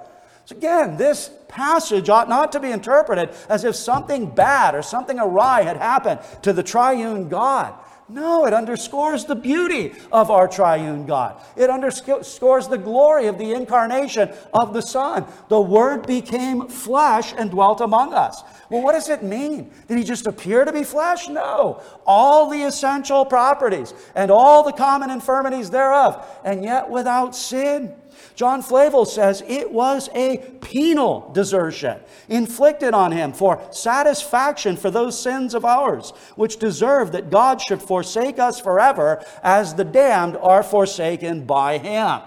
So 0.46 0.56
again, 0.56 0.96
this 0.96 1.30
passage 1.46 2.08
ought 2.08 2.28
not 2.28 2.50
to 2.50 2.58
be 2.58 2.72
interpreted 2.72 3.30
as 3.48 3.62
if 3.62 3.76
something 3.76 4.28
bad 4.28 4.74
or 4.74 4.82
something 4.82 5.20
awry 5.20 5.62
had 5.62 5.76
happened 5.76 6.18
to 6.42 6.52
the 6.52 6.64
triune 6.64 7.28
God. 7.28 7.72
No, 8.12 8.44
it 8.44 8.52
underscores 8.52 9.24
the 9.24 9.36
beauty 9.36 9.92
of 10.10 10.32
our 10.32 10.48
triune 10.48 11.06
God. 11.06 11.40
It 11.56 11.70
underscores 11.70 12.66
the 12.66 12.76
glory 12.76 13.26
of 13.26 13.38
the 13.38 13.52
incarnation 13.52 14.30
of 14.52 14.72
the 14.72 14.82
Son. 14.82 15.24
The 15.48 15.60
Word 15.60 16.08
became 16.08 16.66
flesh 16.66 17.32
and 17.36 17.52
dwelt 17.52 17.80
among 17.80 18.12
us. 18.12 18.42
Well, 18.68 18.82
what 18.82 18.92
does 18.92 19.08
it 19.08 19.22
mean? 19.22 19.70
Did 19.86 19.98
he 19.98 20.04
just 20.04 20.26
appear 20.26 20.64
to 20.64 20.72
be 20.72 20.82
flesh? 20.82 21.28
No. 21.28 21.82
All 22.04 22.50
the 22.50 22.62
essential 22.62 23.24
properties 23.24 23.94
and 24.16 24.30
all 24.30 24.64
the 24.64 24.72
common 24.72 25.10
infirmities 25.10 25.70
thereof, 25.70 26.26
and 26.44 26.64
yet 26.64 26.90
without 26.90 27.36
sin. 27.36 27.94
John 28.40 28.62
Flavel 28.62 29.05
says 29.05 29.44
it 29.46 29.70
was 29.70 30.09
a 30.14 30.38
penal 30.62 31.31
desertion 31.35 32.00
inflicted 32.26 32.94
on 32.94 33.12
him 33.12 33.35
for 33.35 33.61
satisfaction 33.70 34.79
for 34.79 34.90
those 34.90 35.20
sins 35.20 35.53
of 35.53 35.66
ours, 35.66 36.14
which 36.37 36.59
deserve 36.59 37.12
that 37.12 37.29
God 37.29 37.61
should 37.61 37.83
forsake 37.83 38.38
us 38.38 38.59
forever 38.59 39.22
as 39.42 39.74
the 39.74 39.85
damned 39.85 40.38
are 40.38 40.62
forsaken 40.62 41.44
by 41.44 41.76
him. 41.76 42.22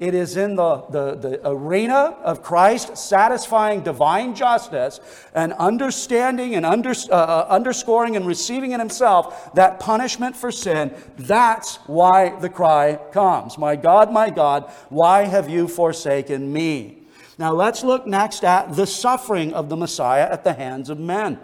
It 0.00 0.14
is 0.14 0.38
in 0.38 0.56
the, 0.56 0.76
the, 0.88 1.14
the 1.14 1.40
arena 1.46 2.16
of 2.22 2.42
Christ 2.42 2.96
satisfying 2.96 3.82
divine 3.82 4.34
justice 4.34 4.98
and 5.34 5.52
understanding 5.52 6.54
and 6.54 6.64
under, 6.64 6.92
uh, 7.10 7.12
uh, 7.12 7.46
underscoring 7.50 8.16
and 8.16 8.26
receiving 8.26 8.72
in 8.72 8.80
himself 8.80 9.52
that 9.52 9.78
punishment 9.78 10.34
for 10.34 10.50
sin. 10.50 10.94
That's 11.18 11.76
why 11.86 12.30
the 12.40 12.48
cry 12.48 12.98
comes 13.12 13.58
My 13.58 13.76
God, 13.76 14.10
my 14.10 14.30
God, 14.30 14.72
why 14.88 15.24
have 15.24 15.50
you 15.50 15.68
forsaken 15.68 16.50
me? 16.50 17.02
Now 17.38 17.52
let's 17.52 17.84
look 17.84 18.06
next 18.06 18.42
at 18.42 18.76
the 18.76 18.86
suffering 18.86 19.52
of 19.52 19.68
the 19.68 19.76
Messiah 19.76 20.26
at 20.32 20.44
the 20.44 20.54
hands 20.54 20.88
of 20.88 20.98
men. 20.98 21.38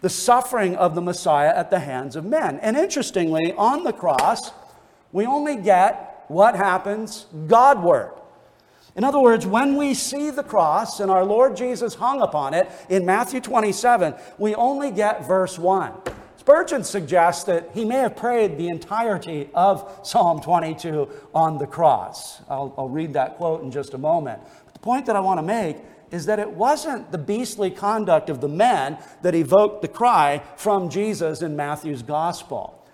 The 0.00 0.10
suffering 0.10 0.76
of 0.76 0.94
the 0.94 1.02
Messiah 1.02 1.52
at 1.56 1.70
the 1.70 1.80
hands 1.80 2.14
of 2.14 2.24
men. 2.24 2.60
And 2.60 2.76
interestingly, 2.76 3.52
on 3.54 3.82
the 3.82 3.92
cross, 3.92 4.52
we 5.10 5.26
only 5.26 5.56
get 5.56 6.09
what 6.30 6.54
happens 6.54 7.26
Godward. 7.48 8.12
In 8.94 9.04
other 9.04 9.20
words, 9.20 9.46
when 9.46 9.76
we 9.76 9.94
see 9.94 10.30
the 10.30 10.42
cross 10.42 11.00
and 11.00 11.10
our 11.10 11.24
Lord 11.24 11.56
Jesus 11.56 11.94
hung 11.94 12.22
upon 12.22 12.54
it 12.54 12.70
in 12.88 13.04
Matthew 13.04 13.40
27, 13.40 14.14
we 14.38 14.54
only 14.54 14.90
get 14.90 15.26
verse 15.26 15.58
1. 15.58 15.92
Spurgeon 16.36 16.84
suggests 16.84 17.44
that 17.44 17.70
he 17.74 17.84
may 17.84 17.96
have 17.96 18.16
prayed 18.16 18.58
the 18.58 18.68
entirety 18.68 19.50
of 19.54 20.00
Psalm 20.02 20.40
22 20.40 21.08
on 21.34 21.58
the 21.58 21.66
cross. 21.66 22.40
I'll, 22.48 22.74
I'll 22.78 22.88
read 22.88 23.12
that 23.12 23.36
quote 23.36 23.62
in 23.62 23.70
just 23.70 23.94
a 23.94 23.98
moment. 23.98 24.40
But 24.64 24.74
the 24.74 24.80
point 24.80 25.06
that 25.06 25.16
I 25.16 25.20
want 25.20 25.38
to 25.38 25.42
make 25.42 25.76
is 26.10 26.26
that 26.26 26.38
it 26.38 26.50
wasn't 26.50 27.12
the 27.12 27.18
beastly 27.18 27.70
conduct 27.70 28.30
of 28.30 28.40
the 28.40 28.48
men 28.48 28.98
that 29.22 29.34
evoked 29.34 29.82
the 29.82 29.88
cry 29.88 30.42
from 30.56 30.90
Jesus 30.90 31.42
in 31.42 31.56
Matthew's 31.56 32.02
gospel. 32.02 32.84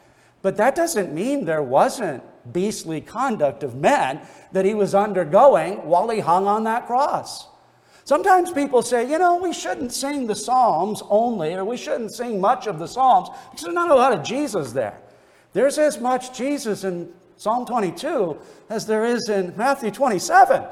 But 0.43 0.57
that 0.59 0.75
doesn't 0.75 1.15
mean 1.15 1.45
there 1.45 1.63
wasn't 1.63 2.23
beastly 2.53 3.01
conduct 3.01 3.63
of 3.63 3.75
men 3.75 4.21
that 4.53 4.65
he 4.65 4.75
was 4.75 4.95
undergoing 4.95 5.87
while 5.87 6.09
he 6.09 6.21
hung 6.21 6.47
on 6.47 6.65
that 6.65 6.87
cross. 6.87 7.49
Sometimes 8.05 8.53
people 8.53 8.83
say, 8.83 9.11
you 9.11 9.19
know, 9.19 9.37
we 9.37 9.53
shouldn't 9.53 9.93
sing 9.93 10.29
the 10.29 10.37
Psalms 10.37 11.03
only, 11.11 11.55
or 11.55 11.65
we 11.65 11.77
shouldn't 11.77 12.13
sing 12.13 12.41
much 12.41 12.69
of 12.69 12.79
the 12.79 12.87
Psalms 12.87 13.29
because 13.51 13.65
there's 13.65 13.75
not 13.75 13.91
a 13.91 13.95
lot 13.97 14.13
of 14.13 14.23
Jesus 14.23 14.73
there. 14.73 15.01
There's 15.53 15.77
as 15.77 15.99
much 15.99 16.37
Jesus 16.37 16.85
in 16.85 17.13
Psalm 17.37 17.67
22 17.67 18.39
as 18.71 18.87
there 18.87 19.05
is 19.05 19.29
in 19.29 19.57
Matthew 19.57 19.91
27. 19.91 20.65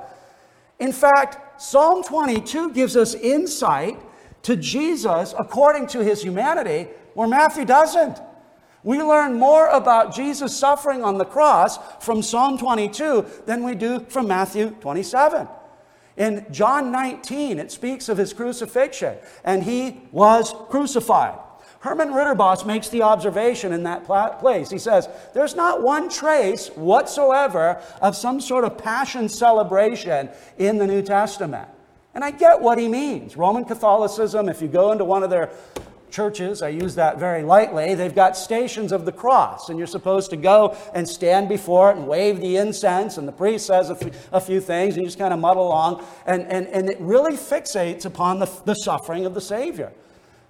In 0.79 0.93
fact, 0.93 1.61
Psalm 1.61 2.05
22 2.05 2.73
gives 2.73 2.97
us 2.97 3.15
insight 3.15 3.99
to 4.43 4.57
Jesus 4.57 5.35
according 5.39 5.87
to 5.89 6.05
his 6.05 6.23
humanity, 6.23 6.89
where 7.15 7.29
Matthew 7.29 7.65
doesn't. 7.65 8.21
We 8.85 9.03
learn 9.03 9.39
more 9.39 9.69
about 9.69 10.15
Jesus' 10.15 10.57
suffering 10.57 11.03
on 11.03 11.17
the 11.17 11.25
cross 11.25 11.79
from 12.05 12.23
Psalm 12.23 12.59
22 12.59 13.27
than 13.47 13.65
we 13.65 13.75
do 13.75 14.01
from 14.09 14.29
Matthew 14.29 14.71
27. 14.81 15.49
In 16.17 16.47
John 16.53 16.93
19, 16.93 17.59
it 17.59 17.73
speaks 17.73 18.09
of 18.09 18.19
his 18.19 18.33
crucifixion, 18.33 19.17
and 19.43 19.65
he 19.65 20.03
was 20.13 20.55
crucified. 20.69 21.39
Herman 21.81 22.11
Ridderbos 22.11 22.65
makes 22.65 22.89
the 22.89 23.03
observation 23.03 23.73
in 23.73 23.83
that 23.83 24.05
place. 24.39 24.71
He 24.71 24.79
says, 24.79 25.09
There's 25.35 25.55
not 25.55 25.83
one 25.83 26.09
trace 26.09 26.69
whatsoever 26.69 27.83
of 28.01 28.17
some 28.17 28.41
sort 28.41 28.65
of 28.65 28.79
passion 28.79 29.29
celebration 29.29 30.31
in 30.57 30.79
the 30.79 30.87
New 30.87 31.03
Testament. 31.03 31.69
And 32.15 32.23
I 32.23 32.31
get 32.31 32.61
what 32.61 32.79
he 32.79 32.89
means. 32.89 33.37
Roman 33.37 33.65
Catholicism, 33.65 34.49
if 34.49 34.63
you 34.63 34.69
go 34.69 34.93
into 34.93 35.05
one 35.05 35.23
of 35.23 35.31
their 35.31 35.51
churches, 36.15 36.63
I 36.63 36.69
use 36.69 36.95
that 36.95 37.19
very 37.19 37.43
lightly, 37.43 37.95
they've 37.95 38.15
got 38.15 38.37
stations 38.37 38.93
of 38.93 39.05
the 39.05 39.13
cross, 39.13 39.69
and 39.69 39.77
you're 39.77 39.87
supposed 39.87 40.31
to 40.31 40.37
go 40.37 40.77
and 40.95 41.09
stand 41.09 41.49
before 41.49 41.91
it 41.91 41.97
and 41.97 42.07
wave 42.07 42.41
the 42.41 42.57
incense, 42.57 43.19
and 43.19 43.27
the 43.27 43.33
priest 43.33 43.67
says 43.67 43.91
a, 43.91 43.99
f- 44.01 44.29
a 44.33 44.41
few 44.41 44.61
things, 44.61 44.95
and 44.95 45.03
you 45.03 45.09
just 45.09 45.19
kind 45.19 45.35
of 45.35 45.41
muddle 45.41 45.67
along, 45.67 46.05
and, 46.25 46.43
and, 46.47 46.69
and 46.69 46.89
it 46.89 47.01
really 47.01 47.37
fixates 47.37 48.05
upon 48.05 48.39
the, 48.39 48.51
the 48.65 48.75
suffering 48.75 49.27
of 49.27 49.35
the 49.35 49.41
Savior. 49.41 49.93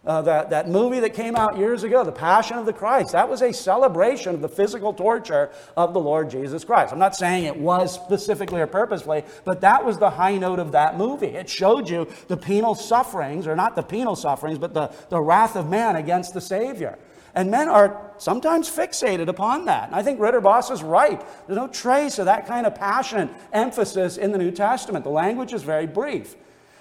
Uh, 0.06 0.20
that, 0.20 0.50
that 0.50 0.68
movie 0.68 1.00
that 1.00 1.14
came 1.14 1.34
out 1.34 1.56
years 1.56 1.82
ago, 1.82 2.04
The 2.04 2.12
Passion 2.12 2.58
of 2.58 2.66
the 2.66 2.74
Christ, 2.74 3.12
that 3.12 3.26
was 3.26 3.40
a 3.40 3.54
celebration 3.54 4.34
of 4.34 4.42
the 4.42 4.50
physical 4.50 4.92
torture 4.92 5.50
of 5.78 5.94
the 5.94 6.00
Lord 6.00 6.28
Jesus 6.28 6.62
Christ. 6.62 6.92
I'm 6.92 6.98
not 6.98 7.16
saying 7.16 7.44
it 7.44 7.56
was 7.56 7.94
specifically 7.94 8.60
or 8.60 8.66
purposefully, 8.66 9.24
but 9.44 9.62
that 9.62 9.82
was 9.82 9.96
the 9.96 10.10
high 10.10 10.36
note 10.36 10.58
of 10.58 10.72
that 10.72 10.98
movie. 10.98 11.28
It 11.28 11.48
showed 11.48 11.88
you 11.88 12.06
the 12.28 12.36
penal 12.36 12.74
sufferings, 12.74 13.46
or 13.46 13.56
not 13.56 13.76
the 13.76 13.82
penal 13.82 14.14
sufferings, 14.14 14.58
but 14.58 14.74
the, 14.74 14.92
the 15.08 15.20
wrath 15.22 15.56
of 15.56 15.70
man 15.70 15.96
against 15.96 16.34
the 16.34 16.40
Savior. 16.42 16.98
And 17.34 17.50
men 17.50 17.68
are 17.68 18.12
sometimes 18.18 18.70
fixated 18.70 19.28
upon 19.28 19.64
that. 19.64 19.86
And 19.86 19.96
I 19.96 20.02
think 20.02 20.20
Ridderbos 20.20 20.70
is 20.70 20.82
right. 20.82 21.18
There's 21.46 21.56
no 21.56 21.66
trace 21.66 22.18
of 22.18 22.26
that 22.26 22.46
kind 22.46 22.66
of 22.66 22.74
passion 22.74 23.30
emphasis 23.52 24.18
in 24.18 24.32
the 24.32 24.38
New 24.38 24.50
Testament. 24.50 25.04
The 25.04 25.10
language 25.10 25.52
is 25.54 25.62
very 25.62 25.86
brief. 25.86 26.36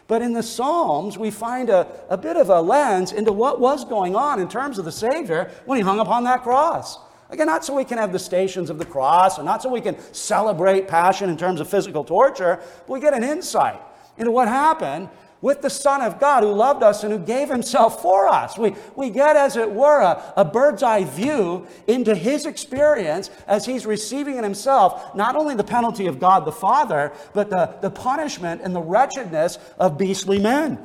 But 0.08 0.22
in 0.22 0.34
the 0.34 0.44
Psalms, 0.44 1.18
we 1.18 1.32
find 1.32 1.70
a, 1.70 1.88
a 2.10 2.18
bit 2.18 2.36
of 2.36 2.50
a 2.50 2.62
lens 2.62 3.12
into 3.12 3.32
what 3.32 3.60
was 3.60 3.86
going 3.86 4.16
on 4.16 4.40
in 4.40 4.50
terms 4.50 4.78
of 4.78 4.86
the 4.86 4.92
Savior 4.92 5.50
when 5.66 5.78
he 5.78 5.84
hung 5.84 6.00
upon 6.00 6.24
that 6.26 6.44
cross. 6.44 6.98
Again, 7.30 7.48
not 7.48 7.66
so 7.66 7.74
we 7.74 7.86
can 7.86 7.98
have 7.98 8.12
the 8.12 8.20
stations 8.20 8.70
of 8.70 8.78
the 8.78 8.86
cross, 8.86 9.38
and 9.38 9.46
not 9.46 9.64
so 9.64 9.70
we 9.70 9.82
can 9.82 9.98
celebrate 10.14 10.88
passion 10.88 11.30
in 11.30 11.38
terms 11.38 11.60
of 11.60 11.68
physical 11.70 12.04
torture, 12.04 12.60
but 12.86 12.90
we 12.90 13.00
get 13.00 13.14
an 13.14 13.24
insight 13.24 13.82
into 14.18 14.30
what 14.30 14.48
happened 14.48 15.10
with 15.44 15.62
the 15.62 15.70
Son 15.70 16.02
of 16.02 16.22
God 16.22 16.42
who 16.42 16.54
loved 16.54 16.82
us 16.84 17.04
and 17.04 17.12
who 17.12 17.20
gave 17.20 17.50
himself 17.50 18.02
for 18.02 18.30
us. 18.30 18.58
We, 18.58 18.76
we 18.96 19.10
get, 19.10 19.36
as 19.36 19.58
it 19.58 19.70
were, 19.70 20.00
a, 20.00 20.34
a 20.38 20.46
bird's 20.46 20.82
eye 20.82 21.04
view 21.04 21.68
into 21.86 22.16
his 22.16 22.46
experience 22.46 23.30
as 23.46 23.66
he's 23.66 23.86
receiving 23.86 24.38
in 24.38 24.44
himself 24.44 25.14
not 25.14 25.36
only 25.36 25.54
the 25.54 25.64
penalty 25.64 26.08
of 26.08 26.18
God 26.18 26.46
the 26.46 26.52
Father, 26.54 27.12
but 27.34 27.50
the, 27.50 27.76
the 27.82 27.90
punishment 27.90 28.62
and 28.64 28.74
the 28.74 28.82
wretchedness 28.82 29.60
of 29.78 29.98
beastly 29.98 30.40
men. 30.40 30.80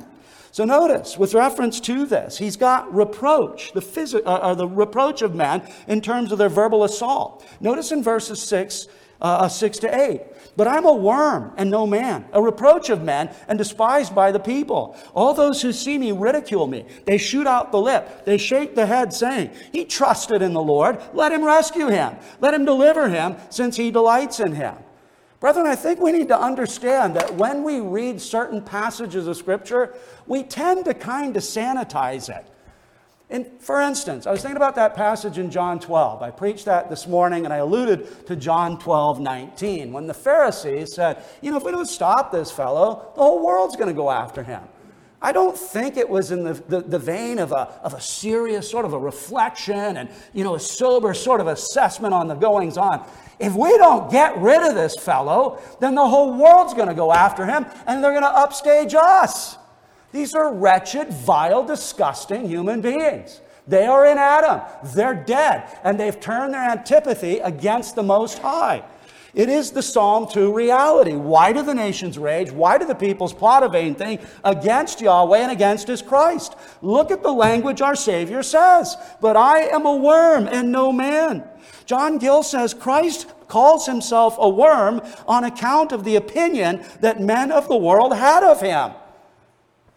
So 0.51 0.65
notice, 0.65 1.17
with 1.17 1.33
reference 1.33 1.79
to 1.81 2.05
this, 2.05 2.37
he's 2.37 2.57
got 2.57 2.93
reproach, 2.93 3.71
the, 3.71 3.81
phys- 3.81 4.15
uh, 4.15 4.29
uh, 4.29 4.55
the 4.55 4.67
reproach 4.67 5.21
of 5.21 5.35
men 5.35 5.61
in 5.87 6.01
terms 6.01 6.33
of 6.33 6.37
their 6.37 6.49
verbal 6.49 6.83
assault. 6.83 7.45
Notice 7.61 7.93
in 7.93 8.03
verses 8.03 8.41
6, 8.41 8.87
uh, 9.21 9.47
6 9.47 9.79
to 9.79 10.01
8. 10.01 10.21
But 10.55 10.67
I'm 10.67 10.85
a 10.85 10.93
worm 10.93 11.53
and 11.57 11.69
no 11.69 11.87
man, 11.87 12.25
a 12.33 12.41
reproach 12.41 12.89
of 12.89 13.03
men 13.03 13.33
and 13.47 13.57
despised 13.57 14.13
by 14.13 14.31
the 14.31 14.39
people. 14.39 14.97
All 15.13 15.33
those 15.33 15.61
who 15.61 15.71
see 15.71 15.97
me 15.97 16.11
ridicule 16.11 16.67
me. 16.67 16.85
They 17.05 17.17
shoot 17.17 17.47
out 17.47 17.71
the 17.71 17.79
lip. 17.79 18.25
They 18.25 18.37
shake 18.37 18.75
the 18.75 18.85
head, 18.85 19.13
saying, 19.13 19.51
He 19.71 19.85
trusted 19.85 20.41
in 20.41 20.53
the 20.53 20.61
Lord. 20.61 21.01
Let 21.13 21.31
him 21.31 21.43
rescue 21.43 21.87
him. 21.87 22.17
Let 22.41 22.53
him 22.53 22.65
deliver 22.65 23.09
him, 23.09 23.37
since 23.49 23.77
he 23.77 23.91
delights 23.91 24.39
in 24.39 24.53
him. 24.53 24.75
Brethren, 25.39 25.67
I 25.67 25.75
think 25.75 26.01
we 26.01 26.11
need 26.11 26.27
to 26.27 26.39
understand 26.39 27.15
that 27.15 27.35
when 27.35 27.63
we 27.63 27.79
read 27.79 28.19
certain 28.19 28.61
passages 28.61 29.25
of 29.25 29.37
Scripture, 29.37 29.95
we 30.27 30.43
tend 30.43 30.83
to 30.85 30.93
kind 30.93 31.37
of 31.37 31.43
sanitize 31.43 32.29
it. 32.29 32.45
And 33.31 33.45
for 33.59 33.79
instance, 33.79 34.25
I 34.25 34.31
was 34.31 34.41
thinking 34.41 34.57
about 34.57 34.75
that 34.75 34.95
passage 34.95 35.37
in 35.37 35.51
John 35.51 35.79
12. 35.79 36.23
I 36.23 36.31
preached 36.31 36.65
that 36.65 36.89
this 36.89 37.05
morning 37.05 37.45
and 37.45 37.53
I 37.53 37.57
alluded 37.57 38.25
to 38.25 38.35
John 38.35 38.79
12, 38.79 39.19
19, 39.19 39.93
when 39.93 40.07
the 40.07 40.15
Pharisees 40.15 40.95
said, 40.95 41.23
You 41.41 41.51
know, 41.51 41.57
if 41.57 41.63
we 41.63 41.71
don't 41.71 41.85
stop 41.85 42.31
this 42.31 42.51
fellow, 42.51 43.11
the 43.15 43.21
whole 43.21 43.45
world's 43.45 43.75
going 43.75 43.89
to 43.89 43.93
go 43.93 44.09
after 44.09 44.41
him. 44.41 44.63
I 45.21 45.31
don't 45.31 45.57
think 45.57 45.97
it 45.97 46.09
was 46.09 46.31
in 46.31 46.43
the, 46.43 46.53
the, 46.53 46.81
the, 46.81 46.97
vein 46.97 47.39
of 47.39 47.51
a, 47.51 47.67
of 47.83 47.93
a 47.93 47.99
serious 47.99 48.69
sort 48.69 48.85
of 48.85 48.93
a 48.93 48.97
reflection 48.97 49.97
and, 49.97 50.09
you 50.33 50.45
know, 50.45 50.55
a 50.55 50.59
sober 50.59 51.13
sort 51.13 51.41
of 51.41 51.47
assessment 51.47 52.13
on 52.13 52.29
the 52.29 52.35
goings 52.35 52.77
on. 52.77 53.05
If 53.37 53.53
we 53.53 53.77
don't 53.77 54.09
get 54.09 54.37
rid 54.37 54.61
of 54.61 54.75
this 54.75 54.95
fellow, 54.95 55.61
then 55.81 55.93
the 55.93 56.07
whole 56.07 56.37
world's 56.37 56.73
going 56.73 56.87
to 56.87 56.93
go 56.93 57.11
after 57.11 57.45
him 57.45 57.65
and 57.85 58.01
they're 58.01 58.13
going 58.13 58.23
to 58.23 58.29
upstage 58.29 58.95
us. 58.95 59.57
These 60.11 60.33
are 60.33 60.53
wretched, 60.53 61.09
vile, 61.09 61.63
disgusting 61.63 62.47
human 62.47 62.81
beings. 62.81 63.41
They 63.67 63.85
are 63.85 64.05
in 64.05 64.17
Adam. 64.17 64.61
They're 64.95 65.13
dead. 65.13 65.77
And 65.83 65.99
they've 65.99 66.19
turned 66.19 66.53
their 66.53 66.69
antipathy 66.69 67.39
against 67.39 67.95
the 67.95 68.03
Most 68.03 68.39
High. 68.39 68.83
It 69.35 69.47
is 69.47 69.69
the 69.71 69.83
Psalm 69.83 70.27
2 70.27 70.51
reality. 70.51 71.13
Why 71.13 71.53
do 71.53 71.61
the 71.61 71.75
nations 71.75 72.17
rage? 72.17 72.51
Why 72.51 72.79
do 72.79 72.85
the 72.85 72.95
peoples 72.95 73.31
plot 73.31 73.61
a 73.61 73.69
vain 73.69 73.93
thing 73.93 74.19
against 74.43 75.01
Yahweh 75.01 75.37
and 75.37 75.51
against 75.51 75.87
his 75.87 76.01
Christ? 76.01 76.55
Look 76.81 77.11
at 77.11 77.21
the 77.21 77.31
language 77.31 77.81
our 77.81 77.95
Savior 77.95 78.41
says. 78.41 78.97
But 79.21 79.37
I 79.37 79.59
am 79.67 79.85
a 79.85 79.95
worm 79.95 80.47
and 80.47 80.71
no 80.71 80.91
man. 80.91 81.43
John 81.85 82.17
Gill 82.17 82.41
says 82.41 82.73
Christ 82.73 83.27
calls 83.47 83.85
himself 83.85 84.35
a 84.39 84.49
worm 84.49 85.01
on 85.27 85.43
account 85.43 85.91
of 85.91 86.03
the 86.03 86.15
opinion 86.15 86.83
that 87.01 87.21
men 87.21 87.51
of 87.51 87.67
the 87.67 87.77
world 87.77 88.15
had 88.15 88.43
of 88.43 88.61
him. 88.61 88.93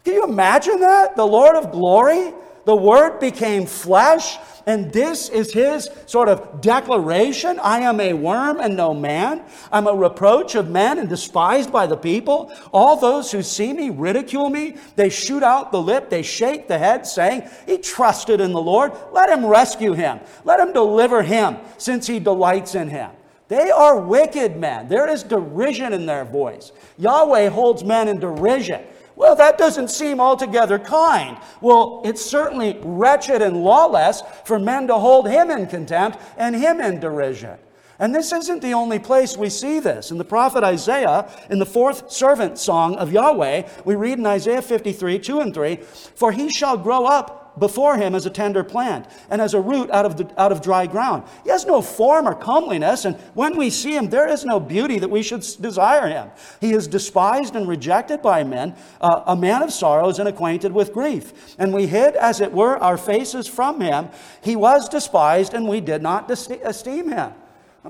Can 0.03 0.15
you 0.15 0.23
imagine 0.23 0.79
that? 0.81 1.15
The 1.15 1.25
Lord 1.25 1.55
of 1.55 1.71
glory, 1.71 2.33
the 2.65 2.75
Word 2.75 3.19
became 3.19 3.65
flesh, 3.65 4.37
and 4.65 4.91
this 4.91 5.29
is 5.29 5.51
his 5.51 5.89
sort 6.05 6.29
of 6.29 6.61
declaration 6.61 7.59
I 7.59 7.79
am 7.79 7.99
a 7.99 8.13
worm 8.13 8.59
and 8.59 8.77
no 8.77 8.93
man. 8.93 9.43
I'm 9.71 9.87
a 9.87 9.93
reproach 9.93 10.55
of 10.55 10.69
men 10.69 10.99
and 10.99 11.09
despised 11.09 11.71
by 11.71 11.85
the 11.85 11.97
people. 11.97 12.53
All 12.71 12.95
those 12.95 13.31
who 13.31 13.43
see 13.43 13.73
me 13.73 13.89
ridicule 13.89 14.49
me. 14.49 14.75
They 14.95 15.09
shoot 15.09 15.43
out 15.43 15.71
the 15.71 15.81
lip, 15.81 16.09
they 16.09 16.21
shake 16.21 16.67
the 16.67 16.77
head, 16.77 17.05
saying, 17.05 17.49
He 17.65 17.77
trusted 17.77 18.39
in 18.39 18.53
the 18.53 18.61
Lord. 18.61 18.93
Let 19.11 19.29
him 19.29 19.45
rescue 19.45 19.93
him, 19.93 20.19
let 20.43 20.59
him 20.59 20.73
deliver 20.73 21.23
him, 21.23 21.57
since 21.77 22.07
he 22.07 22.19
delights 22.19 22.75
in 22.75 22.89
him. 22.89 23.11
They 23.49 23.69
are 23.69 23.99
wicked 23.99 24.57
men. 24.57 24.87
There 24.87 25.07
is 25.09 25.23
derision 25.23 25.93
in 25.93 26.05
their 26.05 26.25
voice. 26.25 26.71
Yahweh 26.97 27.49
holds 27.49 27.83
men 27.83 28.07
in 28.07 28.19
derision. 28.19 28.81
Well, 29.15 29.35
that 29.35 29.57
doesn't 29.57 29.89
seem 29.89 30.19
altogether 30.19 30.79
kind. 30.79 31.37
Well, 31.61 32.01
it's 32.03 32.23
certainly 32.23 32.79
wretched 32.81 33.41
and 33.41 33.63
lawless 33.63 34.23
for 34.45 34.57
men 34.59 34.87
to 34.87 34.95
hold 34.95 35.29
him 35.29 35.51
in 35.51 35.67
contempt 35.67 36.17
and 36.37 36.55
him 36.55 36.81
in 36.81 36.99
derision. 36.99 37.57
And 37.99 38.13
this 38.13 38.33
isn't 38.33 38.61
the 38.61 38.73
only 38.73 38.99
place 38.99 39.37
we 39.37 39.49
see 39.49 39.79
this. 39.79 40.09
In 40.09 40.17
the 40.17 40.25
prophet 40.25 40.63
Isaiah, 40.63 41.29
in 41.49 41.59
the 41.59 41.65
fourth 41.65 42.11
servant 42.11 42.57
song 42.57 42.95
of 42.95 43.11
Yahweh, 43.11 43.67
we 43.85 43.95
read 43.95 44.17
in 44.17 44.25
Isaiah 44.25 44.61
53, 44.61 45.19
2 45.19 45.39
and 45.39 45.53
3, 45.53 45.75
For 45.75 46.31
he 46.31 46.49
shall 46.49 46.75
grow 46.75 47.05
up 47.05 47.42
before 47.57 47.97
him 47.97 48.15
as 48.15 48.25
a 48.25 48.29
tender 48.29 48.63
plant 48.63 49.05
and 49.29 49.41
as 49.41 49.53
a 49.53 49.61
root 49.61 49.89
out 49.91 50.05
of, 50.05 50.17
the, 50.17 50.41
out 50.41 50.51
of 50.51 50.61
dry 50.61 50.87
ground. 50.87 51.23
He 51.43 51.49
has 51.49 51.65
no 51.65 51.81
form 51.81 52.27
or 52.27 52.35
comeliness, 52.35 53.05
and 53.05 53.15
when 53.33 53.57
we 53.57 53.69
see 53.69 53.95
him, 53.95 54.09
there 54.09 54.27
is 54.27 54.45
no 54.45 54.59
beauty 54.59 54.99
that 54.99 55.09
we 55.09 55.23
should 55.23 55.45
desire 55.61 56.07
him. 56.07 56.29
He 56.61 56.71
is 56.71 56.87
despised 56.87 57.55
and 57.55 57.67
rejected 57.67 58.21
by 58.21 58.43
men, 58.43 58.75
uh, 59.01 59.23
a 59.27 59.35
man 59.35 59.61
of 59.61 59.71
sorrows 59.71 60.19
and 60.19 60.27
acquainted 60.27 60.71
with 60.71 60.93
grief. 60.93 61.55
And 61.57 61.73
we 61.73 61.87
hid, 61.87 62.15
as 62.15 62.41
it 62.41 62.51
were, 62.51 62.77
our 62.77 62.97
faces 62.97 63.47
from 63.47 63.81
him. 63.81 64.09
He 64.41 64.55
was 64.55 64.89
despised, 64.89 65.53
and 65.53 65.67
we 65.67 65.81
did 65.81 66.01
not 66.01 66.29
esteem 66.29 67.09
him. 67.09 67.33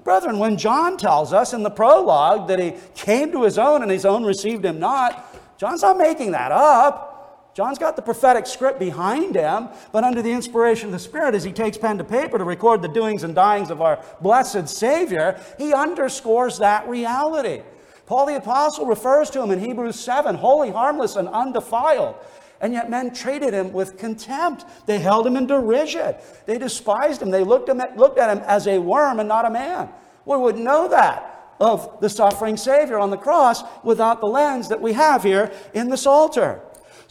Brethren, 0.03 0.39
when 0.39 0.57
John 0.57 0.97
tells 0.97 1.33
us 1.33 1.53
in 1.53 1.61
the 1.61 1.69
prologue 1.69 2.47
that 2.47 2.59
he 2.59 2.73
came 2.95 3.31
to 3.31 3.43
his 3.43 3.59
own 3.59 3.83
and 3.83 3.91
his 3.91 4.05
own 4.05 4.23
received 4.23 4.65
him 4.65 4.79
not, 4.79 5.57
John's 5.57 5.83
not 5.83 5.97
making 5.97 6.31
that 6.31 6.51
up. 6.51 7.12
John's 7.53 7.77
got 7.77 7.95
the 7.95 8.01
prophetic 8.01 8.47
script 8.47 8.79
behind 8.79 9.35
him, 9.35 9.69
but 9.91 10.03
under 10.03 10.23
the 10.23 10.31
inspiration 10.31 10.87
of 10.87 10.93
the 10.93 10.99
Spirit, 10.99 11.35
as 11.35 11.43
he 11.43 11.51
takes 11.51 11.77
pen 11.77 11.99
to 11.99 12.03
paper 12.03 12.39
to 12.39 12.43
record 12.43 12.81
the 12.81 12.87
doings 12.87 13.23
and 13.23 13.35
dyings 13.35 13.69
of 13.69 13.79
our 13.79 14.03
blessed 14.21 14.67
Savior, 14.67 15.39
he 15.59 15.71
underscores 15.71 16.57
that 16.57 16.87
reality. 16.87 17.61
Paul 18.07 18.25
the 18.25 18.37
Apostle 18.37 18.87
refers 18.87 19.29
to 19.31 19.41
him 19.41 19.51
in 19.51 19.59
Hebrews 19.59 19.99
7 19.99 20.35
holy, 20.35 20.71
harmless, 20.71 21.15
and 21.15 21.27
undefiled. 21.27 22.15
And 22.59 22.73
yet 22.73 22.89
men 22.89 23.13
treated 23.13 23.53
him 23.53 23.71
with 23.71 23.97
contempt. 23.97 24.65
They 24.85 24.97
held 24.97 25.27
him 25.27 25.35
in 25.35 25.47
derision. 25.47 26.15
They 26.45 26.57
despised 26.57 27.21
him. 27.21 27.29
They 27.29 27.43
looked, 27.43 27.69
him 27.69 27.81
at, 27.81 27.97
looked 27.97 28.17
at 28.17 28.35
him 28.35 28.43
as 28.47 28.67
a 28.67 28.79
worm 28.79 29.19
and 29.19 29.27
not 29.27 29.45
a 29.45 29.49
man. 29.49 29.89
We 30.25 30.37
wouldn't 30.37 30.63
know 30.63 30.87
that 30.87 31.53
of 31.59 31.99
the 31.99 32.09
suffering 32.09 32.57
Savior 32.57 32.97
on 32.97 33.09
the 33.09 33.17
cross 33.17 33.63
without 33.83 34.21
the 34.21 34.27
lens 34.27 34.69
that 34.69 34.81
we 34.81 34.93
have 34.93 35.23
here 35.23 35.51
in 35.73 35.89
the 35.89 35.97
Psalter. 35.97 36.61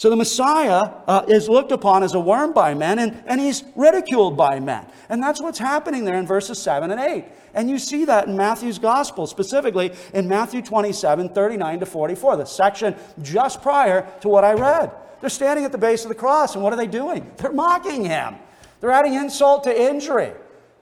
So 0.03 0.11
the 0.11 0.17
Messiah 0.17 0.95
uh, 1.07 1.25
is 1.29 1.49
looked 1.49 1.71
upon 1.71 2.03
as 2.03 2.15
a 2.15 2.19
worm 2.19 2.53
by 2.53 2.75
men 2.75 2.99
and, 2.99 3.23
and 3.25 3.41
he's 3.41 3.63
ridiculed 3.77 4.37
by 4.37 4.59
men. 4.59 4.85
And 5.09 5.23
that's 5.23 5.41
what's 5.41 5.61
happening 5.61 6.05
there 6.05 6.17
in 6.17 6.27
verses 6.27 6.61
7 6.61 6.91
and 6.91 7.01
8. 7.01 7.25
And 7.55 7.71
you 7.71 7.79
see 7.79 8.05
that 8.07 8.27
in 8.27 8.37
Matthew's 8.37 8.81
gospel, 8.81 9.29
specifically 9.29 9.93
in 10.13 10.27
Matthew 10.27 10.61
27 10.61 11.29
39 11.29 11.79
to 11.79 11.87
44, 11.87 12.37
the 12.37 12.45
section 12.45 12.97
just 13.23 13.63
prior 13.63 14.05
to 14.23 14.29
what 14.29 14.43
I 14.43 14.55
read. 14.55 14.91
They're 15.21 15.31
standing 15.31 15.65
at 15.65 15.71
the 15.71 15.79
base 15.79 16.03
of 16.03 16.09
the 16.09 16.17
cross, 16.17 16.57
and 16.57 16.65
what 16.65 16.73
are 16.73 16.77
they 16.77 16.89
doing? 16.89 17.31
They're 17.37 17.53
mocking 17.53 18.05
him. 18.05 18.35
They're 18.81 18.91
adding 18.91 19.15
insult 19.15 19.63
to 19.65 19.83
injury. 19.89 20.33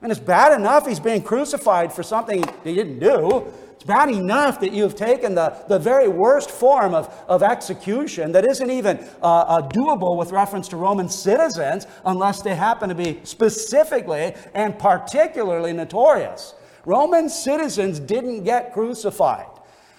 And 0.01 0.11
it's 0.11 0.19
bad 0.19 0.59
enough 0.59 0.87
he's 0.87 0.99
being 0.99 1.21
crucified 1.21 1.93
for 1.93 2.01
something 2.01 2.43
he 2.63 2.73
didn't 2.73 2.97
do. 2.97 3.53
It's 3.81 3.87
bad 3.87 4.09
enough 4.09 4.59
that 4.59 4.73
you've 4.73 4.93
taken 4.93 5.33
the, 5.33 5.55
the 5.67 5.79
very 5.79 6.07
worst 6.07 6.51
form 6.51 6.93
of, 6.93 7.11
of 7.27 7.41
execution 7.41 8.31
that 8.33 8.45
isn't 8.45 8.69
even 8.69 8.99
uh, 9.23 9.25
uh, 9.25 9.69
doable 9.69 10.19
with 10.19 10.31
reference 10.31 10.67
to 10.67 10.77
Roman 10.77 11.09
citizens 11.09 11.87
unless 12.05 12.43
they 12.43 12.53
happen 12.53 12.89
to 12.89 12.95
be 12.95 13.19
specifically 13.23 14.35
and 14.53 14.77
particularly 14.77 15.73
notorious. 15.73 16.53
Roman 16.85 17.27
citizens 17.27 17.99
didn't 17.99 18.43
get 18.43 18.71
crucified. 18.71 19.47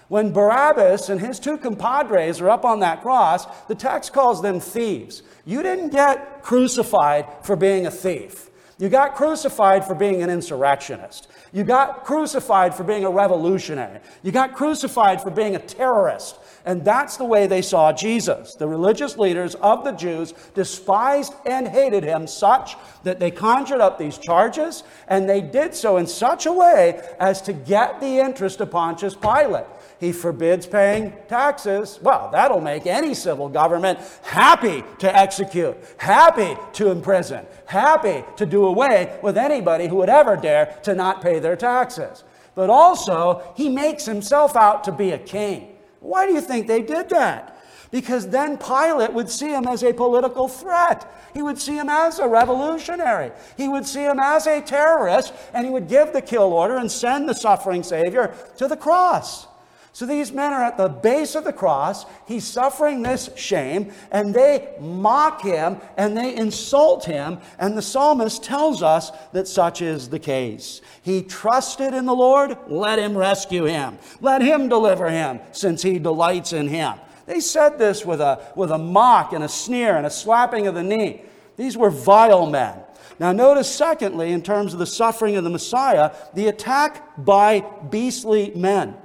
When 0.07 0.31
Barabbas 0.31 1.09
and 1.09 1.19
his 1.19 1.37
two 1.37 1.57
compadres 1.57 2.39
are 2.39 2.49
up 2.49 2.63
on 2.63 2.79
that 2.79 3.01
cross, 3.01 3.45
the 3.67 3.75
text 3.75 4.13
calls 4.13 4.41
them 4.41 4.61
thieves. 4.61 5.23
You 5.43 5.61
didn't 5.61 5.89
get 5.89 6.41
crucified 6.41 7.25
for 7.41 7.57
being 7.57 7.85
a 7.85 7.91
thief. 7.91 8.49
You 8.77 8.89
got 8.89 9.15
crucified 9.15 9.85
for 9.85 9.93
being 9.93 10.23
an 10.23 10.29
insurrectionist. 10.29 11.29
You 11.53 11.63
got 11.63 12.03
crucified 12.03 12.73
for 12.73 12.83
being 12.83 13.05
a 13.05 13.11
revolutionary. 13.11 13.99
You 14.23 14.31
got 14.31 14.55
crucified 14.55 15.21
for 15.21 15.29
being 15.29 15.55
a 15.55 15.59
terrorist. 15.59 16.39
And 16.65 16.83
that's 16.83 17.17
the 17.17 17.25
way 17.25 17.45
they 17.45 17.61
saw 17.61 17.93
Jesus. 17.93 18.55
The 18.55 18.67
religious 18.67 19.17
leaders 19.17 19.53
of 19.55 19.83
the 19.83 19.91
Jews 19.91 20.33
despised 20.55 21.33
and 21.45 21.67
hated 21.67 22.03
him 22.03 22.25
such 22.25 22.75
that 23.03 23.19
they 23.19 23.29
conjured 23.29 23.81
up 23.81 23.99
these 23.99 24.17
charges, 24.17 24.83
and 25.07 25.29
they 25.29 25.41
did 25.41 25.75
so 25.75 25.97
in 25.97 26.07
such 26.07 26.47
a 26.47 26.51
way 26.51 27.01
as 27.19 27.41
to 27.43 27.53
get 27.53 27.99
the 27.99 28.19
interest 28.19 28.59
of 28.59 28.71
Pontius 28.71 29.13
Pilate. 29.13 29.65
He 30.03 30.11
forbids 30.11 30.67
paying 30.67 31.13
taxes. 31.29 31.97
Well, 32.01 32.27
that'll 32.33 32.59
make 32.59 32.85
any 32.85 33.13
civil 33.13 33.47
government 33.47 33.99
happy 34.21 34.83
to 34.99 35.15
execute, 35.15 35.77
happy 35.95 36.57
to 36.73 36.91
imprison, 36.91 37.45
happy 37.65 38.25
to 38.35 38.45
do 38.45 38.65
away 38.65 39.17
with 39.23 39.37
anybody 39.37 39.87
who 39.87 39.95
would 39.95 40.09
ever 40.09 40.35
dare 40.35 40.77
to 40.83 40.93
not 40.93 41.21
pay 41.21 41.39
their 41.39 41.55
taxes. 41.55 42.25
But 42.53 42.69
also, 42.69 43.53
he 43.55 43.69
makes 43.69 44.03
himself 44.03 44.57
out 44.57 44.83
to 44.83 44.91
be 44.91 45.11
a 45.11 45.17
king. 45.17 45.73
Why 46.01 46.27
do 46.27 46.33
you 46.33 46.41
think 46.41 46.67
they 46.67 46.81
did 46.81 47.07
that? 47.07 47.57
Because 47.89 48.27
then 48.27 48.57
Pilate 48.57 49.13
would 49.13 49.29
see 49.29 49.53
him 49.53 49.65
as 49.67 49.83
a 49.83 49.93
political 49.93 50.49
threat. 50.49 51.09
He 51.33 51.41
would 51.41 51.57
see 51.57 51.77
him 51.77 51.87
as 51.87 52.19
a 52.19 52.27
revolutionary. 52.27 53.31
He 53.55 53.69
would 53.69 53.85
see 53.85 54.03
him 54.03 54.19
as 54.19 54.47
a 54.47 54.59
terrorist, 54.59 55.33
and 55.53 55.65
he 55.65 55.71
would 55.71 55.87
give 55.87 56.11
the 56.11 56.21
kill 56.21 56.51
order 56.51 56.75
and 56.75 56.91
send 56.91 57.29
the 57.29 57.33
suffering 57.33 57.83
Savior 57.83 58.35
to 58.57 58.67
the 58.67 58.75
cross. 58.75 59.47
So 59.93 60.07
these 60.07 60.31
men 60.31 60.51
are 60.53 60.63
at 60.63 60.75
the 60.75 60.89
base 60.89 61.35
of 61.35 61.43
the 61.43 61.53
cross. 61.53 62.07
He's 62.27 62.47
suffering 62.47 63.03
this 63.03 63.29
shame, 63.35 63.93
and 64.11 64.33
they 64.33 64.73
mock 64.79 65.43
him 65.43 65.77
and 65.97 66.17
they 66.17 66.35
insult 66.35 67.05
him. 67.05 67.37
And 67.59 67.77
the 67.77 67.83
psalmist 67.83 68.43
tells 68.43 68.81
us 68.81 69.11
that 69.33 69.47
such 69.47 69.83
is 69.83 70.09
the 70.09 70.17
case. 70.17 70.81
He 71.03 71.21
trusted 71.21 71.93
in 71.93 72.07
the 72.07 72.15
Lord, 72.15 72.57
let 72.67 72.97
him 72.97 73.15
rescue 73.15 73.65
him. 73.65 73.99
Let 74.19 74.41
him 74.41 74.67
deliver 74.67 75.11
him, 75.11 75.39
since 75.51 75.83
he 75.83 75.99
delights 75.99 76.53
in 76.53 76.67
him. 76.67 76.95
They 77.27 77.39
said 77.39 77.77
this 77.77 78.03
with 78.03 78.19
a, 78.19 78.51
with 78.55 78.71
a 78.71 78.79
mock 78.79 79.31
and 79.31 79.43
a 79.43 79.49
sneer 79.49 79.95
and 79.95 80.07
a 80.07 80.09
slapping 80.09 80.65
of 80.65 80.73
the 80.73 80.83
knee. 80.83 81.21
These 81.55 81.77
were 81.77 81.91
vile 81.91 82.47
men. 82.47 82.79
Now, 83.19 83.31
notice, 83.31 83.69
secondly, 83.73 84.31
in 84.31 84.41
terms 84.41 84.73
of 84.73 84.79
the 84.79 84.87
suffering 84.87 85.35
of 85.35 85.43
the 85.43 85.51
Messiah, 85.51 86.15
the 86.33 86.47
attack 86.47 87.23
by 87.23 87.59
beastly 87.91 88.51
men. 88.55 88.97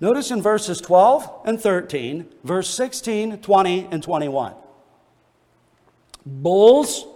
Notice 0.00 0.30
in 0.30 0.40
verses 0.40 0.80
12 0.80 1.42
and 1.44 1.60
13, 1.60 2.26
verse 2.42 2.70
16, 2.70 3.38
20, 3.38 3.88
and 3.90 4.02
21. 4.02 4.54
Bulls, 6.24 7.06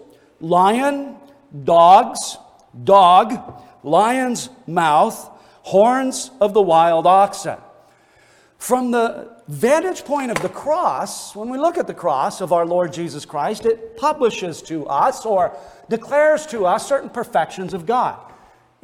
lion, 0.41 1.17
dogs, 1.65 2.37
dog, 2.83 3.63
lion's 3.83 4.51
mouth, 4.67 5.31
horns 5.63 6.31
of 6.41 6.53
the 6.53 6.61
wild 6.61 7.07
oxen. 7.07 7.57
From 8.59 8.91
the 8.91 9.35
vantage 9.49 10.05
point 10.05 10.31
of 10.31 10.41
the 10.41 10.49
cross, 10.49 11.35
when 11.35 11.49
we 11.49 11.59
look 11.59 11.79
at 11.79 11.87
the 11.87 11.95
cross 11.95 12.41
of 12.41 12.53
our 12.53 12.67
Lord 12.67 12.93
Jesus 12.93 13.25
Christ, 13.25 13.65
it 13.65 13.97
publishes 13.97 14.61
to 14.63 14.87
us 14.87 15.25
or 15.25 15.57
declares 15.89 16.47
to 16.47 16.67
us 16.67 16.87
certain 16.87 17.11
perfections 17.11 17.73
of 17.73 17.87
God. 17.87 18.34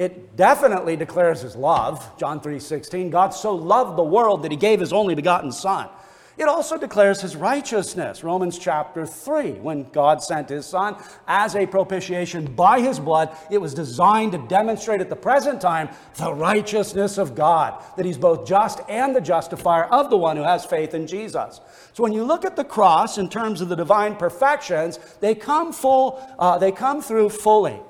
It 0.00 0.34
definitely 0.34 0.96
declares 0.96 1.42
his 1.42 1.54
love, 1.54 2.10
John 2.16 2.40
3:16. 2.40 3.10
God 3.10 3.34
so 3.34 3.54
loved 3.54 3.98
the 3.98 4.02
world 4.02 4.42
that 4.44 4.50
he 4.50 4.56
gave 4.56 4.80
his 4.80 4.94
only 4.94 5.14
begotten 5.14 5.52
son. 5.52 5.90
It 6.38 6.48
also 6.48 6.78
declares 6.78 7.20
his 7.20 7.36
righteousness, 7.36 8.24
Romans 8.24 8.58
chapter 8.58 9.04
3, 9.04 9.58
when 9.60 9.90
God 9.92 10.22
sent 10.22 10.48
his 10.48 10.64
son 10.64 10.96
as 11.28 11.54
a 11.54 11.66
propitiation 11.66 12.46
by 12.46 12.80
his 12.80 12.98
blood. 12.98 13.28
It 13.50 13.58
was 13.58 13.74
designed 13.74 14.32
to 14.32 14.38
demonstrate 14.38 15.02
at 15.02 15.10
the 15.10 15.16
present 15.16 15.60
time 15.60 15.90
the 16.16 16.32
righteousness 16.32 17.18
of 17.18 17.34
God, 17.34 17.74
that 17.98 18.06
he's 18.06 18.16
both 18.16 18.46
just 18.46 18.80
and 18.88 19.14
the 19.14 19.20
justifier 19.20 19.84
of 19.84 20.08
the 20.08 20.16
one 20.16 20.38
who 20.38 20.44
has 20.44 20.64
faith 20.64 20.94
in 20.94 21.06
Jesus. 21.06 21.60
So 21.92 22.02
when 22.02 22.14
you 22.14 22.24
look 22.24 22.46
at 22.46 22.56
the 22.56 22.64
cross 22.64 23.18
in 23.18 23.28
terms 23.28 23.60
of 23.60 23.68
the 23.68 23.76
divine 23.76 24.16
perfections, 24.16 24.98
they 25.20 25.34
come 25.34 25.74
full, 25.74 26.26
uh, 26.38 26.56
they 26.56 26.72
come 26.72 27.02
through 27.02 27.28
fully. 27.28 27.82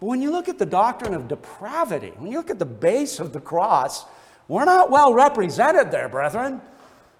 But 0.00 0.06
when 0.06 0.22
you 0.22 0.30
look 0.30 0.48
at 0.48 0.58
the 0.58 0.66
doctrine 0.66 1.14
of 1.14 1.28
depravity, 1.28 2.12
when 2.16 2.30
you 2.30 2.38
look 2.38 2.50
at 2.50 2.58
the 2.58 2.66
base 2.66 3.18
of 3.18 3.32
the 3.32 3.40
cross, 3.40 4.04
we're 4.48 4.64
not 4.64 4.90
well 4.90 5.14
represented 5.14 5.90
there, 5.90 6.08
brethren. 6.08 6.60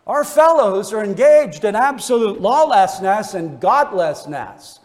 Our 0.07 0.25
fellows 0.25 0.93
are 0.93 1.03
engaged 1.03 1.65
in 1.65 1.75
absolute 1.75 2.41
lawlessness 2.41 3.35
and 3.35 3.61
godlessness. 3.61 4.81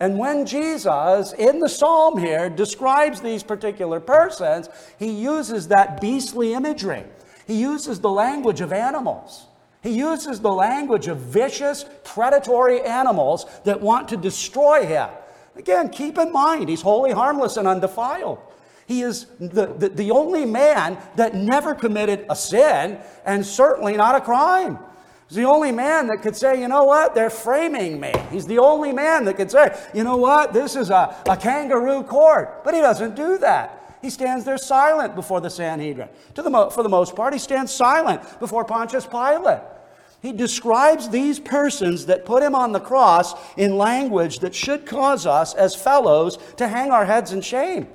And 0.00 0.18
when 0.18 0.46
Jesus, 0.46 1.32
in 1.34 1.60
the 1.60 1.68
psalm 1.68 2.18
here, 2.18 2.48
describes 2.48 3.20
these 3.20 3.42
particular 3.42 4.00
persons, 4.00 4.68
he 4.98 5.10
uses 5.10 5.68
that 5.68 6.00
beastly 6.00 6.54
imagery. 6.54 7.04
He 7.46 7.60
uses 7.60 8.00
the 8.00 8.10
language 8.10 8.60
of 8.60 8.72
animals. 8.72 9.46
He 9.82 9.90
uses 9.90 10.40
the 10.40 10.52
language 10.52 11.08
of 11.08 11.18
vicious, 11.18 11.84
predatory 12.04 12.80
animals 12.80 13.44
that 13.64 13.80
want 13.80 14.08
to 14.08 14.16
destroy 14.16 14.86
him. 14.86 15.10
Again, 15.56 15.88
keep 15.88 16.18
in 16.18 16.32
mind, 16.32 16.68
he's 16.68 16.82
wholly 16.82 17.12
harmless 17.12 17.56
and 17.56 17.68
undefiled. 17.68 18.38
He 18.86 19.02
is 19.02 19.26
the, 19.40 19.66
the, 19.66 19.88
the, 19.88 20.10
only 20.10 20.44
man 20.44 20.98
that 21.16 21.34
never 21.34 21.74
committed 21.74 22.26
a 22.28 22.36
sin 22.36 22.98
and 23.24 23.46
certainly 23.46 23.96
not 23.96 24.14
a 24.14 24.20
crime. 24.20 24.78
He's 25.28 25.36
the 25.36 25.44
only 25.44 25.72
man 25.72 26.08
that 26.08 26.18
could 26.18 26.36
say, 26.36 26.60
you 26.60 26.68
know 26.68 26.84
what, 26.84 27.14
they're 27.14 27.30
framing 27.30 27.98
me. 27.98 28.12
He's 28.30 28.46
the 28.46 28.58
only 28.58 28.92
man 28.92 29.24
that 29.24 29.36
could 29.36 29.50
say, 29.50 29.74
you 29.94 30.04
know 30.04 30.16
what, 30.16 30.52
this 30.52 30.76
is 30.76 30.90
a, 30.90 31.16
a 31.26 31.36
kangaroo 31.36 32.02
court. 32.02 32.62
But 32.62 32.74
he 32.74 32.80
doesn't 32.80 33.16
do 33.16 33.38
that. 33.38 33.96
He 34.02 34.10
stands 34.10 34.44
there 34.44 34.58
silent 34.58 35.14
before 35.14 35.40
the 35.40 35.48
Sanhedrin. 35.48 36.10
The 36.34 36.50
mo- 36.50 36.68
for 36.68 36.82
the 36.82 36.90
most 36.90 37.16
part, 37.16 37.32
he 37.32 37.38
stands 37.38 37.72
silent 37.72 38.38
before 38.38 38.66
Pontius 38.66 39.06
Pilate. 39.06 39.62
He 40.24 40.32
describes 40.32 41.10
these 41.10 41.38
persons 41.38 42.06
that 42.06 42.24
put 42.24 42.42
him 42.42 42.54
on 42.54 42.72
the 42.72 42.80
cross 42.80 43.34
in 43.58 43.76
language 43.76 44.38
that 44.38 44.54
should 44.54 44.86
cause 44.86 45.26
us 45.26 45.52
as 45.52 45.74
fellows 45.74 46.38
to 46.56 46.66
hang 46.66 46.90
our 46.90 47.04
heads 47.04 47.32
in 47.32 47.42
shame. 47.42 47.86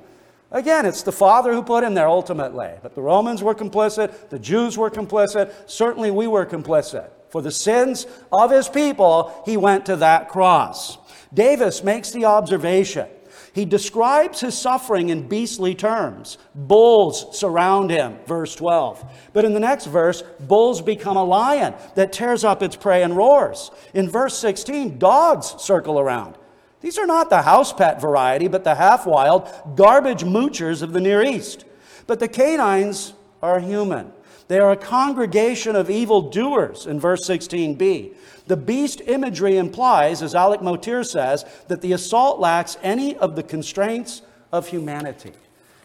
Again, 0.52 0.86
it's 0.86 1.02
the 1.02 1.12
Father 1.12 1.52
who 1.54 1.64
put 1.64 1.84
him 1.84 1.96
there 1.96 2.08
ultimately. 2.08 2.70
But 2.84 2.94
the 2.94 3.02
Romans 3.02 3.42
were 3.42 3.56
complicit, 3.56 4.30
the 4.30 4.38
Jews 4.38 4.78
were 4.78 4.92
complicit, 4.92 5.52
certainly 5.66 6.12
we 6.12 6.28
were 6.28 6.46
complicit. 6.46 7.10
For 7.30 7.42
the 7.42 7.50
sins 7.50 8.06
of 8.32 8.52
his 8.52 8.70
people, 8.70 9.42
he 9.44 9.58
went 9.58 9.88
to 9.88 9.96
that 9.96 10.30
cross. 10.30 11.00
Davis 11.34 11.84
makes 11.84 12.12
the 12.12 12.26
observation 12.26 13.08
he 13.54 13.66
describes 13.66 14.42
his 14.42 14.58
suffering 14.58 15.10
in 15.10 15.28
beastly 15.28 15.76
terms. 15.76 16.38
Bulls 16.54 17.38
surround 17.38 17.90
him, 17.90 18.18
verse 18.26 18.56
12. 18.56 19.04
But 19.34 19.46
in 19.46 19.54
the 19.54 19.60
next 19.60 19.86
verse, 19.86 20.22
bulls 20.40 20.82
become 20.82 21.18
a 21.18 21.24
lion 21.24 21.74
that 21.96 22.14
tears 22.14 22.44
up 22.44 22.62
its 22.62 22.76
prey 22.76 23.04
and 23.04 23.16
roars. 23.18 23.72
In 23.94 24.10
verse 24.10 24.38
16, 24.38 25.00
dogs 25.00 25.56
circle 25.58 26.00
around. 26.00 26.36
These 26.82 26.98
are 26.98 27.06
not 27.06 27.30
the 27.30 27.42
house 27.42 27.74
pet 27.74 28.00
variety, 28.00 28.48
but 28.48 28.64
the 28.64 28.76
half 28.76 29.06
wild, 29.06 29.50
garbage 29.76 30.24
moochers 30.24 30.82
of 30.82 30.94
the 30.94 31.02
Near 31.02 31.22
East. 31.22 31.66
But 32.08 32.20
the 32.20 32.28
canines 32.28 33.14
are 33.42 33.60
human. 33.60 34.14
They 34.48 34.60
are 34.60 34.72
a 34.72 34.78
congregation 34.78 35.76
of 35.76 35.92
evil 35.92 36.24
doers 36.24 36.88
in 36.88 37.00
verse 37.00 37.28
16b. 37.28 38.16
The 38.50 38.58
beast 38.58 39.02
imagery 39.06 39.58
implies, 39.58 40.24
as 40.24 40.34
Alec 40.34 40.64
Motyer 40.64 41.04
says, 41.04 41.46
that 41.68 41.82
the 41.82 41.94
assault 41.94 42.40
lacks 42.40 42.78
any 42.82 43.16
of 43.16 43.36
the 43.36 43.44
constraints 43.44 44.24
of 44.52 44.68
humanity. 44.68 45.34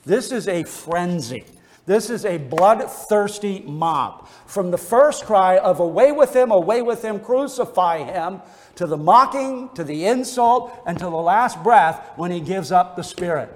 This 0.06 0.32
is 0.32 0.48
a 0.48 0.64
frenzy. 0.64 1.44
This 1.84 2.08
is 2.08 2.24
a 2.24 2.38
bloodthirsty 2.38 3.60
mob. 3.66 4.26
From 4.46 4.70
the 4.70 4.78
first 4.78 5.26
cry 5.26 5.58
of, 5.58 5.78
Away 5.78 6.10
with 6.10 6.34
him, 6.34 6.50
away 6.50 6.80
with 6.80 7.04
him, 7.04 7.20
crucify 7.20 7.98
him, 7.98 8.40
to 8.76 8.86
the 8.86 8.96
mocking, 8.96 9.68
to 9.74 9.84
the 9.84 10.06
insult, 10.06 10.72
and 10.86 10.98
to 10.98 11.04
the 11.04 11.10
last 11.10 11.62
breath 11.62 12.12
when 12.16 12.30
he 12.30 12.40
gives 12.40 12.72
up 12.72 12.96
the 12.96 13.04
spirit. 13.04 13.52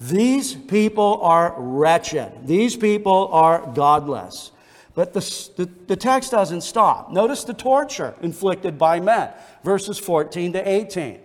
These 0.00 0.56
people 0.56 1.20
are 1.22 1.54
wretched. 1.56 2.44
These 2.44 2.74
people 2.74 3.28
are 3.30 3.70
godless. 3.72 4.50
But 4.98 5.12
the, 5.12 5.20
the, 5.54 5.70
the, 5.86 5.94
text 5.94 6.32
doesn't 6.32 6.62
stop. 6.62 7.12
Notice 7.12 7.44
the 7.44 7.54
torture 7.54 8.16
inflicted 8.20 8.76
by 8.76 8.98
men, 8.98 9.30
verses 9.62 9.96
14 9.96 10.54
to 10.54 10.68
18. 10.68 11.20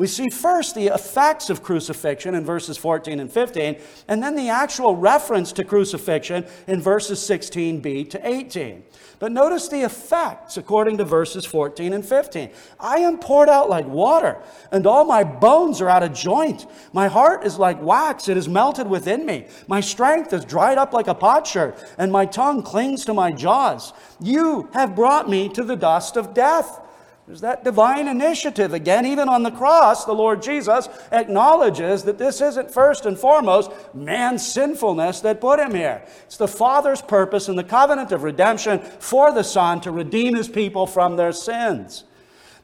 We 0.00 0.06
see 0.06 0.30
first 0.30 0.74
the 0.74 0.86
effects 0.86 1.50
of 1.50 1.62
crucifixion 1.62 2.34
in 2.34 2.42
verses 2.42 2.78
14 2.78 3.20
and 3.20 3.30
15, 3.30 3.76
and 4.08 4.22
then 4.22 4.34
the 4.34 4.48
actual 4.48 4.96
reference 4.96 5.52
to 5.52 5.62
crucifixion 5.62 6.46
in 6.66 6.80
verses 6.80 7.18
16b 7.18 8.08
to 8.08 8.26
18. 8.26 8.82
But 9.18 9.30
notice 9.30 9.68
the 9.68 9.82
effects 9.82 10.56
according 10.56 10.96
to 10.96 11.04
verses 11.04 11.44
14 11.44 11.92
and 11.92 12.02
15. 12.02 12.48
I 12.80 13.00
am 13.00 13.18
poured 13.18 13.50
out 13.50 13.68
like 13.68 13.86
water, 13.86 14.38
and 14.72 14.86
all 14.86 15.04
my 15.04 15.22
bones 15.22 15.82
are 15.82 15.90
out 15.90 16.02
of 16.02 16.14
joint. 16.14 16.64
My 16.94 17.08
heart 17.08 17.44
is 17.44 17.58
like 17.58 17.82
wax, 17.82 18.26
it 18.26 18.38
is 18.38 18.48
melted 18.48 18.86
within 18.86 19.26
me. 19.26 19.48
My 19.68 19.82
strength 19.82 20.32
is 20.32 20.46
dried 20.46 20.78
up 20.78 20.94
like 20.94 21.08
a 21.08 21.14
potsherd, 21.14 21.74
and 21.98 22.10
my 22.10 22.24
tongue 22.24 22.62
clings 22.62 23.04
to 23.04 23.12
my 23.12 23.32
jaws. 23.32 23.92
You 24.18 24.70
have 24.72 24.96
brought 24.96 25.28
me 25.28 25.50
to 25.50 25.62
the 25.62 25.76
dust 25.76 26.16
of 26.16 26.32
death. 26.32 26.86
There's 27.30 27.42
that 27.42 27.62
divine 27.62 28.08
initiative 28.08 28.74
again. 28.74 29.06
Even 29.06 29.28
on 29.28 29.44
the 29.44 29.52
cross, 29.52 30.04
the 30.04 30.12
Lord 30.12 30.42
Jesus 30.42 30.88
acknowledges 31.12 32.02
that 32.02 32.18
this 32.18 32.40
isn't 32.40 32.72
first 32.72 33.06
and 33.06 33.16
foremost 33.16 33.70
man's 33.94 34.44
sinfulness 34.44 35.20
that 35.20 35.40
put 35.40 35.60
him 35.60 35.72
here. 35.72 36.02
It's 36.24 36.38
the 36.38 36.48
Father's 36.48 37.00
purpose 37.00 37.48
in 37.48 37.54
the 37.54 37.62
covenant 37.62 38.10
of 38.10 38.24
redemption 38.24 38.80
for 38.80 39.32
the 39.32 39.44
Son 39.44 39.80
to 39.82 39.92
redeem 39.92 40.34
his 40.34 40.48
people 40.48 40.88
from 40.88 41.14
their 41.14 41.30
sins. 41.30 42.02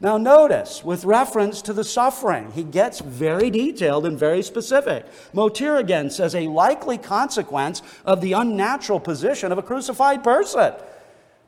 Now, 0.00 0.18
notice, 0.18 0.82
with 0.82 1.04
reference 1.04 1.62
to 1.62 1.72
the 1.72 1.84
suffering, 1.84 2.50
he 2.50 2.64
gets 2.64 2.98
very 2.98 3.50
detailed 3.50 4.04
and 4.04 4.18
very 4.18 4.42
specific. 4.42 5.06
Motyer 5.32 5.76
again 5.76 6.10
says 6.10 6.34
a 6.34 6.48
likely 6.48 6.98
consequence 6.98 7.82
of 8.04 8.20
the 8.20 8.32
unnatural 8.32 8.98
position 8.98 9.52
of 9.52 9.58
a 9.58 9.62
crucified 9.62 10.24
person. 10.24 10.74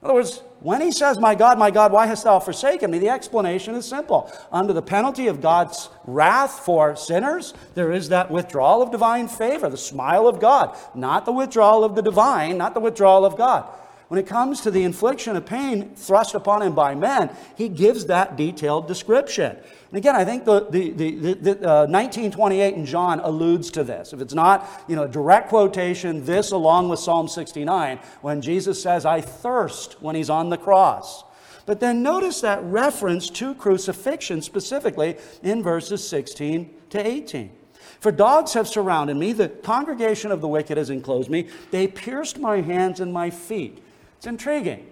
In 0.00 0.06
other 0.06 0.14
words, 0.14 0.42
when 0.60 0.80
he 0.80 0.92
says, 0.92 1.18
My 1.18 1.34
God, 1.34 1.58
my 1.58 1.72
God, 1.72 1.90
why 1.90 2.06
hast 2.06 2.24
thou 2.24 2.38
forsaken 2.38 2.90
me? 2.90 2.98
The 2.98 3.08
explanation 3.08 3.74
is 3.74 3.84
simple. 3.84 4.30
Under 4.52 4.72
the 4.72 4.82
penalty 4.82 5.26
of 5.26 5.40
God's 5.40 5.88
wrath 6.04 6.60
for 6.60 6.94
sinners, 6.94 7.52
there 7.74 7.90
is 7.90 8.08
that 8.10 8.30
withdrawal 8.30 8.80
of 8.80 8.92
divine 8.92 9.26
favor, 9.26 9.68
the 9.68 9.76
smile 9.76 10.28
of 10.28 10.40
God, 10.40 10.76
not 10.94 11.24
the 11.24 11.32
withdrawal 11.32 11.82
of 11.82 11.96
the 11.96 12.02
divine, 12.02 12.58
not 12.58 12.74
the 12.74 12.80
withdrawal 12.80 13.24
of 13.24 13.36
God. 13.36 13.68
When 14.08 14.18
it 14.18 14.26
comes 14.26 14.62
to 14.62 14.70
the 14.70 14.84
infliction 14.84 15.36
of 15.36 15.44
pain 15.44 15.94
thrust 15.94 16.34
upon 16.34 16.62
him 16.62 16.74
by 16.74 16.94
men, 16.94 17.28
he 17.56 17.68
gives 17.68 18.06
that 18.06 18.36
detailed 18.36 18.88
description. 18.88 19.54
And 19.54 19.98
again, 19.98 20.16
I 20.16 20.24
think 20.24 20.46
the, 20.46 20.66
the, 20.70 20.90
the, 20.92 21.34
the 21.34 21.50
uh, 21.58 21.86
1928 21.86 22.74
in 22.74 22.86
John 22.86 23.20
alludes 23.20 23.70
to 23.72 23.84
this. 23.84 24.14
If 24.14 24.22
it's 24.22 24.32
not, 24.32 24.66
you 24.88 24.96
know, 24.96 25.06
direct 25.06 25.50
quotation, 25.50 26.24
this 26.24 26.52
along 26.52 26.88
with 26.88 27.00
Psalm 27.00 27.28
69, 27.28 27.98
when 28.22 28.40
Jesus 28.40 28.82
says, 28.82 29.04
I 29.04 29.20
thirst 29.20 30.00
when 30.00 30.16
he's 30.16 30.30
on 30.30 30.48
the 30.48 30.58
cross. 30.58 31.24
But 31.66 31.80
then 31.80 32.02
notice 32.02 32.40
that 32.40 32.62
reference 32.62 33.28
to 33.28 33.54
crucifixion 33.54 34.40
specifically 34.40 35.18
in 35.42 35.62
verses 35.62 36.08
16 36.08 36.70
to 36.90 37.06
18. 37.06 37.50
For 38.00 38.10
dogs 38.10 38.54
have 38.54 38.68
surrounded 38.68 39.18
me, 39.18 39.34
the 39.34 39.50
congregation 39.50 40.30
of 40.30 40.40
the 40.40 40.48
wicked 40.48 40.78
has 40.78 40.88
enclosed 40.88 41.28
me, 41.28 41.48
they 41.72 41.86
pierced 41.86 42.38
my 42.38 42.62
hands 42.62 43.00
and 43.00 43.12
my 43.12 43.28
feet. 43.28 43.82
It's 44.18 44.26
intriguing. 44.26 44.84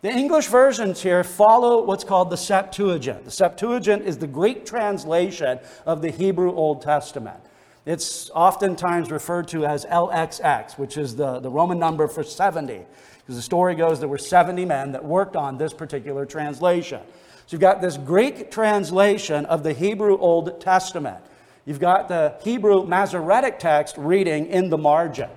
The 0.00 0.08
English 0.08 0.46
versions 0.46 1.02
here 1.02 1.22
follow 1.22 1.84
what's 1.84 2.02
called 2.02 2.30
the 2.30 2.36
Septuagint. 2.38 3.26
The 3.26 3.30
Septuagint 3.30 4.06
is 4.06 4.16
the 4.16 4.26
Greek 4.26 4.64
translation 4.64 5.58
of 5.84 6.00
the 6.00 6.10
Hebrew 6.10 6.50
Old 6.50 6.80
Testament. 6.80 7.40
It's 7.84 8.30
oftentimes 8.30 9.10
referred 9.10 9.48
to 9.48 9.66
as 9.66 9.84
LXX, 9.84 10.78
which 10.78 10.96
is 10.96 11.14
the, 11.14 11.40
the 11.40 11.50
Roman 11.50 11.78
number 11.78 12.08
for 12.08 12.24
70. 12.24 12.86
Because 13.18 13.36
the 13.36 13.42
story 13.42 13.74
goes 13.74 14.00
there 14.00 14.08
were 14.08 14.16
70 14.16 14.64
men 14.64 14.92
that 14.92 15.04
worked 15.04 15.36
on 15.36 15.58
this 15.58 15.74
particular 15.74 16.24
translation. 16.24 17.02
So 17.46 17.54
you've 17.54 17.60
got 17.60 17.82
this 17.82 17.98
Greek 17.98 18.50
translation 18.50 19.44
of 19.44 19.62
the 19.62 19.74
Hebrew 19.74 20.16
Old 20.16 20.58
Testament. 20.62 21.22
You've 21.66 21.80
got 21.80 22.08
the 22.08 22.36
Hebrew 22.42 22.86
Masoretic 22.86 23.58
text 23.58 23.98
reading 23.98 24.46
in 24.46 24.70
the 24.70 24.78
margin. 24.78 25.28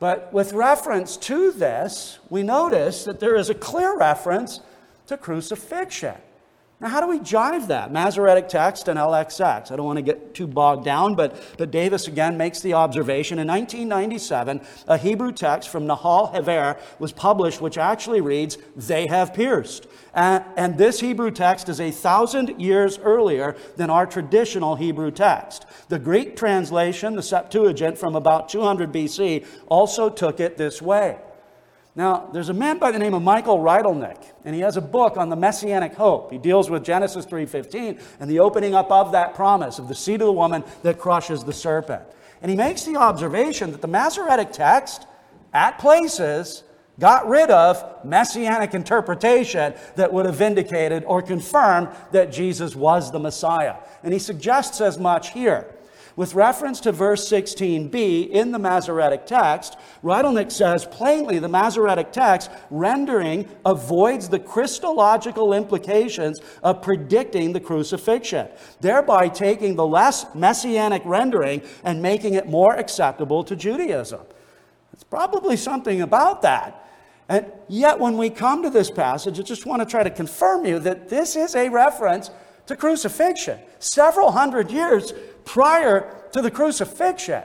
But 0.00 0.32
with 0.32 0.54
reference 0.54 1.16
to 1.18 1.52
this, 1.52 2.18
we 2.30 2.42
notice 2.42 3.04
that 3.04 3.20
there 3.20 3.36
is 3.36 3.50
a 3.50 3.54
clear 3.54 3.96
reference 3.96 4.60
to 5.06 5.16
crucifixion. 5.16 6.16
Now, 6.80 6.88
how 6.88 7.02
do 7.02 7.08
we 7.08 7.18
jive 7.18 7.66
that? 7.66 7.92
Masoretic 7.92 8.48
text 8.48 8.88
and 8.88 8.98
LXX. 8.98 9.70
I 9.70 9.76
don't 9.76 9.84
want 9.84 9.98
to 9.98 10.02
get 10.02 10.34
too 10.34 10.46
bogged 10.46 10.82
down, 10.82 11.14
but, 11.14 11.36
but 11.58 11.70
Davis 11.70 12.08
again 12.08 12.38
makes 12.38 12.60
the 12.60 12.72
observation. 12.72 13.38
In 13.38 13.46
1997, 13.48 14.62
a 14.88 14.96
Hebrew 14.96 15.30
text 15.30 15.68
from 15.68 15.86
Nahal 15.86 16.32
Hever 16.32 16.78
was 16.98 17.12
published, 17.12 17.60
which 17.60 17.76
actually 17.76 18.22
reads, 18.22 18.56
They 18.74 19.08
have 19.08 19.34
pierced. 19.34 19.88
And, 20.14 20.42
and 20.56 20.78
this 20.78 21.00
Hebrew 21.00 21.30
text 21.30 21.68
is 21.68 21.80
a 21.80 21.90
thousand 21.90 22.58
years 22.58 22.98
earlier 22.98 23.56
than 23.76 23.90
our 23.90 24.06
traditional 24.06 24.76
Hebrew 24.76 25.10
text. 25.10 25.66
The 25.90 25.98
Greek 25.98 26.34
translation, 26.34 27.14
the 27.14 27.22
Septuagint 27.22 27.98
from 27.98 28.16
about 28.16 28.48
200 28.48 28.90
BC, 28.90 29.46
also 29.68 30.08
took 30.08 30.40
it 30.40 30.56
this 30.56 30.80
way. 30.80 31.18
Now, 32.00 32.30
there's 32.32 32.48
a 32.48 32.54
man 32.54 32.78
by 32.78 32.92
the 32.92 32.98
name 32.98 33.12
of 33.12 33.22
Michael 33.22 33.58
Rydelnik, 33.58 34.16
and 34.46 34.54
he 34.54 34.62
has 34.62 34.78
a 34.78 34.80
book 34.80 35.18
on 35.18 35.28
the 35.28 35.36
messianic 35.36 35.92
hope. 35.92 36.32
He 36.32 36.38
deals 36.38 36.70
with 36.70 36.82
Genesis 36.82 37.26
3:15 37.26 38.00
and 38.18 38.30
the 38.30 38.40
opening 38.40 38.74
up 38.74 38.90
of 38.90 39.12
that 39.12 39.34
promise 39.34 39.78
of 39.78 39.86
the 39.86 39.94
seed 39.94 40.22
of 40.22 40.26
the 40.26 40.32
woman 40.32 40.64
that 40.82 40.98
crushes 40.98 41.44
the 41.44 41.52
serpent. 41.52 42.00
And 42.40 42.50
he 42.50 42.56
makes 42.56 42.84
the 42.84 42.96
observation 42.96 43.70
that 43.72 43.82
the 43.82 43.86
Masoretic 43.86 44.50
text 44.50 45.06
at 45.52 45.78
places 45.78 46.62
got 46.98 47.28
rid 47.28 47.50
of 47.50 47.84
messianic 48.02 48.72
interpretation 48.72 49.74
that 49.96 50.10
would 50.10 50.24
have 50.24 50.36
vindicated 50.36 51.04
or 51.06 51.20
confirmed 51.20 51.88
that 52.12 52.32
Jesus 52.32 52.74
was 52.74 53.12
the 53.12 53.18
Messiah. 53.18 53.74
And 54.02 54.14
he 54.14 54.18
suggests 54.18 54.80
as 54.80 54.98
much 54.98 55.32
here. 55.32 55.66
With 56.16 56.34
reference 56.34 56.80
to 56.80 56.92
verse 56.92 57.28
16b 57.30 58.28
in 58.30 58.52
the 58.52 58.58
Masoretic 58.58 59.26
text, 59.26 59.76
Rydelnik 60.02 60.50
says 60.50 60.84
plainly 60.84 61.38
the 61.38 61.48
Masoretic 61.48 62.12
text 62.12 62.50
rendering 62.70 63.48
avoids 63.64 64.28
the 64.28 64.38
Christological 64.38 65.52
implications 65.52 66.40
of 66.62 66.82
predicting 66.82 67.52
the 67.52 67.60
crucifixion, 67.60 68.48
thereby 68.80 69.28
taking 69.28 69.76
the 69.76 69.86
less 69.86 70.26
messianic 70.34 71.02
rendering 71.04 71.62
and 71.84 72.02
making 72.02 72.34
it 72.34 72.48
more 72.48 72.74
acceptable 72.74 73.44
to 73.44 73.56
Judaism. 73.56 74.20
It's 74.92 75.04
probably 75.04 75.56
something 75.56 76.02
about 76.02 76.42
that. 76.42 76.86
And 77.28 77.46
yet, 77.68 78.00
when 78.00 78.18
we 78.18 78.28
come 78.28 78.64
to 78.64 78.70
this 78.70 78.90
passage, 78.90 79.38
I 79.38 79.42
just 79.42 79.64
want 79.64 79.80
to 79.80 79.86
try 79.86 80.02
to 80.02 80.10
confirm 80.10 80.66
you 80.66 80.80
that 80.80 81.08
this 81.08 81.36
is 81.36 81.54
a 81.54 81.68
reference 81.68 82.30
to 82.66 82.76
crucifixion. 82.76 83.58
Several 83.78 84.32
hundred 84.32 84.70
years 84.70 85.12
prior 85.52 86.14
to 86.32 86.40
the 86.40 86.50
crucifixion. 86.50 87.42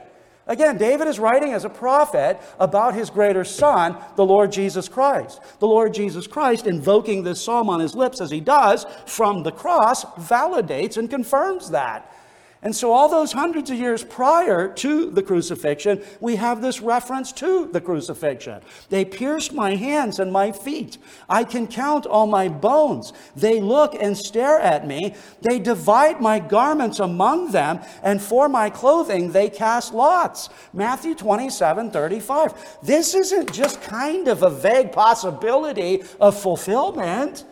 Again, 0.48 0.78
David 0.78 1.08
is 1.08 1.18
writing 1.18 1.54
as 1.54 1.66
a 1.66 1.70
prophet 1.70 2.40
about 2.60 2.94
his 2.94 3.10
greater 3.10 3.44
son, 3.44 3.98
the 4.16 4.26
Lord 4.26 4.52
Jesus 4.52 4.88
Christ. 4.88 5.42
The 5.60 5.68
Lord 5.68 5.92
Jesus 5.92 6.28
Christ, 6.28 6.68
invoking 6.68 7.24
this 7.24 7.42
psalm 7.42 7.68
on 7.68 7.80
his 7.80 7.96
lips 7.96 8.22
as 8.22 8.30
he 8.30 8.42
does 8.42 8.86
from 9.08 9.42
the 9.42 9.52
cross, 9.52 10.06
validates 10.06 10.98
and 10.98 11.10
confirms 11.10 11.72
that. 11.72 12.15
And 12.62 12.76
so, 12.76 12.92
all 12.92 13.10
those 13.10 13.32
hundreds 13.32 13.70
of 13.70 13.78
years 13.78 14.04
prior 14.04 14.68
to 14.76 15.12
the 15.12 15.22
crucifixion, 15.22 16.02
we 16.20 16.36
have 16.38 16.62
this 16.62 16.82
reference 16.82 17.32
to 17.34 17.68
the 17.72 17.82
crucifixion. 17.82 18.62
They 18.90 19.06
pierced 19.06 19.54
my 19.54 19.76
hands 19.76 20.20
and 20.20 20.32
my 20.32 20.52
feet. 20.52 20.98
I 21.30 21.44
can 21.44 21.68
count 21.68 22.06
all 22.06 22.26
my 22.26 22.48
bones. 22.48 23.14
They 23.36 23.60
look 23.62 23.94
and 23.94 24.18
stare 24.18 24.60
at 24.60 24.88
me. 24.88 25.14
They 25.42 25.60
divide 25.60 26.22
my 26.22 26.40
garments 26.40 27.00
among 27.00 27.52
them, 27.52 27.82
and 28.02 28.22
for 28.22 28.50
my 28.50 28.70
clothing 28.70 29.32
they 29.32 29.50
cast 29.50 29.94
lots. 29.94 30.50
Matthew 30.74 31.14
27 31.14 31.92
35. 31.92 32.80
This 32.82 33.14
isn't 33.14 33.54
just 33.54 33.82
kind 33.82 34.28
of 34.28 34.44
a 34.44 34.50
vague 34.50 34.92
possibility 34.92 36.04
of 36.20 36.40
fulfillment. 36.40 37.44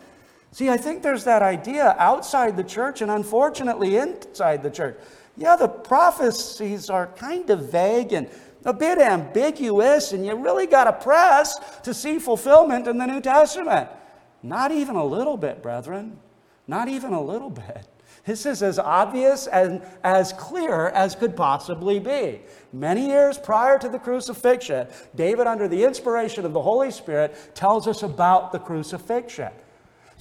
See, 0.54 0.70
I 0.70 0.76
think 0.76 1.02
there's 1.02 1.24
that 1.24 1.42
idea 1.42 1.96
outside 1.98 2.56
the 2.56 2.62
church 2.62 3.02
and 3.02 3.10
unfortunately 3.10 3.96
inside 3.96 4.62
the 4.62 4.70
church. 4.70 4.96
Yeah, 5.36 5.56
the 5.56 5.66
prophecies 5.66 6.88
are 6.88 7.08
kind 7.08 7.50
of 7.50 7.72
vague 7.72 8.12
and 8.12 8.30
a 8.64 8.72
bit 8.72 8.98
ambiguous, 8.98 10.12
and 10.12 10.24
you 10.24 10.36
really 10.36 10.68
got 10.68 10.84
to 10.84 10.92
press 10.92 11.58
to 11.80 11.92
see 11.92 12.20
fulfillment 12.20 12.86
in 12.86 12.98
the 12.98 13.06
New 13.06 13.20
Testament. 13.20 13.88
Not 14.44 14.70
even 14.70 14.94
a 14.94 15.04
little 15.04 15.36
bit, 15.36 15.60
brethren. 15.60 16.20
Not 16.68 16.86
even 16.86 17.14
a 17.14 17.20
little 17.20 17.50
bit. 17.50 17.88
This 18.24 18.46
is 18.46 18.62
as 18.62 18.78
obvious 18.78 19.48
and 19.48 19.82
as 20.04 20.32
clear 20.34 20.86
as 20.90 21.16
could 21.16 21.34
possibly 21.34 21.98
be. 21.98 22.42
Many 22.72 23.08
years 23.08 23.38
prior 23.38 23.76
to 23.80 23.88
the 23.88 23.98
crucifixion, 23.98 24.86
David, 25.16 25.48
under 25.48 25.66
the 25.66 25.82
inspiration 25.82 26.46
of 26.46 26.52
the 26.52 26.62
Holy 26.62 26.92
Spirit, 26.92 27.56
tells 27.56 27.88
us 27.88 28.04
about 28.04 28.52
the 28.52 28.60
crucifixion. 28.60 29.50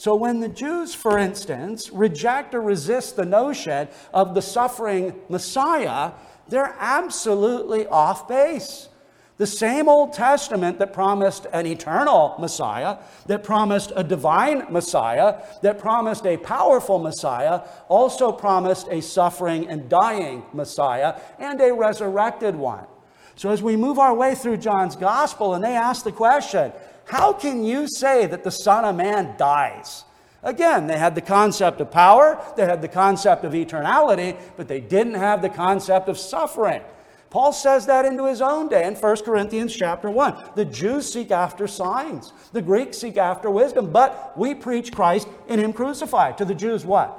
So, 0.04 0.16
when 0.16 0.42
the 0.42 0.50
Jews, 0.50 0.94
for 0.94 1.18
instance, 1.18 1.90
reject 1.90 2.54
or 2.54 2.62
resist 2.62 3.16
the 3.16 3.24
notion 3.24 3.88
of 4.14 4.36
the 4.36 4.42
suffering 4.42 5.16
Messiah, 5.30 6.12
they're 6.50 6.76
absolutely 6.78 7.88
off 7.88 8.28
base. 8.28 8.90
The 9.38 9.48
same 9.48 9.88
Old 9.88 10.12
Testament 10.12 10.78
that 10.80 10.92
promised 10.92 11.48
an 11.54 11.66
eternal 11.66 12.36
Messiah, 12.38 12.98
that 13.28 13.46
promised 13.46 13.94
a 13.96 14.04
divine 14.04 14.66
Messiah, 14.70 15.42
that 15.62 15.80
promised 15.80 16.26
a 16.26 16.36
powerful 16.36 17.00
Messiah, 17.00 17.62
also 17.88 18.34
promised 18.34 18.90
a 18.92 19.02
suffering 19.02 19.70
and 19.70 19.88
dying 19.88 20.44
Messiah 20.52 21.18
and 21.40 21.62
a 21.62 21.74
resurrected 21.74 22.58
one. 22.58 22.88
So, 23.36 23.52
as 23.52 23.64
we 23.64 23.78
move 23.78 24.00
our 24.00 24.14
way 24.14 24.36
through 24.36 24.58
John's 24.58 24.98
gospel 24.98 25.54
and 25.54 25.64
they 25.64 25.78
ask 25.78 26.04
the 26.04 26.12
question, 26.12 26.74
how 27.06 27.34
can 27.34 27.64
you 27.64 27.88
say 27.88 28.26
that 28.26 28.44
the 28.44 28.52
Son 28.52 28.86
of 28.86 28.96
Man 28.96 29.36
dies? 29.38 30.06
Again, 30.42 30.88
they 30.88 30.98
had 30.98 31.16
the 31.16 31.22
concept 31.22 31.80
of 31.80 31.90
power, 31.90 32.40
they 32.58 32.66
had 32.66 32.82
the 32.82 32.88
concept 32.88 33.46
of 33.46 33.54
eternality, 33.54 34.38
but 34.58 34.68
they 34.68 34.82
didn't 34.82 35.14
have 35.14 35.42
the 35.42 35.50
concept 35.50 36.10
of 36.10 36.18
suffering. 36.18 36.82
Paul 37.30 37.54
says 37.54 37.86
that 37.88 38.06
into 38.06 38.28
his 38.28 38.42
own 38.42 38.68
day 38.68 38.86
in 38.86 38.94
1 38.94 39.16
Corinthians 39.24 39.76
chapter 39.76 40.12
1. 40.12 40.52
The 40.56 40.66
Jews 40.66 41.12
seek 41.12 41.32
after 41.32 41.68
signs, 41.68 42.32
the 42.52 42.62
Greeks 42.62 43.00
seek 43.00 43.18
after 43.18 43.50
wisdom, 43.50 43.92
but 43.92 44.38
we 44.38 44.54
preach 44.54 44.92
Christ 44.92 45.28
in 45.48 45.60
him 45.60 45.74
crucified. 45.74 46.38
To 46.38 46.46
the 46.46 46.54
Jews, 46.54 46.86
what? 46.86 47.18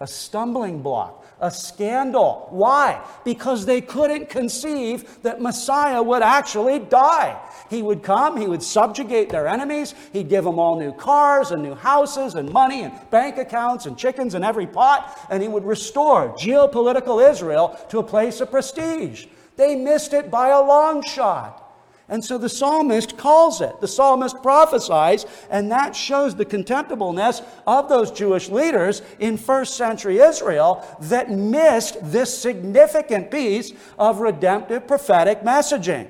A 0.00 0.06
stumbling 0.06 0.82
block 0.82 1.24
a 1.40 1.50
scandal. 1.50 2.46
Why? 2.50 3.04
Because 3.24 3.66
they 3.66 3.80
couldn't 3.80 4.28
conceive 4.28 5.22
that 5.22 5.40
Messiah 5.40 6.02
would 6.02 6.22
actually 6.22 6.78
die. 6.78 7.38
He 7.70 7.82
would 7.82 8.02
come, 8.02 8.36
he 8.36 8.46
would 8.46 8.62
subjugate 8.62 9.30
their 9.30 9.48
enemies, 9.48 9.94
he'd 10.12 10.28
give 10.28 10.44
them 10.44 10.58
all 10.58 10.78
new 10.78 10.92
cars 10.92 11.50
and 11.50 11.62
new 11.62 11.74
houses 11.74 12.34
and 12.34 12.50
money 12.50 12.82
and 12.82 12.92
bank 13.10 13.38
accounts 13.38 13.86
and 13.86 13.96
chickens 13.96 14.34
in 14.34 14.44
every 14.44 14.66
pot, 14.66 15.18
and 15.30 15.42
he 15.42 15.48
would 15.48 15.64
restore 15.64 16.28
geopolitical 16.34 17.26
Israel 17.28 17.78
to 17.88 17.98
a 17.98 18.02
place 18.02 18.40
of 18.40 18.50
prestige. 18.50 19.26
They 19.56 19.76
missed 19.76 20.12
it 20.12 20.30
by 20.30 20.48
a 20.48 20.60
long 20.60 21.02
shot. 21.02 21.60
And 22.08 22.22
so 22.22 22.36
the 22.36 22.50
psalmist 22.50 23.16
calls 23.16 23.62
it. 23.62 23.80
The 23.80 23.88
psalmist 23.88 24.42
prophesies, 24.42 25.24
and 25.48 25.72
that 25.72 25.96
shows 25.96 26.34
the 26.34 26.44
contemptibleness 26.44 27.42
of 27.66 27.88
those 27.88 28.10
Jewish 28.10 28.50
leaders 28.50 29.00
in 29.20 29.38
first 29.38 29.76
century 29.76 30.18
Israel 30.18 30.86
that 31.00 31.30
missed 31.30 31.96
this 32.02 32.36
significant 32.36 33.30
piece 33.30 33.72
of 33.98 34.20
redemptive 34.20 34.86
prophetic 34.86 35.40
messaging. 35.40 36.08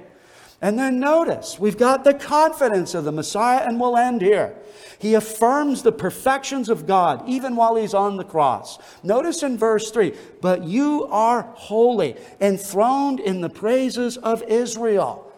And 0.65 0.79
then 0.79 0.99
notice, 0.99 1.59
we've 1.59 1.77
got 1.77 2.05
the 2.05 2.15
confidence 2.15 2.95
of 2.95 3.05
the 3.05 3.12
Messiah, 3.12 3.69
and 3.69 3.79
we'll 3.79 3.99
end 3.99 4.23
here. 4.23 4.57
He 4.99 5.12
affirms 5.12 5.83
the 5.83 5.93
perfections 5.93 6.71
of 6.71 6.87
God 6.87 7.23
even 7.29 7.55
while 7.55 7.77
he's 7.77 7.93
on 7.93 8.17
the 8.17 8.25
cross. 8.25 8.79
Notice 9.03 9.43
in 9.43 9.59
verse 9.59 9.91
3 9.91 10.15
But 10.41 10.65
you 10.65 11.07
are 11.11 11.43
holy, 11.53 12.17
enthroned 12.41 13.21
in 13.21 13.43
the 13.43 13.51
praises 13.51 14.17
of 14.17 14.43
Israel. 14.45 15.31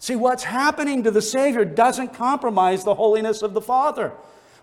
See, 0.00 0.16
what's 0.16 0.44
happening 0.44 1.02
to 1.04 1.10
the 1.10 1.22
Savior 1.22 1.64
doesn't 1.64 2.12
compromise 2.12 2.84
the 2.84 2.96
holiness 2.96 3.40
of 3.40 3.54
the 3.54 3.62
Father. 3.62 4.12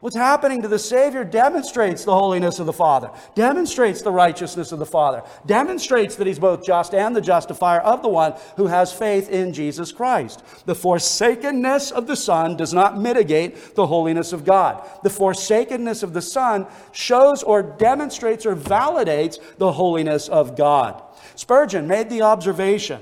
What's 0.06 0.16
happening 0.16 0.62
to 0.62 0.68
the 0.68 0.78
Savior 0.78 1.24
demonstrates 1.24 2.06
the 2.06 2.14
holiness 2.14 2.60
of 2.60 2.68
the 2.68 2.74
Father, 2.74 3.10
demonstrates 3.34 4.04
the 4.04 4.12
righteousness 4.12 4.72
of 4.72 4.78
the 4.78 4.86
Father, 4.86 5.24
demonstrates 5.48 6.16
that 6.18 6.28
He's 6.28 6.38
both 6.38 6.64
just 6.64 6.94
and 6.94 7.16
the 7.16 7.22
justifier 7.22 7.80
of 7.80 8.04
the 8.04 8.08
one 8.08 8.36
who 8.56 8.68
has 8.68 8.94
faith 8.94 9.32
in 9.32 9.52
Jesus 9.52 9.92
Christ. 9.92 10.44
The 10.68 10.76
forsakenness 10.76 11.90
of 11.90 12.06
the 12.06 12.16
Son 12.16 12.56
does 12.56 12.72
not 12.72 13.00
mitigate 13.00 13.74
the 13.74 13.88
holiness 13.88 14.32
of 14.32 14.46
God. 14.46 14.88
The 15.02 15.10
forsakenness 15.10 16.04
of 16.04 16.14
the 16.14 16.22
Son 16.22 16.68
shows 16.92 17.42
or 17.42 17.64
demonstrates 17.64 18.46
or 18.46 18.56
validates 18.56 19.40
the 19.58 19.72
holiness 19.72 20.30
of 20.30 20.56
God. 20.56 21.02
Spurgeon 21.34 21.88
made 21.88 22.12
the 22.12 22.22
observation 22.22 23.02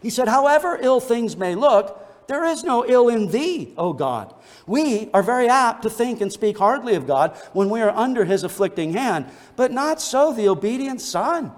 he 0.00 0.10
said, 0.10 0.28
However 0.28 0.78
ill 0.80 1.00
things 1.00 1.36
may 1.36 1.56
look, 1.56 1.98
there 2.28 2.44
is 2.44 2.62
no 2.62 2.86
ill 2.86 3.08
in 3.08 3.30
thee, 3.30 3.74
O 3.76 3.92
God. 3.92 4.32
We 4.66 5.10
are 5.12 5.22
very 5.22 5.48
apt 5.48 5.82
to 5.82 5.90
think 5.90 6.20
and 6.20 6.32
speak 6.32 6.58
hardly 6.58 6.94
of 6.94 7.06
God 7.06 7.36
when 7.52 7.70
we 7.70 7.80
are 7.80 7.90
under 7.90 8.24
his 8.24 8.44
afflicting 8.44 8.92
hand, 8.92 9.26
but 9.56 9.72
not 9.72 10.00
so 10.00 10.32
the 10.32 10.48
obedient 10.48 11.00
Son. 11.00 11.52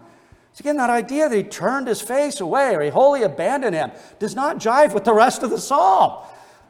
So 0.53 0.63
again, 0.63 0.77
that 0.77 0.91
idea 0.91 1.29
that 1.29 1.37
he 1.37 1.43
turned 1.43 1.89
his 1.89 2.01
face 2.01 2.41
away 2.41 2.77
or 2.77 2.81
he 2.81 2.91
wholly 2.91 3.23
abandoned 3.23 3.75
him 3.75 3.91
does 4.19 4.37
not 4.37 4.59
jive 4.59 4.95
with 4.95 5.05
the 5.05 5.13
rest 5.13 5.43
of 5.43 5.51
the 5.51 5.59
psalm 5.59 6.25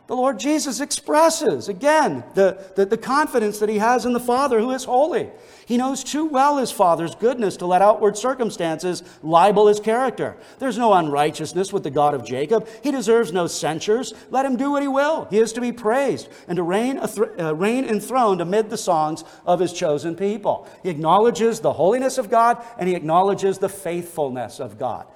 the 0.07 0.15
Lord 0.15 0.39
Jesus 0.39 0.81
expresses, 0.81 1.71
again, 1.71 2.25
the, 2.35 2.63
the, 2.77 2.85
the, 2.85 2.99
confidence 2.99 3.59
that 3.61 3.71
he 3.71 3.79
has 3.79 4.05
in 4.05 4.13
the 4.13 4.21
Father 4.21 4.61
who 4.61 4.71
is 4.71 4.85
holy. 4.85 5.31
He 5.65 5.79
knows 5.79 6.05
too 6.05 6.27
well 6.27 6.59
his 6.59 6.71
Father's 6.71 7.15
goodness 7.15 7.57
to 7.57 7.67
let 7.67 7.81
outward 7.81 8.19
circumstances 8.19 9.03
libel 9.23 9.67
his 9.67 9.81
character. 9.81 10.37
There's 10.59 10.77
no 10.77 10.93
unrighteousness 10.93 11.73
with 11.73 11.85
the 11.85 11.91
God 11.91 12.13
of 12.13 12.23
Jacob. 12.23 12.69
He 12.83 12.91
deserves 12.91 13.33
no 13.33 13.47
censures. 13.47 14.13
Let 14.31 14.45
him 14.45 14.57
do 14.57 14.73
what 14.73 14.83
he 14.83 14.89
will. 14.89 15.27
He 15.31 15.39
is 15.39 15.55
to 15.55 15.63
be 15.63 15.73
praised 15.73 16.29
and 16.49 16.57
to 16.57 16.63
reign, 16.63 16.99
uh, 16.99 17.55
reign 17.55 17.87
enthroned 17.87 18.43
amid 18.43 18.69
the 18.69 18.77
songs 18.77 19.25
of 19.47 19.59
his 19.59 19.73
chosen 19.73 20.17
people. 20.17 20.69
He 20.83 20.91
acknowledges 20.91 21.61
the 21.61 21.73
holiness 21.73 22.19
of 22.19 22.29
God 22.29 22.63
and 22.79 22.91
he 22.91 22.95
acknowledges 22.95 23.57
the 23.57 23.71
faithfulness 23.71 24.61
of 24.61 24.79
God. 24.79 25.07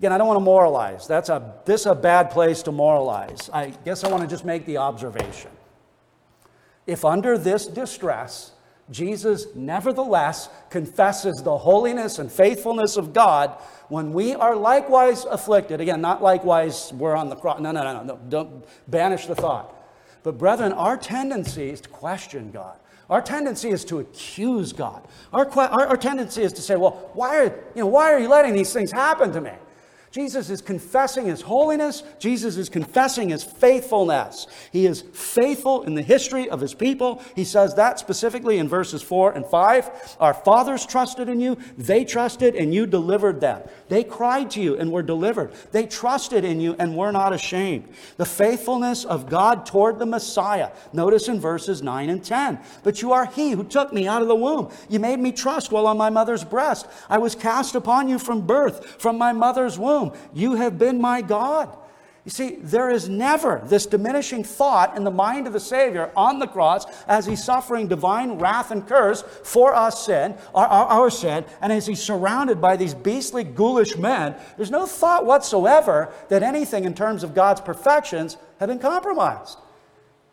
Again, 0.00 0.12
I 0.12 0.18
don't 0.18 0.28
want 0.28 0.38
to 0.38 0.44
moralize. 0.44 1.06
That's 1.06 1.28
a, 1.28 1.56
this 1.66 1.82
is 1.82 1.86
a 1.86 1.94
bad 1.94 2.30
place 2.30 2.62
to 2.62 2.72
moralize. 2.72 3.50
I 3.52 3.74
guess 3.84 4.02
I 4.02 4.08
want 4.08 4.22
to 4.22 4.26
just 4.26 4.46
make 4.46 4.64
the 4.64 4.78
observation. 4.78 5.50
If 6.86 7.04
under 7.04 7.36
this 7.36 7.66
distress, 7.66 8.52
Jesus 8.90 9.48
nevertheless 9.54 10.48
confesses 10.70 11.42
the 11.42 11.58
holiness 11.58 12.18
and 12.18 12.32
faithfulness 12.32 12.96
of 12.96 13.12
God 13.12 13.50
when 13.90 14.14
we 14.14 14.34
are 14.34 14.56
likewise 14.56 15.26
afflicted. 15.26 15.82
Again, 15.82 16.00
not 16.00 16.22
likewise 16.22 16.94
we're 16.94 17.14
on 17.14 17.28
the 17.28 17.36
cross. 17.36 17.60
No, 17.60 17.70
no, 17.70 17.82
no, 17.82 18.02
no. 18.02 18.18
Don't 18.30 18.64
banish 18.88 19.26
the 19.26 19.34
thought. 19.34 19.76
But, 20.22 20.38
brethren, 20.38 20.72
our 20.72 20.96
tendency 20.96 21.68
is 21.68 21.80
to 21.82 21.90
question 21.90 22.50
God. 22.52 22.78
Our 23.10 23.20
tendency 23.20 23.68
is 23.68 23.84
to 23.84 23.98
accuse 23.98 24.72
God. 24.72 25.06
Our, 25.30 25.46
our, 25.58 25.88
our 25.88 25.96
tendency 25.98 26.40
is 26.40 26.54
to 26.54 26.62
say, 26.62 26.76
well, 26.76 27.10
why 27.12 27.36
are, 27.36 27.44
you 27.74 27.82
know, 27.82 27.86
why 27.86 28.14
are 28.14 28.18
you 28.18 28.28
letting 28.28 28.54
these 28.54 28.72
things 28.72 28.90
happen 28.90 29.30
to 29.32 29.42
me? 29.42 29.52
Jesus 30.12 30.50
is 30.50 30.60
confessing 30.60 31.26
his 31.26 31.40
holiness. 31.40 32.02
Jesus 32.18 32.56
is 32.56 32.68
confessing 32.68 33.28
his 33.28 33.44
faithfulness. 33.44 34.48
He 34.72 34.86
is 34.86 35.02
faithful 35.02 35.84
in 35.84 35.94
the 35.94 36.02
history 36.02 36.50
of 36.50 36.60
his 36.60 36.74
people. 36.74 37.22
He 37.36 37.44
says 37.44 37.76
that 37.76 38.00
specifically 38.00 38.58
in 38.58 38.68
verses 38.68 39.02
4 39.02 39.32
and 39.32 39.46
5. 39.46 40.16
Our 40.18 40.34
fathers 40.34 40.84
trusted 40.84 41.28
in 41.28 41.40
you. 41.40 41.56
They 41.78 42.04
trusted 42.04 42.56
and 42.56 42.74
you 42.74 42.86
delivered 42.86 43.40
them. 43.40 43.62
They 43.88 44.02
cried 44.02 44.50
to 44.52 44.60
you 44.60 44.76
and 44.76 44.90
were 44.90 45.04
delivered. 45.04 45.52
They 45.70 45.86
trusted 45.86 46.44
in 46.44 46.60
you 46.60 46.74
and 46.80 46.96
were 46.96 47.12
not 47.12 47.32
ashamed. 47.32 47.86
The 48.16 48.26
faithfulness 48.26 49.04
of 49.04 49.30
God 49.30 49.64
toward 49.64 50.00
the 50.00 50.06
Messiah. 50.06 50.70
Notice 50.92 51.28
in 51.28 51.38
verses 51.38 51.84
9 51.84 52.10
and 52.10 52.24
10. 52.24 52.58
But 52.82 53.00
you 53.00 53.12
are 53.12 53.26
he 53.26 53.52
who 53.52 53.62
took 53.62 53.92
me 53.92 54.08
out 54.08 54.22
of 54.22 54.28
the 54.28 54.34
womb. 54.34 54.72
You 54.88 54.98
made 54.98 55.20
me 55.20 55.30
trust 55.30 55.70
while 55.70 55.86
on 55.86 55.96
my 55.96 56.10
mother's 56.10 56.42
breast. 56.42 56.88
I 57.08 57.18
was 57.18 57.36
cast 57.36 57.76
upon 57.76 58.08
you 58.08 58.18
from 58.18 58.44
birth, 58.44 59.00
from 59.00 59.16
my 59.16 59.32
mother's 59.32 59.78
womb. 59.78 59.99
You 60.34 60.54
have 60.54 60.78
been 60.78 61.00
my 61.00 61.22
God. 61.22 61.76
You 62.24 62.30
see, 62.30 62.56
there 62.56 62.90
is 62.90 63.08
never 63.08 63.62
this 63.64 63.86
diminishing 63.86 64.44
thought 64.44 64.94
in 64.94 65.04
the 65.04 65.10
mind 65.10 65.46
of 65.46 65.54
the 65.54 65.60
Savior 65.60 66.10
on 66.14 66.38
the 66.38 66.46
cross 66.46 66.84
as 67.08 67.24
he's 67.24 67.42
suffering 67.42 67.88
divine 67.88 68.38
wrath 68.38 68.70
and 68.70 68.86
curse 68.86 69.22
for 69.42 69.72
our 69.72 69.90
sin, 69.90 70.36
our, 70.54 70.66
our, 70.66 70.86
our, 70.86 71.10
sin, 71.10 71.46
and 71.62 71.72
as 71.72 71.86
he's 71.86 72.02
surrounded 72.02 72.60
by 72.60 72.76
these 72.76 72.92
beastly, 72.92 73.42
ghoulish 73.42 73.96
men. 73.96 74.36
There's 74.58 74.70
no 74.70 74.84
thought 74.84 75.24
whatsoever 75.24 76.12
that 76.28 76.42
anything 76.42 76.84
in 76.84 76.94
terms 76.94 77.24
of 77.24 77.34
God's 77.34 77.62
perfections 77.62 78.36
have 78.58 78.68
been 78.68 78.78
compromised. 78.78 79.56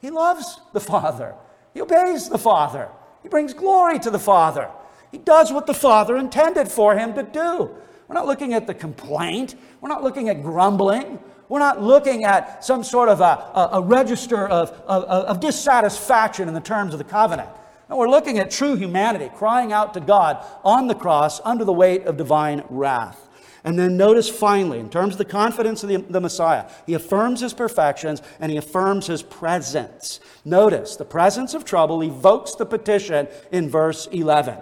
He 0.01 0.09
loves 0.09 0.59
the 0.73 0.81
Father, 0.81 1.35
he 1.73 1.81
obeys 1.81 2.27
the 2.27 2.37
Father, 2.37 2.89
he 3.23 3.29
brings 3.29 3.53
glory 3.53 3.97
to 3.99 4.11
the 4.11 4.19
Father. 4.19 4.69
He 5.09 5.17
does 5.17 5.53
what 5.53 5.67
the 5.67 5.73
Father 5.73 6.17
intended 6.17 6.67
for 6.67 6.97
him 6.97 7.13
to 7.13 7.23
do. 7.23 7.71
We're 8.07 8.15
not 8.15 8.25
looking 8.25 8.53
at 8.53 8.67
the 8.67 8.73
complaint. 8.73 9.55
We're 9.81 9.89
not 9.89 10.03
looking 10.03 10.29
at 10.29 10.41
grumbling. 10.41 11.19
We're 11.49 11.59
not 11.59 11.81
looking 11.81 12.23
at 12.23 12.63
some 12.63 12.83
sort 12.83 13.09
of 13.09 13.21
a, 13.21 13.23
a, 13.23 13.69
a 13.73 13.81
register 13.81 14.47
of, 14.47 14.69
of, 14.85 15.03
of 15.03 15.39
dissatisfaction 15.39 16.47
in 16.47 16.53
the 16.53 16.61
terms 16.61 16.93
of 16.93 16.97
the 16.97 17.05
covenant. 17.05 17.49
No, 17.89 17.95
we're 17.95 18.09
looking 18.09 18.37
at 18.37 18.51
true 18.51 18.75
humanity 18.75 19.29
crying 19.33 19.71
out 19.71 19.93
to 19.93 20.01
God 20.01 20.45
on 20.63 20.87
the 20.87 20.95
cross 20.95 21.39
under 21.45 21.63
the 21.63 21.73
weight 21.73 22.05
of 22.05 22.17
divine 22.17 22.63
wrath. 22.69 23.27
And 23.63 23.77
then 23.77 23.97
notice 23.97 24.29
finally, 24.29 24.79
in 24.79 24.89
terms 24.89 25.15
of 25.15 25.17
the 25.17 25.25
confidence 25.25 25.83
of 25.83 25.89
the, 25.89 25.97
the, 25.97 26.21
Messiah, 26.21 26.69
he 26.85 26.93
affirms 26.93 27.41
his 27.41 27.53
perfections 27.53 28.21
and 28.39 28.51
he 28.51 28.57
affirms 28.57 29.07
his 29.07 29.23
presence. 29.23 30.19
Notice 30.45 30.95
the 30.95 31.05
presence 31.05 31.53
of 31.53 31.65
trouble 31.65 32.01
evokes 32.01 32.55
the 32.55 32.65
petition 32.65 33.27
in 33.51 33.69
verse 33.69 34.07
11 34.07 34.59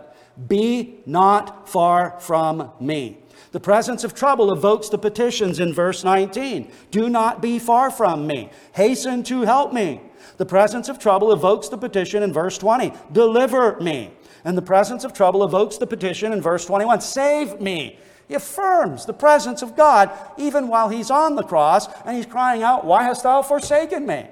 Be 0.47 1.01
not 1.05 1.69
far 1.69 2.19
from 2.19 2.71
me. 2.79 3.19
The 3.55 3.61
presence 3.61 4.03
of 4.03 4.13
trouble 4.13 4.51
evokes 4.51 4.89
the 4.89 4.97
petitions 4.97 5.61
in 5.61 5.73
verse 5.73 6.03
19 6.03 6.69
Do 6.91 7.07
not 7.07 7.41
be 7.41 7.57
far 7.57 7.89
from 7.89 8.27
me. 8.27 8.49
Hasten 8.73 9.23
to 9.23 9.43
help 9.43 9.71
me. 9.71 10.01
The 10.35 10.45
presence 10.45 10.89
of 10.89 10.99
trouble 10.99 11.31
evokes 11.31 11.69
the 11.69 11.77
petition 11.77 12.21
in 12.21 12.33
verse 12.33 12.57
20 12.57 12.91
Deliver 13.13 13.79
me. 13.79 14.11
And 14.43 14.57
the 14.57 14.61
presence 14.61 15.05
of 15.05 15.13
trouble 15.13 15.41
evokes 15.45 15.77
the 15.77 15.87
petition 15.87 16.33
in 16.33 16.41
verse 16.41 16.65
21 16.65 16.99
Save 16.99 17.61
me. 17.61 17.97
He 18.27 18.33
affirms 18.33 19.05
the 19.05 19.13
presence 19.13 19.61
of 19.61 19.77
God 19.77 20.11
even 20.37 20.67
while 20.67 20.89
he's 20.89 21.09
on 21.09 21.37
the 21.37 21.43
cross 21.43 21.87
and 22.03 22.17
he's 22.17 22.25
crying 22.25 22.61
out, 22.61 22.83
Why 22.83 23.03
hast 23.03 23.23
thou 23.23 23.41
forsaken 23.41 24.05
me? 24.05 24.27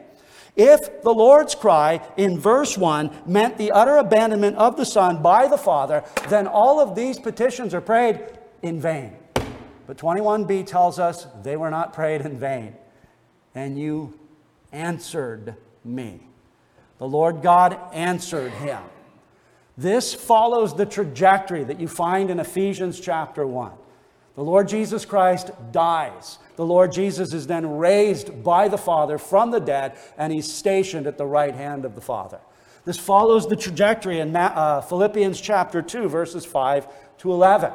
If 0.57 1.01
the 1.01 1.13
Lord's 1.13 1.55
cry 1.55 2.05
in 2.17 2.37
verse 2.37 2.77
1 2.77 3.21
meant 3.25 3.57
the 3.57 3.71
utter 3.71 3.95
abandonment 3.95 4.57
of 4.57 4.75
the 4.75 4.85
Son 4.85 5.21
by 5.21 5.47
the 5.47 5.57
Father, 5.57 6.03
then 6.27 6.45
all 6.45 6.81
of 6.81 6.93
these 6.93 7.17
petitions 7.17 7.73
are 7.73 7.79
prayed 7.79 8.19
in 8.63 8.79
vain. 8.79 9.13
But 9.85 9.97
21b 9.97 10.65
tells 10.65 10.97
us 10.97 11.27
they 11.43 11.57
were 11.57 11.69
not 11.69 11.93
prayed 11.93 12.21
in 12.21 12.39
vain. 12.39 12.75
And 13.53 13.77
you 13.77 14.17
answered 14.71 15.55
me. 15.83 16.21
The 16.97 17.07
Lord 17.07 17.41
God 17.41 17.77
answered 17.93 18.51
him. 18.53 18.81
This 19.77 20.13
follows 20.13 20.75
the 20.75 20.85
trajectory 20.85 21.63
that 21.63 21.79
you 21.79 21.87
find 21.87 22.29
in 22.29 22.39
Ephesians 22.39 22.99
chapter 22.99 23.45
1. 23.45 23.71
The 24.35 24.43
Lord 24.43 24.67
Jesus 24.67 25.05
Christ 25.05 25.51
dies. 25.71 26.39
The 26.55 26.65
Lord 26.65 26.91
Jesus 26.91 27.33
is 27.33 27.45
then 27.45 27.77
raised 27.77 28.43
by 28.43 28.67
the 28.67 28.77
Father 28.77 29.17
from 29.17 29.51
the 29.51 29.59
dead, 29.59 29.97
and 30.17 30.31
he's 30.31 30.51
stationed 30.51 31.05
at 31.05 31.17
the 31.17 31.25
right 31.25 31.53
hand 31.53 31.85
of 31.85 31.95
the 31.95 32.01
Father. 32.01 32.39
This 32.85 32.97
follows 32.97 33.47
the 33.47 33.55
trajectory 33.55 34.19
in 34.19 34.35
uh, 34.35 34.81
Philippians 34.81 35.39
chapter 35.39 35.81
2, 35.81 36.09
verses 36.09 36.45
5 36.45 36.87
to 37.19 37.31
11 37.31 37.71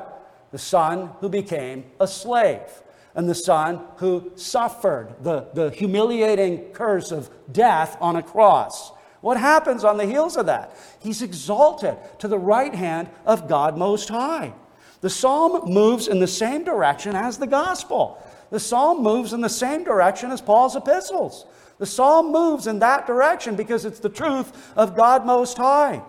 the 0.51 0.59
son 0.59 1.11
who 1.21 1.29
became 1.29 1.85
a 2.01 2.07
slave, 2.07 2.83
and 3.15 3.29
the 3.29 3.35
son 3.35 3.81
who 3.97 4.33
suffered 4.37 5.15
the, 5.23 5.49
the 5.55 5.71
humiliating 5.71 6.73
curse 6.73 7.11
of 7.11 7.31
death 7.53 7.97
on 8.01 8.17
a 8.17 8.23
cross. 8.23 8.93
What 9.21 9.37
happens 9.37 9.85
on 9.85 9.97
the 9.97 10.07
heels 10.07 10.37
of 10.37 10.47
that? 10.47 10.77
He's 11.01 11.23
exalted 11.23 11.97
to 12.21 12.29
the 12.29 12.39
right 12.39 12.75
hand 12.75 13.09
of 13.27 13.49
God 13.49 13.77
Most 13.77 14.09
High. 14.09 14.53
The 15.01 15.11
psalm 15.11 15.73
moves 15.73 16.09
in 16.09 16.21
the 16.21 16.27
same 16.27 16.65
direction 16.65 17.17
as 17.17 17.39
the 17.39 17.47
gospel. 17.47 18.23
The 18.51 18.61
psalm 18.61 19.03
moves 19.03 19.33
in 19.33 19.41
the 19.41 19.49
same 19.49 19.85
direction 19.85 20.31
as 20.31 20.41
Paul's 20.41 20.77
epistles. 20.77 21.47
The 21.79 21.87
psalm 21.87 22.33
moves 22.33 22.67
in 22.67 22.79
that 22.81 23.07
direction 23.07 23.55
because 23.55 23.85
it's 23.85 24.01
the 24.01 24.09
truth 24.09 24.73
of 24.77 24.97
God 24.97 25.25
Most 25.25 25.57
High. 25.57 26.03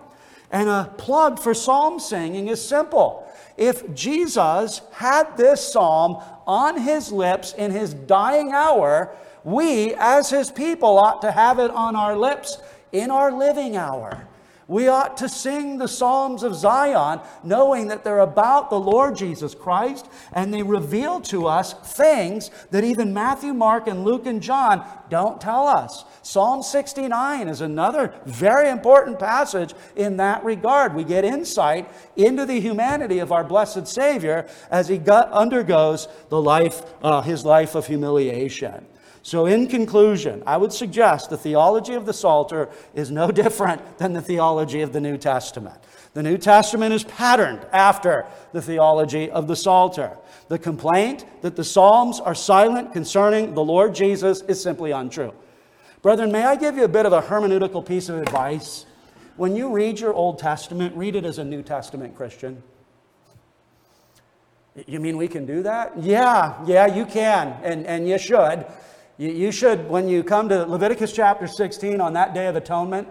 And 0.50 0.68
a 0.68 0.92
plug 0.98 1.38
for 1.38 1.54
psalm 1.54 2.00
singing 2.00 2.48
is 2.48 2.64
simple 2.64 3.29
if 3.60 3.94
Jesus 3.94 4.80
had 4.90 5.36
this 5.36 5.72
psalm 5.72 6.16
on 6.46 6.80
his 6.80 7.12
lips 7.12 7.52
in 7.52 7.70
his 7.70 7.92
dying 7.92 8.52
hour, 8.52 9.14
we, 9.44 9.94
as 9.94 10.30
his 10.30 10.50
people, 10.50 10.98
ought 10.98 11.20
to 11.20 11.30
have 11.30 11.58
it 11.58 11.70
on 11.70 11.94
our 11.94 12.16
lips 12.16 12.56
in 12.90 13.10
our 13.10 13.30
living 13.30 13.76
hour. 13.76 14.26
We 14.70 14.86
ought 14.86 15.16
to 15.16 15.28
sing 15.28 15.78
the 15.78 15.88
Psalms 15.88 16.44
of 16.44 16.54
Zion, 16.54 17.18
knowing 17.42 17.88
that 17.88 18.04
they're 18.04 18.20
about 18.20 18.70
the 18.70 18.78
Lord 18.78 19.16
Jesus 19.16 19.52
Christ, 19.52 20.06
and 20.32 20.54
they 20.54 20.62
reveal 20.62 21.20
to 21.22 21.48
us 21.48 21.72
things 21.72 22.52
that 22.70 22.84
even 22.84 23.12
Matthew, 23.12 23.52
Mark, 23.52 23.88
and 23.88 24.04
Luke 24.04 24.26
and 24.26 24.40
John 24.40 24.86
don't 25.08 25.40
tell 25.40 25.66
us. 25.66 26.04
Psalm 26.22 26.62
69 26.62 27.48
is 27.48 27.62
another 27.62 28.14
very 28.26 28.70
important 28.70 29.18
passage 29.18 29.74
in 29.96 30.18
that 30.18 30.44
regard. 30.44 30.94
We 30.94 31.02
get 31.02 31.24
insight 31.24 31.90
into 32.14 32.46
the 32.46 32.60
humanity 32.60 33.18
of 33.18 33.32
our 33.32 33.42
blessed 33.42 33.88
Savior 33.88 34.46
as 34.70 34.86
he 34.86 35.00
undergoes 35.00 36.06
the 36.28 36.40
life, 36.40 36.82
uh, 37.02 37.22
his 37.22 37.44
life 37.44 37.74
of 37.74 37.88
humiliation. 37.88 38.86
So, 39.22 39.46
in 39.46 39.68
conclusion, 39.68 40.42
I 40.46 40.56
would 40.56 40.72
suggest 40.72 41.28
the 41.28 41.36
theology 41.36 41.94
of 41.94 42.06
the 42.06 42.12
Psalter 42.12 42.70
is 42.94 43.10
no 43.10 43.30
different 43.42 43.98
than 43.98 44.12
the 44.12 44.22
theology 44.22 44.80
of 44.80 44.92
the 44.92 45.00
New 45.00 45.18
Testament. 45.18 45.76
The 46.14 46.22
New 46.22 46.38
Testament 46.38 46.92
is 46.92 47.04
patterned 47.04 47.64
after 47.72 48.26
the 48.52 48.62
theology 48.62 49.30
of 49.30 49.46
the 49.46 49.54
Psalter. 49.56 50.16
The 50.48 50.58
complaint 50.58 51.24
that 51.42 51.54
the 51.54 51.64
Psalms 51.64 52.18
are 52.18 52.34
silent 52.34 52.92
concerning 52.92 53.54
the 53.54 53.64
Lord 53.64 53.94
Jesus 53.94 54.40
is 54.42 54.60
simply 54.60 54.90
untrue. 54.90 55.32
Brethren, 56.02 56.32
may 56.32 56.44
I 56.44 56.56
give 56.56 56.76
you 56.76 56.84
a 56.84 56.88
bit 56.88 57.06
of 57.06 57.12
a 57.12 57.20
hermeneutical 57.20 57.86
piece 57.86 58.08
of 58.08 58.20
advice? 58.20 58.86
When 59.36 59.54
you 59.54 59.70
read 59.70 60.00
your 60.00 60.14
Old 60.14 60.38
Testament, 60.38 60.96
read 60.96 61.14
it 61.14 61.24
as 61.24 61.38
a 61.38 61.44
New 61.44 61.62
Testament 61.62 62.16
Christian. 62.16 62.62
You 64.86 64.98
mean 64.98 65.16
we 65.16 65.28
can 65.28 65.46
do 65.46 65.62
that? 65.62 66.02
Yeah, 66.02 66.62
yeah, 66.66 66.86
you 66.86 67.04
can, 67.04 67.56
and, 67.62 67.86
and 67.86 68.08
you 68.08 68.18
should. 68.18 68.64
You, 69.20 69.32
you 69.32 69.52
should, 69.52 69.86
when 69.90 70.08
you 70.08 70.24
come 70.24 70.48
to 70.48 70.64
Leviticus 70.64 71.12
chapter 71.12 71.46
16 71.46 72.00
on 72.00 72.14
that 72.14 72.32
day 72.32 72.46
of 72.46 72.56
atonement, 72.56 73.06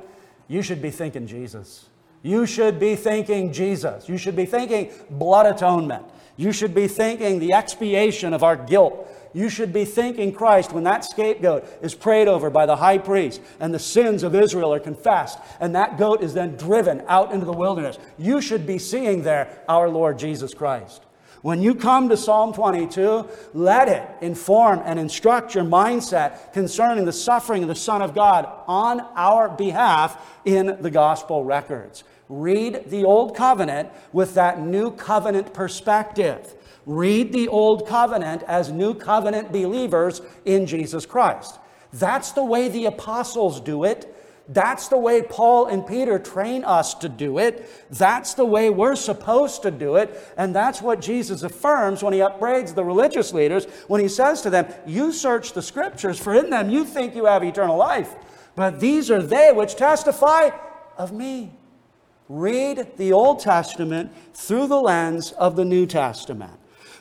you 0.47 0.64
should 0.64 0.82
be 0.82 0.89
thinking 0.89 1.28
Jesus. 1.28 1.86
You 2.24 2.47
should 2.47 2.80
be 2.80 2.95
thinking 2.95 3.53
Jesus. 3.53 4.10
You 4.10 4.18
should 4.18 4.36
be 4.36 4.47
thinking 4.47 4.91
blood 5.12 5.45
atonement. 5.45 6.03
You 6.36 6.51
should 6.51 6.74
be 6.74 6.88
thinking 6.88 7.38
the 7.38 7.53
expiation 7.53 8.34
of 8.34 8.41
our 8.41 8.55
guilt. 8.55 9.07
You 9.34 9.49
should 9.49 9.72
be 9.72 9.86
thinking 9.86 10.34
Christ 10.34 10.74
when 10.74 10.84
that 10.86 11.05
scapegoat 11.05 11.68
is 11.84 11.93
prayed 11.93 12.28
over 12.28 12.49
by 12.49 12.66
the 12.66 12.78
high 12.78 12.97
priest 12.97 13.39
and 13.60 13.72
the 13.72 13.78
sins 13.78 14.24
of 14.24 14.34
Israel 14.34 14.74
are 14.74 14.80
confessed 14.80 15.38
and 15.60 15.76
that 15.76 15.99
goat 15.99 16.24
is 16.24 16.34
then 16.34 16.55
driven 16.55 17.03
out 17.07 17.32
into 17.32 17.45
the 17.45 17.53
wilderness. 17.53 17.99
You 18.18 18.41
should 18.41 18.66
be 18.66 18.80
seeing 18.80 19.22
there 19.22 19.64
our 19.70 19.88
Lord 19.88 20.18
Jesus 20.18 20.55
Christ. 20.55 21.03
When 21.42 21.62
you 21.62 21.74
come 21.74 22.10
to 22.10 22.18
Psalm 22.18 22.54
22, 22.54 23.28
let 23.54 23.88
it 23.88 24.06
inform 24.22 24.82
and 24.84 25.00
instruct 25.00 25.56
your 25.56 25.64
mindset 25.64 26.52
concerning 26.52 27.06
the 27.06 27.14
suffering 27.14 27.64
of 27.64 27.70
the 27.70 27.76
Son 27.76 28.02
of 28.02 28.14
God 28.14 28.50
on 28.68 29.00
our 29.16 29.48
behalf 29.48 30.22
in 30.44 30.78
the 30.82 30.92
gospel 30.92 31.46
records. 31.46 32.04
Read 32.28 32.90
the 32.90 33.06
Old 33.06 33.38
Covenant 33.38 33.90
with 34.12 34.34
that 34.34 34.60
new 34.60 34.92
covenant 34.92 35.54
perspective. 35.54 36.56
Read 36.86 37.32
the 37.32 37.48
Old 37.48 37.88
Covenant 37.88 38.44
as 38.44 38.70
new 38.72 38.94
covenant 38.94 39.52
believers 39.54 40.22
in 40.44 40.66
Jesus 40.66 41.06
Christ. 41.06 41.58
That's 41.94 42.34
the 42.34 42.44
way 42.44 42.68
the 42.68 42.86
apostles 42.86 43.62
do 43.62 43.86
it. 43.86 44.14
That's 44.52 44.88
the 44.88 44.97
way 44.97 45.22
Paul 45.22 45.68
and 45.68 45.86
Peter 45.86 46.18
train 46.18 46.64
us 46.64 46.95
to 46.95 47.08
do 47.08 47.38
it. 47.38 47.70
That's 47.91 48.34
the 48.34 48.45
way 48.45 48.72
we're 48.72 48.95
supposed 48.95 49.62
to 49.62 49.70
do 49.70 49.95
it. 49.95 50.34
And 50.38 50.56
that's 50.56 50.82
what 50.82 51.02
Jesus 51.02 51.43
affirms 51.43 52.02
when 52.02 52.14
he 52.14 52.22
upbraids 52.22 52.74
the 52.74 52.84
religious 52.84 53.32
leaders 53.32 53.66
when 53.88 54.02
he 54.02 54.08
says 54.08 54.41
to 54.41 54.50
them, 54.50 54.66
You 54.88 55.12
search 55.12 55.54
the 55.54 55.62
scriptures, 55.62 56.20
for 56.20 56.34
in 56.34 56.50
them 56.50 56.72
you 56.72 56.84
think 56.84 57.16
you 57.16 57.26
have 57.26 57.43
eternal 57.43 57.78
life. 57.78 58.16
But 58.56 58.80
these 58.80 59.12
are 59.12 59.22
they 59.22 59.52
which 59.54 59.76
testify 59.76 60.50
of 60.97 61.14
me. 61.14 61.52
Read 62.28 62.97
the 62.97 63.14
Old 63.14 63.39
Testament 63.39 64.12
through 64.34 64.68
the 64.68 64.82
lens 64.82 65.32
of 65.34 65.56
the 65.56 65.66
New 65.66 65.86
Testament. 65.86 66.60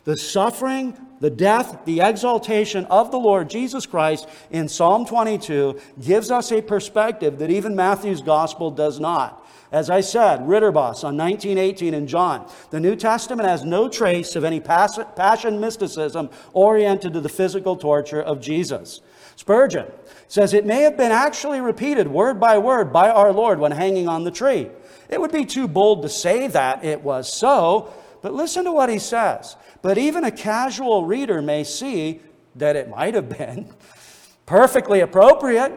The 0.09 0.17
suffering, 0.17 0.97
the 1.21 1.29
death, 1.29 1.85
the 1.85 2.01
exaltation 2.01 2.87
of 2.87 3.11
the 3.11 3.19
Lord 3.19 3.51
Jesus 3.51 3.85
Christ 3.85 4.27
in 4.51 4.67
Psalm 4.67 5.05
22 5.05 5.79
gives 6.03 6.31
us 6.31 6.51
a 6.51 6.63
perspective 6.63 7.39
that 7.41 7.51
even 7.51 7.77
Matthew's 7.77 8.23
gospel 8.23 8.71
does 8.71 8.99
not. 8.99 9.47
As 9.71 9.91
I 9.91 10.01
said, 10.01 10.41
Ridderbos 10.41 11.05
on 11.05 11.19
1918 11.19 11.93
in 11.93 12.07
John, 12.07 12.51
the 12.71 12.81
New 12.81 12.97
Testament 12.97 13.47
has 13.47 13.67
no 13.67 13.87
trace 13.87 14.35
of 14.35 14.45
any 14.45 14.61
passion 14.61 15.61
mysticism 15.61 16.31
oriented 16.55 17.13
to 17.13 17.21
the 17.21 17.29
physical 17.29 17.77
torture 17.77 18.23
of 18.23 18.41
Jesus. 18.41 19.03
Spurgeon 19.37 19.93
says 20.27 20.55
it 20.55 20.65
may 20.65 20.85
have 20.85 20.97
been 20.97 21.13
actually 21.13 21.61
repeated 21.61 22.09
word 22.09 22.41
by 22.41 22.57
word 22.57 22.95
by 22.95 23.11
our 23.11 23.31
Lord 23.31 23.61
when 23.61 23.73
hanging 23.73 24.09
on 24.09 24.25
the 24.25 24.31
tree. 24.31 24.71
It 25.11 25.21
would 25.21 25.33
be 25.33 25.45
too 25.45 25.69
bold 25.69 26.01
to 26.01 26.09
say 26.09 26.47
that 26.47 26.83
it 26.83 27.03
was 27.03 27.31
so, 27.31 27.93
but 28.23 28.33
listen 28.33 28.65
to 28.65 28.73
what 28.73 28.89
he 28.89 28.99
says. 28.99 29.55
But 29.83 29.99
even 29.99 30.25
a 30.25 30.31
casual 30.31 31.05
reader 31.05 31.41
may 31.41 31.65
see 31.65 32.21
that 32.57 32.77
it 32.77 32.89
might 32.89 33.15
have 33.15 33.29
been 33.29 33.73
perfectly 34.47 35.01
appropriate, 35.01 35.73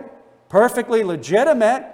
perfectly 0.49 1.03
legitimate. 1.03 1.85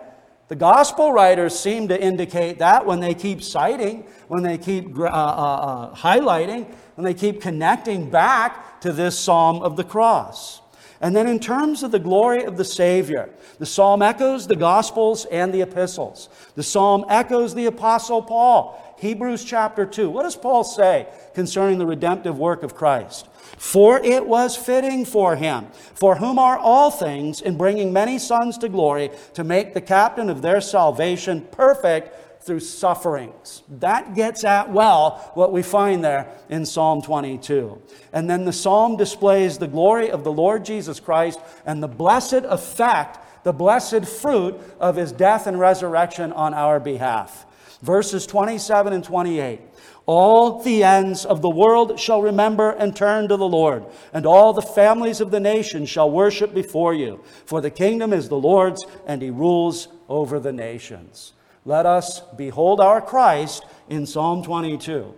The 0.47 0.55
gospel 0.55 1.11
writers 1.11 1.57
seem 1.57 1.89
to 1.89 2.01
indicate 2.01 2.59
that 2.59 2.85
when 2.85 3.01
they 3.01 3.13
keep 3.13 3.43
citing, 3.43 4.07
when 4.29 4.43
they 4.43 4.57
keep 4.57 4.97
uh, 4.97 5.03
uh, 5.03 5.07
uh, 5.07 5.95
highlighting, 5.95 6.73
when 6.95 7.03
they 7.03 7.13
keep 7.13 7.41
connecting 7.41 8.09
back 8.09 8.79
to 8.81 8.93
this 8.93 9.19
psalm 9.19 9.61
of 9.61 9.75
the 9.75 9.83
cross. 9.83 10.61
And 10.99 11.15
then, 11.15 11.27
in 11.27 11.39
terms 11.39 11.83
of 11.83 11.91
the 11.91 11.99
glory 11.99 12.43
of 12.43 12.57
the 12.57 12.65
Savior, 12.65 13.29
the 13.59 13.67
psalm 13.67 14.01
echoes 14.01 14.47
the 14.47 14.55
Gospels 14.55 15.25
and 15.25 15.53
the 15.53 15.61
epistles. 15.61 16.29
The 16.55 16.63
psalm 16.63 17.05
echoes 17.07 17.53
the 17.53 17.67
Apostle 17.67 18.23
Paul. 18.23 18.95
Hebrews 18.99 19.43
chapter 19.45 19.85
2. 19.85 20.09
What 20.09 20.23
does 20.23 20.35
Paul 20.35 20.63
say 20.63 21.07
concerning 21.37 21.77
the 21.77 21.85
redemptive 21.85 22.39
work 22.39 22.63
of 22.63 22.73
Christ? 22.73 23.27
For 23.57 23.99
it 23.99 24.25
was 24.25 24.57
fitting 24.57 25.05
for 25.05 25.35
him, 25.35 25.67
for 25.93 26.15
whom 26.15 26.39
are 26.39 26.57
all 26.57 26.89
things, 26.89 27.41
in 27.41 27.57
bringing 27.57 27.93
many 27.93 28.17
sons 28.17 28.57
to 28.57 28.69
glory, 28.69 29.11
to 29.35 29.43
make 29.43 29.75
the 29.75 29.81
captain 29.81 30.31
of 30.31 30.41
their 30.41 30.61
salvation 30.61 31.47
perfect 31.51 32.43
through 32.43 32.61
sufferings. 32.61 33.61
That 33.69 34.15
gets 34.15 34.43
at 34.43 34.71
well 34.71 35.31
what 35.35 35.53
we 35.53 35.61
find 35.61 36.03
there 36.03 36.27
in 36.49 36.65
Psalm 36.65 37.03
22. 37.03 37.79
And 38.13 38.27
then 38.27 38.45
the 38.45 38.51
psalm 38.51 38.97
displays 38.97 39.59
the 39.59 39.67
glory 39.67 40.09
of 40.09 40.23
the 40.23 40.31
Lord 40.31 40.65
Jesus 40.65 40.99
Christ 40.99 41.39
and 41.67 41.83
the 41.83 41.87
blessed 41.87 42.45
effect, 42.45 43.43
the 43.43 43.53
blessed 43.53 44.07
fruit 44.07 44.55
of 44.79 44.95
his 44.95 45.11
death 45.11 45.45
and 45.45 45.59
resurrection 45.59 46.33
on 46.33 46.55
our 46.55 46.79
behalf. 46.79 47.45
Verses 47.83 48.25
27 48.25 48.91
and 48.91 49.03
28. 49.03 49.61
All 50.07 50.63
the 50.63 50.85
ends 50.85 51.25
of 51.25 51.41
the 51.41 51.49
world 51.49 51.99
shall 51.99 52.21
remember 52.21 52.71
and 52.71 52.95
turn 52.95 53.27
to 53.27 53.35
the 53.35 53.47
Lord, 53.47 53.85
and 54.13 54.25
all 54.25 54.53
the 54.53 54.61
families 54.61 55.19
of 55.19 55.31
the 55.31 55.41
nations 55.41 55.89
shall 55.89 56.09
worship 56.09 56.53
before 56.53 56.93
you. 56.93 57.21
For 57.45 57.59
the 57.59 57.69
kingdom 57.69 58.13
is 58.13 58.29
the 58.29 58.39
Lord's, 58.39 58.85
and 59.05 59.21
he 59.21 59.29
rules 59.29 59.89
over 60.07 60.39
the 60.39 60.53
nations. 60.53 61.33
Let 61.65 61.85
us 61.85 62.21
behold 62.37 62.79
our 62.79 63.01
Christ 63.01 63.65
in 63.89 64.05
Psalm 64.05 64.43
22. 64.43 65.13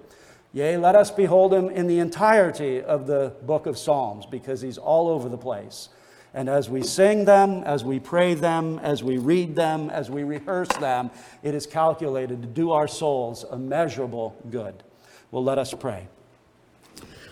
Yea, 0.54 0.78
let 0.78 0.96
us 0.96 1.12
behold 1.12 1.54
him 1.54 1.70
in 1.70 1.86
the 1.86 2.00
entirety 2.00 2.82
of 2.82 3.06
the 3.06 3.36
book 3.44 3.68
of 3.68 3.78
Psalms, 3.78 4.26
because 4.26 4.60
he's 4.60 4.80
all 4.80 5.08
over 5.08 5.30
the 5.30 5.38
place. 5.38 5.90
And 6.34 6.48
as 6.48 6.70
we 6.70 6.84
sing 6.84 7.26
them, 7.26 7.64
as 7.64 7.84
we 7.84 8.00
pray 8.00 8.36
them, 8.36 8.80
as 8.80 9.04
we 9.04 9.18
read 9.18 9.56
them, 9.56 9.90
as 9.90 10.10
we 10.12 10.24
rehearse 10.24 10.70
them, 10.80 11.10
it 11.42 11.56
is 11.56 11.66
calculated 11.66 12.42
to 12.42 12.48
do 12.48 12.72
our 12.72 12.88
souls 12.88 13.46
immeasurable 13.52 14.36
good. 14.52 14.84
Well, 15.32 15.44
let 15.44 15.58
us 15.58 15.74
pray. 15.74 16.08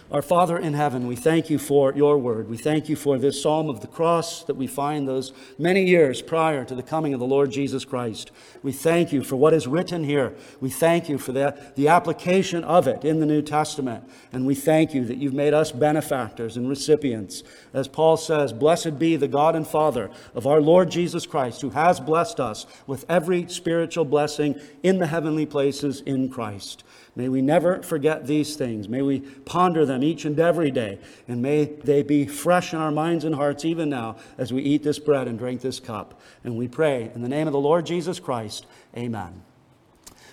Our 0.09 0.21
Father 0.21 0.57
in 0.57 0.73
heaven, 0.73 1.05
we 1.05 1.17
thank 1.17 1.49
you 1.49 1.59
for 1.59 1.93
your 1.93 2.17
word. 2.17 2.47
We 2.47 2.55
thank 2.55 2.87
you 2.87 2.95
for 2.95 3.17
this 3.17 3.41
psalm 3.41 3.67
of 3.67 3.81
the 3.81 3.87
cross 3.87 4.41
that 4.45 4.55
we 4.55 4.65
find 4.65 5.05
those 5.05 5.33
many 5.57 5.83
years 5.83 6.21
prior 6.21 6.63
to 6.63 6.75
the 6.75 6.81
coming 6.81 7.13
of 7.13 7.19
the 7.19 7.25
Lord 7.25 7.51
Jesus 7.51 7.83
Christ. 7.83 8.31
We 8.63 8.71
thank 8.71 9.11
you 9.11 9.21
for 9.21 9.35
what 9.35 9.53
is 9.53 9.67
written 9.67 10.05
here. 10.05 10.33
We 10.61 10.69
thank 10.69 11.09
you 11.09 11.17
for 11.17 11.33
the, 11.33 11.57
the 11.75 11.89
application 11.89 12.63
of 12.63 12.87
it 12.87 13.03
in 13.03 13.19
the 13.19 13.25
New 13.25 13.41
Testament. 13.41 14.05
And 14.31 14.45
we 14.45 14.55
thank 14.55 14.93
you 14.93 15.03
that 15.03 15.17
you've 15.17 15.33
made 15.33 15.53
us 15.53 15.73
benefactors 15.73 16.55
and 16.55 16.69
recipients. 16.69 17.43
As 17.73 17.89
Paul 17.89 18.15
says, 18.15 18.53
Blessed 18.53 18.97
be 18.97 19.17
the 19.17 19.27
God 19.27 19.57
and 19.57 19.67
Father 19.67 20.09
of 20.33 20.47
our 20.47 20.61
Lord 20.61 20.89
Jesus 20.89 21.25
Christ, 21.25 21.59
who 21.59 21.71
has 21.71 21.99
blessed 21.99 22.39
us 22.39 22.65
with 22.87 23.03
every 23.09 23.49
spiritual 23.49 24.05
blessing 24.05 24.57
in 24.83 24.99
the 24.99 25.07
heavenly 25.07 25.45
places 25.45 25.99
in 25.99 26.29
Christ. 26.29 26.85
May 27.17 27.29
we 27.29 27.41
never 27.41 27.81
forget 27.81 28.27
these 28.27 28.55
things. 28.55 28.87
May 28.87 29.01
we 29.01 29.21
ponder 29.21 29.87
them 29.87 30.03
each 30.03 30.23
and 30.23 30.39
every 30.39 30.69
day. 30.69 30.99
And 31.27 31.41
may 31.41 31.65
they 31.65 32.03
be 32.03 32.27
fresh 32.27 32.73
in 32.73 32.79
our 32.79 32.91
minds 32.91 33.25
and 33.25 33.33
hearts 33.33 33.65
even 33.65 33.89
now 33.89 34.17
as 34.37 34.53
we 34.53 34.61
eat 34.61 34.83
this 34.83 34.99
bread 34.99 35.27
and 35.27 35.39
drink 35.39 35.61
this 35.61 35.79
cup. 35.79 36.21
And 36.43 36.55
we 36.55 36.67
pray 36.67 37.11
in 37.15 37.23
the 37.23 37.27
name 37.27 37.47
of 37.47 37.53
the 37.53 37.59
Lord 37.59 37.87
Jesus 37.87 38.19
Christ. 38.19 38.67
Amen. 38.95 39.41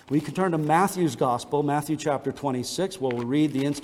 We 0.09 0.21
can 0.21 0.35
turn 0.35 0.51
to 0.51 0.59
Matthew's 0.59 1.15
Gospel, 1.15 1.63
Matthew 1.63 1.97
chapter 1.97 2.31
26, 2.31 3.01
where 3.01 3.11
we'll 3.15 3.25
read 3.25 3.51
the 3.51 3.65
institution. 3.65 3.83